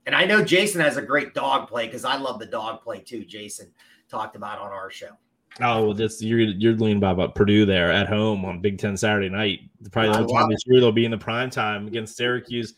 And 0.07 0.15
I 0.15 0.25
know 0.25 0.45
Jason 0.45 0.81
has 0.81 0.97
a 0.97 1.03
great 1.03 1.35
dog 1.35 1.69
play 1.69 1.87
because 1.87 2.05
I 2.05 2.17
love 2.17 2.39
the 2.39 2.47
dog 2.47 2.83
play 2.83 3.01
too. 3.01 3.25
Jason 3.25 3.73
talked 4.09 4.37
about 4.37 4.59
on 4.59 4.71
our 4.71 4.91
show. 4.91 5.11
Oh, 5.61 5.93
that's 5.93 6.21
you're 6.21 6.41
you're 6.41 6.75
leaning 6.75 7.01
by 7.01 7.13
about 7.13 7.35
Purdue 7.35 7.65
there 7.65 7.93
at 7.93 8.09
home 8.09 8.45
on 8.45 8.61
Big 8.61 8.79
Ten 8.79 8.97
Saturday 8.97 9.29
night. 9.29 9.61
Probably 9.93 10.13
the 10.13 10.19
only 10.19 10.33
time 10.33 10.51
this 10.51 10.65
year 10.67 10.81
they'll 10.81 10.93
be 10.93 11.05
in 11.05 11.11
the 11.11 11.19
prime 11.19 11.51
time 11.51 11.87
against 11.87 12.17
Syracuse. 12.17 12.75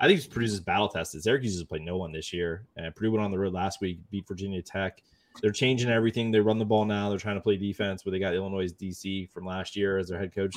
I 0.00 0.08
think 0.08 0.28
Purdue's 0.30 0.60
battle 0.60 0.88
tested. 0.88 1.22
Syracuse 1.22 1.54
has 1.54 1.64
played 1.64 1.82
no 1.82 1.96
one 1.96 2.12
this 2.12 2.32
year, 2.32 2.66
and 2.76 2.94
Purdue 2.94 3.12
went 3.12 3.24
on 3.24 3.30
the 3.30 3.38
road 3.38 3.52
last 3.52 3.80
week, 3.80 4.00
beat 4.10 4.26
Virginia 4.26 4.60
Tech. 4.60 5.02
They're 5.40 5.52
changing 5.52 5.90
everything. 5.90 6.30
They 6.30 6.40
run 6.40 6.58
the 6.58 6.64
ball 6.64 6.84
now. 6.84 7.08
They're 7.08 7.18
trying 7.18 7.36
to 7.36 7.40
play 7.40 7.56
defense, 7.56 8.04
where 8.04 8.10
they 8.10 8.18
got 8.18 8.34
Illinois' 8.34 8.72
DC 8.72 9.30
from 9.30 9.46
last 9.46 9.76
year 9.76 9.98
as 9.98 10.08
their 10.08 10.18
head 10.18 10.34
coach. 10.34 10.56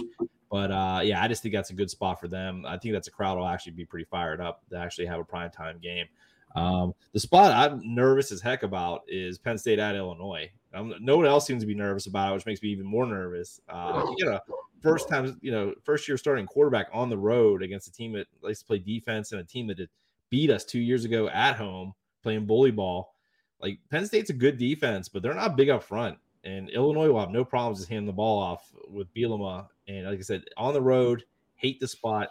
But 0.50 0.72
uh, 0.72 1.02
yeah, 1.04 1.22
I 1.22 1.28
just 1.28 1.44
think 1.44 1.54
that's 1.54 1.70
a 1.70 1.76
good 1.76 1.90
spot 1.90 2.20
for 2.20 2.28
them. 2.28 2.66
I 2.66 2.78
think 2.78 2.94
that's 2.94 3.08
a 3.08 3.12
crowd 3.12 3.38
will 3.38 3.48
actually 3.48 3.74
be 3.74 3.86
pretty 3.86 4.06
fired 4.06 4.42
up 4.42 4.64
to 4.70 4.78
actually 4.78 5.06
have 5.06 5.20
a 5.20 5.24
prime 5.24 5.52
time 5.52 5.80
game. 5.80 6.08
Um, 6.56 6.94
the 7.14 7.20
spot 7.20 7.52
I'm 7.52 7.82
nervous 7.84 8.32
as 8.32 8.42
heck 8.42 8.64
about 8.64 9.04
is 9.08 9.38
Penn 9.38 9.58
State 9.58 9.80
at 9.80 9.96
Illinois. 9.96 10.50
Um, 10.74 10.94
no 11.00 11.18
one 11.18 11.26
else 11.26 11.48
seems 11.48 11.64
to 11.64 11.68
be 11.68 11.76
nervous 11.76 12.06
about 12.06 12.32
it, 12.32 12.36
which 12.36 12.46
makes 12.46 12.62
me 12.62 12.70
even 12.70 12.86
more 12.86 13.06
nervous. 13.06 13.60
Uh, 13.68 14.06
you 14.18 14.26
know, 14.26 14.40
first 14.82 15.10
time, 15.10 15.38
you 15.42 15.52
know, 15.52 15.74
first 15.84 16.08
year 16.08 16.18
starting 16.18 16.46
quarterback 16.46 16.88
on 16.94 17.10
the 17.10 17.18
road 17.18 17.64
against 17.64 17.88
a 17.88 17.92
team 17.92 18.14
that 18.14 18.28
likes 18.42 18.60
to 18.60 18.66
play 18.66 18.78
defense 18.78 19.32
and 19.32 19.42
a 19.42 19.44
team 19.44 19.68
that 19.68 19.90
beat 20.30 20.52
us 20.52 20.64
two 20.64 20.80
years 20.80 21.06
ago 21.06 21.28
at 21.30 21.56
home 21.56 21.94
playing 22.22 22.46
bully 22.46 22.72
ball. 22.72 23.16
Like 23.62 23.80
Penn 23.90 24.06
State's 24.06 24.30
a 24.30 24.34
good 24.34 24.58
defense, 24.58 25.10
but 25.10 25.22
they're 25.22 25.34
not 25.34 25.58
big 25.58 25.70
up 25.70 25.84
front. 25.84 26.18
And 26.44 26.70
Illinois 26.70 27.10
will 27.10 27.20
have 27.20 27.32
no 27.32 27.44
problems 27.44 27.80
just 27.80 27.90
handing 27.90 28.06
the 28.06 28.14
ball 28.14 28.40
off 28.40 28.72
with 28.88 29.14
Bielema. 29.14 29.68
And 29.88 30.06
like 30.06 30.20
I 30.20 30.22
said, 30.22 30.44
on 30.56 30.74
the 30.74 30.82
road, 30.82 31.24
hate 31.56 31.80
the 31.80 31.88
spot. 31.88 32.30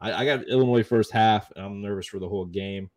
I, 0.00 0.12
I 0.12 0.24
got 0.24 0.48
Illinois 0.48 0.84
first 0.84 1.10
half, 1.10 1.50
and 1.56 1.64
I'm 1.64 1.82
nervous 1.82 2.06
for 2.06 2.20
the 2.20 2.28
whole 2.28 2.44
game. 2.44 2.90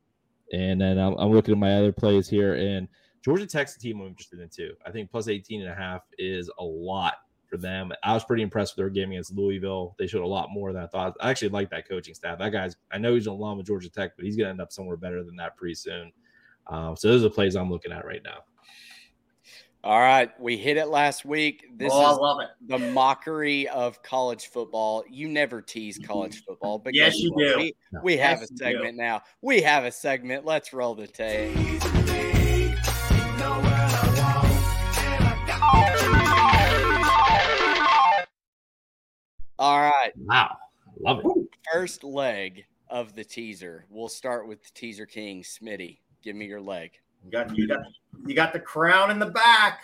And 0.52 0.80
then 0.80 1.00
I'm, 1.00 1.16
I'm 1.16 1.32
looking 1.32 1.54
at 1.54 1.60
my 1.60 1.74
other 1.76 1.92
plays 1.92 2.30
here, 2.30 2.54
and 2.54 2.88
Georgia 3.24 3.48
Tech's 3.48 3.76
a 3.76 3.80
team 3.80 4.02
I'm 4.02 4.08
interested 4.08 4.40
in 4.40 4.50
too. 4.50 4.74
I 4.86 4.92
think 4.92 5.10
plus 5.10 5.28
18 5.28 5.62
and 5.62 5.72
a 5.72 5.76
half 5.76 6.02
is 6.18 6.52
a 6.60 6.64
lot 6.64 7.16
for 7.48 7.58
them. 7.58 7.92
I 8.04 8.14
was 8.14 8.26
pretty 8.26 8.44
impressed 8.44 8.76
with 8.76 8.84
their 8.84 8.90
game 8.90 9.12
against 9.12 9.34
Louisville. 9.34 9.96
They 9.98 10.08
showed 10.08 10.24
a 10.24 10.28
lot 10.28 10.50
more 10.52 10.74
than 10.74 10.84
I 10.84 10.88
thought. 10.88 11.16
I 11.22 11.30
actually 11.30 11.50
like 11.50 11.70
that 11.70 11.88
coaching 11.88 12.14
staff. 12.14 12.40
That 12.40 12.52
guy's, 12.52 12.76
I 12.92 12.98
know 12.98 13.14
he's 13.14 13.28
an 13.28 13.34
alum 13.34 13.60
of 13.60 13.66
Georgia 13.66 13.90
Tech, 13.90 14.12
but 14.18 14.26
he's 14.26 14.36
going 14.36 14.48
to 14.48 14.50
end 14.50 14.62
up 14.62 14.74
somewhere 14.74 14.98
better 14.98 15.24
than 15.24 15.36
that 15.38 15.56
pretty 15.56 15.76
soon. 15.76 16.12
Um, 16.68 16.96
so 16.98 17.08
those 17.10 17.22
are 17.22 17.30
the 17.30 17.34
plays 17.34 17.56
I'm 17.56 17.70
looking 17.70 17.92
at 17.92 18.06
right 18.06 18.22
now. 18.24 18.40
All 19.86 20.00
right, 20.00 20.32
we 20.40 20.56
hit 20.58 20.78
it 20.78 20.88
last 20.88 21.26
week. 21.26 21.66
This 21.76 21.92
oh, 21.94 22.00
is 22.00 22.18
I 22.18 22.22
love 22.22 22.40
it. 22.40 22.50
the 22.68 22.80
mockery 22.94 23.68
of 23.68 24.02
college 24.02 24.48
football. 24.48 25.04
You 25.10 25.28
never 25.28 25.62
tease 25.62 26.00
college 26.00 26.42
football, 26.46 26.80
but 26.80 26.96
Yes, 26.96 27.20
you 27.20 27.34
do. 27.38 27.58
We, 27.58 27.76
we 28.02 28.18
have 28.18 28.40
Yes, 28.40 28.52
a 28.52 28.58
segment 28.58 28.96
now. 28.96 29.24
We 29.42 29.62
have 29.62 29.84
a 29.84 29.92
segment. 29.92 30.46
Let's 30.46 30.72
roll 30.72 30.96
the 30.96 31.08
tape. 31.08 32.43
All 39.64 39.80
right, 39.80 40.12
Wow. 40.18 40.58
Love 41.00 41.22
it. 41.24 41.48
first 41.72 42.04
leg 42.04 42.66
of 42.90 43.16
the 43.16 43.24
teaser. 43.24 43.86
We'll 43.90 44.10
start 44.10 44.46
with 44.46 44.62
the 44.62 44.70
teaser 44.74 45.06
king, 45.06 45.42
Smitty. 45.42 46.00
Give 46.22 46.36
me 46.36 46.48
your 46.48 46.60
leg. 46.60 46.92
You 47.24 47.32
got 47.32 47.56
you 47.58 47.66
got 47.66 47.80
you 48.26 48.36
got 48.36 48.52
the 48.52 48.60
crown 48.60 49.10
in 49.10 49.20
the 49.20 49.28
back. 49.28 49.84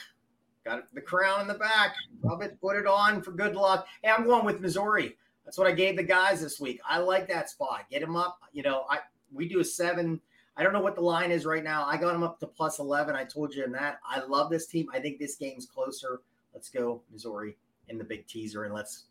Got 0.66 0.94
the 0.94 1.00
crown 1.00 1.40
in 1.40 1.48
the 1.48 1.54
back. 1.54 1.96
Rub 2.22 2.42
it, 2.42 2.60
put 2.60 2.76
it 2.76 2.88
on 2.88 3.22
for 3.22 3.32
good 3.32 3.56
luck. 3.56 3.88
Hey, 4.04 4.10
I'm 4.12 4.26
going 4.26 4.44
with 4.44 4.60
Missouri. 4.60 5.16
That's 5.46 5.58
what 5.58 5.66
I 5.66 5.72
gave 5.72 5.96
the 5.96 6.04
guys 6.04 6.42
this 6.42 6.60
week. 6.60 6.82
I 6.86 6.98
like 7.00 7.30
that 7.30 7.50
spot. 7.50 7.86
Get 7.90 8.02
them 8.02 8.18
up. 8.18 8.38
You 8.52 8.64
know, 8.64 8.84
I 8.90 8.98
we 9.32 9.48
do 9.48 9.62
a 9.62 9.64
seven. 9.64 10.20
I 10.58 10.64
don't 10.64 10.74
know 10.74 10.82
what 10.82 10.96
the 10.96 11.02
line 11.02 11.32
is 11.32 11.46
right 11.46 11.64
now. 11.64 11.86
I 11.86 11.96
got 11.96 12.12
them 12.12 12.24
up 12.24 12.38
to 12.42 12.48
plus 12.48 12.80
eleven. 12.80 13.16
I 13.16 13.24
told 13.24 13.56
you 13.56 13.64
in 13.64 13.72
that. 13.72 14.02
I 14.06 14.20
love 14.26 14.50
this 14.50 14.68
team. 14.68 14.90
I 14.94 15.00
think 15.00 15.20
this 15.20 15.38
game's 15.38 15.66
closer. 15.66 16.20
Let's 16.54 16.68
go 16.70 17.02
Missouri 17.14 17.56
in 17.88 17.98
the 17.98 18.04
big 18.04 18.28
teaser 18.28 18.66
and 18.66 18.74
let's 18.74 19.06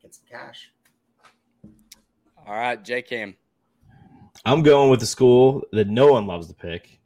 get 0.00 0.14
some 0.14 0.24
cash. 0.30 0.72
All 2.46 2.54
right, 2.54 2.82
J 2.82 3.02
Kam. 3.02 3.36
I'm 4.44 4.62
going 4.62 4.90
with 4.90 5.00
the 5.00 5.06
school 5.06 5.62
that 5.72 5.88
no 5.88 6.12
one 6.12 6.26
loves 6.26 6.48
to 6.48 6.54
pick. 6.54 7.00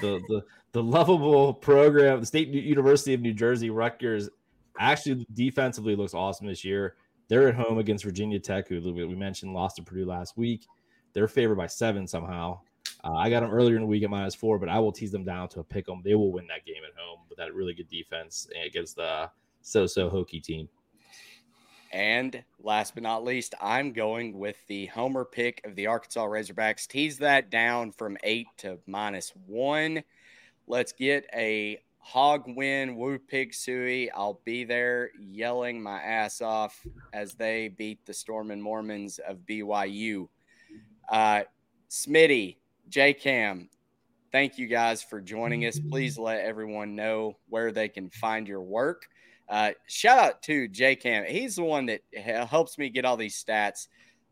The 0.00 0.20
the 0.28 0.42
the 0.72 0.82
lovable 0.82 1.54
program, 1.54 2.20
the 2.20 2.26
State 2.26 2.48
University 2.48 3.14
of 3.14 3.20
New 3.20 3.34
Jersey, 3.34 3.70
Rutgers, 3.70 4.28
actually 4.78 5.26
defensively 5.34 5.94
looks 5.94 6.14
awesome 6.14 6.46
this 6.46 6.64
year. 6.64 6.96
They're 7.28 7.48
at 7.48 7.54
home 7.54 7.78
against 7.78 8.04
Virginia 8.04 8.38
Tech, 8.40 8.68
who 8.68 8.80
we 8.92 9.14
mentioned 9.14 9.54
lost 9.54 9.76
to 9.76 9.82
Purdue 9.82 10.06
last 10.06 10.36
week. 10.36 10.66
They're 11.12 11.28
favored 11.28 11.56
by 11.56 11.66
seven 11.66 12.06
somehow. 12.06 12.60
Uh, 13.04 13.14
I 13.14 13.30
got 13.30 13.40
them 13.40 13.50
earlier 13.50 13.76
in 13.76 13.82
the 13.82 13.86
week 13.86 14.02
at 14.02 14.10
minus 14.10 14.34
four, 14.34 14.58
but 14.58 14.68
I 14.68 14.78
will 14.78 14.92
tease 14.92 15.12
them 15.12 15.24
down 15.24 15.48
to 15.50 15.60
a 15.60 15.64
pick 15.64 15.86
them. 15.86 16.02
They 16.04 16.14
will 16.14 16.32
win 16.32 16.46
that 16.48 16.64
game 16.64 16.82
at 16.86 16.98
home 16.98 17.20
with 17.28 17.38
that 17.38 17.54
really 17.54 17.74
good 17.74 17.88
defense 17.88 18.48
against 18.64 18.96
the 18.96 19.30
so-so 19.60 20.10
Hokie 20.10 20.42
team. 20.42 20.68
And 21.92 22.42
last 22.62 22.94
but 22.94 23.02
not 23.02 23.22
least, 23.22 23.54
I'm 23.60 23.92
going 23.92 24.38
with 24.38 24.56
the 24.66 24.86
homer 24.86 25.24
pick 25.26 25.60
of 25.64 25.76
the 25.76 25.86
Arkansas 25.86 26.24
Razorbacks. 26.24 26.86
Tease 26.86 27.18
that 27.18 27.50
down 27.50 27.92
from 27.92 28.16
eight 28.24 28.46
to 28.58 28.78
minus 28.86 29.32
one. 29.46 30.02
Let's 30.66 30.92
get 30.92 31.26
a 31.34 31.78
hog 31.98 32.44
win. 32.46 32.96
Woo 32.96 33.18
pig 33.18 33.52
sooie. 33.52 34.08
I'll 34.14 34.40
be 34.44 34.64
there 34.64 35.10
yelling 35.20 35.82
my 35.82 36.00
ass 36.00 36.40
off 36.40 36.80
as 37.12 37.34
they 37.34 37.68
beat 37.68 38.04
the 38.06 38.14
Stormin' 38.14 38.60
Mormons 38.60 39.18
of 39.18 39.38
BYU. 39.46 40.28
Uh, 41.10 41.42
Smitty, 41.90 42.56
J 42.88 43.12
Kam, 43.12 43.68
thank 44.32 44.58
you 44.58 44.66
guys 44.66 45.02
for 45.02 45.20
joining 45.20 45.66
us. 45.66 45.78
Please 45.78 46.18
let 46.18 46.40
everyone 46.40 46.96
know 46.96 47.36
where 47.48 47.70
they 47.70 47.88
can 47.88 48.10
find 48.10 48.48
your 48.48 48.62
work. 48.62 49.06
Uh, 49.48 49.72
shout 49.86 50.18
out 50.18 50.42
to 50.42 50.66
J 50.68 50.96
Kam. 50.96 51.24
He's 51.26 51.56
the 51.56 51.62
one 51.62 51.86
that 51.86 52.00
helps 52.48 52.78
me 52.78 52.88
get 52.88 53.04
all 53.04 53.16
these 53.16 53.42
stats 53.42 53.88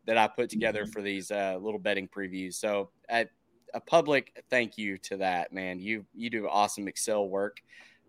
that 0.07 0.17
I 0.17 0.27
put 0.27 0.49
together 0.49 0.87
for 0.87 1.01
these 1.01 1.29
uh, 1.29 1.57
little 1.61 1.79
betting 1.79 2.07
previews. 2.07 2.55
So, 2.55 2.89
uh, 3.09 3.25
a 3.73 3.79
public 3.79 4.43
thank 4.49 4.77
you 4.77 4.97
to 4.97 5.17
that 5.17 5.53
man. 5.53 5.79
You 5.79 6.05
you 6.13 6.29
do 6.29 6.47
awesome 6.47 6.87
Excel 6.87 7.29
work. 7.29 7.61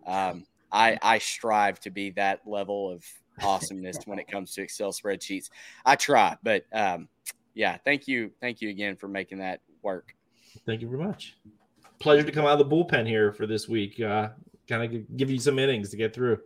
Um, 0.07 0.45
I 0.73 0.99
I 1.03 1.19
strive 1.19 1.79
to 1.81 1.91
be 1.91 2.11
that 2.13 2.41
level 2.47 2.91
of 2.91 3.05
awesomeness 3.43 3.99
when 4.07 4.19
it 4.19 4.27
comes 4.27 4.55
to 4.55 4.63
Excel 4.63 4.93
spreadsheets. 4.93 5.51
I 5.85 5.97
try, 5.97 6.37
but 6.43 6.65
um, 6.73 7.09
yeah, 7.55 7.77
thank 7.85 8.09
you, 8.09 8.33
thank 8.41 8.61
you 8.61 8.71
again 8.71 8.97
for 8.97 9.09
making 9.09 9.39
that 9.39 9.61
work. 9.83 10.15
Thank 10.67 10.81
you 10.81 10.89
very 10.89 11.05
much. 11.05 11.37
Pleasure 12.03 12.25
to 12.25 12.33
come 12.33 12.47
out 12.47 12.61
of 12.61 12.69
the 12.69 12.75
bullpen 12.77 13.07
here 13.07 13.33
for 13.33 13.47
this 13.47 13.69
week. 13.69 14.01
Uh, 14.01 14.31
kind 14.69 14.83
of 14.83 15.17
give 15.17 15.31
you 15.31 15.39
some 15.39 15.57
innings 15.61 15.89
to 15.91 15.97
get 15.97 16.13
through. 16.13 16.37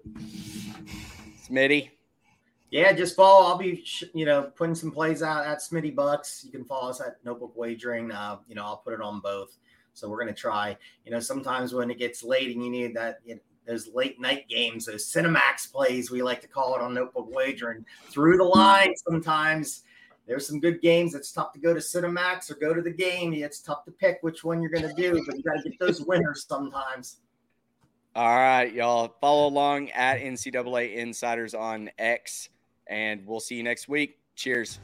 Smitty, 1.49 1.89
Yeah, 2.71 2.93
just 2.93 3.17
follow. 3.17 3.47
I'll 3.47 3.57
be, 3.57 3.83
you 4.13 4.27
know, 4.27 4.53
putting 4.55 4.75
some 4.75 4.91
plays 4.91 5.23
out 5.23 5.47
at 5.47 5.63
Smitty 5.63 5.95
Bucks. 5.95 6.43
You 6.45 6.53
can 6.53 6.67
follow 6.67 6.91
us 6.91 7.01
at 7.01 7.25
Notebook 7.25 7.57
Wagering. 7.57 8.13
Uh, 8.13 8.37
you 8.47 8.55
know, 8.55 8.65
I'll 8.65 8.77
put 8.77 8.93
it 8.93 9.01
on 9.01 9.21
both. 9.21 9.57
So 9.95 10.11
we're 10.11 10.19
gonna 10.19 10.35
try. 10.35 10.77
You 11.07 11.13
know, 11.13 11.21
sometimes 11.21 11.73
when 11.73 11.91
it 11.91 11.99
gets 11.99 12.23
late 12.23 12.55
and 12.55 12.63
you 12.63 12.71
need 12.71 12.95
that, 12.95 13.21
you 13.25 13.37
know, 13.37 13.41
those 13.67 13.89
late 13.95 14.21
night 14.21 14.47
games, 14.51 14.85
those 14.85 15.11
Cinemax 15.11 15.73
plays, 15.73 16.11
we 16.11 16.23
like 16.23 16.43
to 16.43 16.49
call 16.49 16.75
it 16.75 16.83
on 16.83 16.93
Notebook 16.93 17.35
Wagering, 17.35 17.83
through 18.11 18.37
the 18.37 18.45
line. 18.45 18.93
Sometimes 19.09 19.85
there's 20.27 20.47
some 20.47 20.61
good 20.61 20.81
games. 20.81 21.15
It's 21.15 21.33
tough 21.33 21.53
to 21.53 21.59
go 21.59 21.73
to 21.73 21.81
Cinemax 21.81 22.51
or 22.51 22.55
go 22.55 22.75
to 22.75 22.83
the 22.83 22.91
game. 22.91 23.33
It's 23.33 23.61
tough 23.61 23.85
to 23.85 23.93
pick 23.93 24.19
which 24.23 24.45
one 24.45 24.61
you're 24.61 24.71
gonna 24.71 24.95
do, 24.95 25.23
but 25.27 25.37
you 25.37 25.43
got 25.43 25.63
to 25.63 25.71
get 25.71 25.79
those 25.79 26.01
winners 26.01 26.47
sometimes. 26.49 27.19
All 28.15 28.37
right, 28.37 28.73
y'all. 28.73 29.15
Follow 29.21 29.47
along 29.49 29.91
at 29.91 30.19
NCAA 30.19 30.97
Insiders 30.97 31.55
on 31.55 31.91
X, 31.99 32.49
and 32.87 33.27
we'll 33.27 33.41
see 33.41 33.57
you 33.57 33.63
next 33.63 33.89
week. 33.89 34.19
Cheers. 34.35 34.81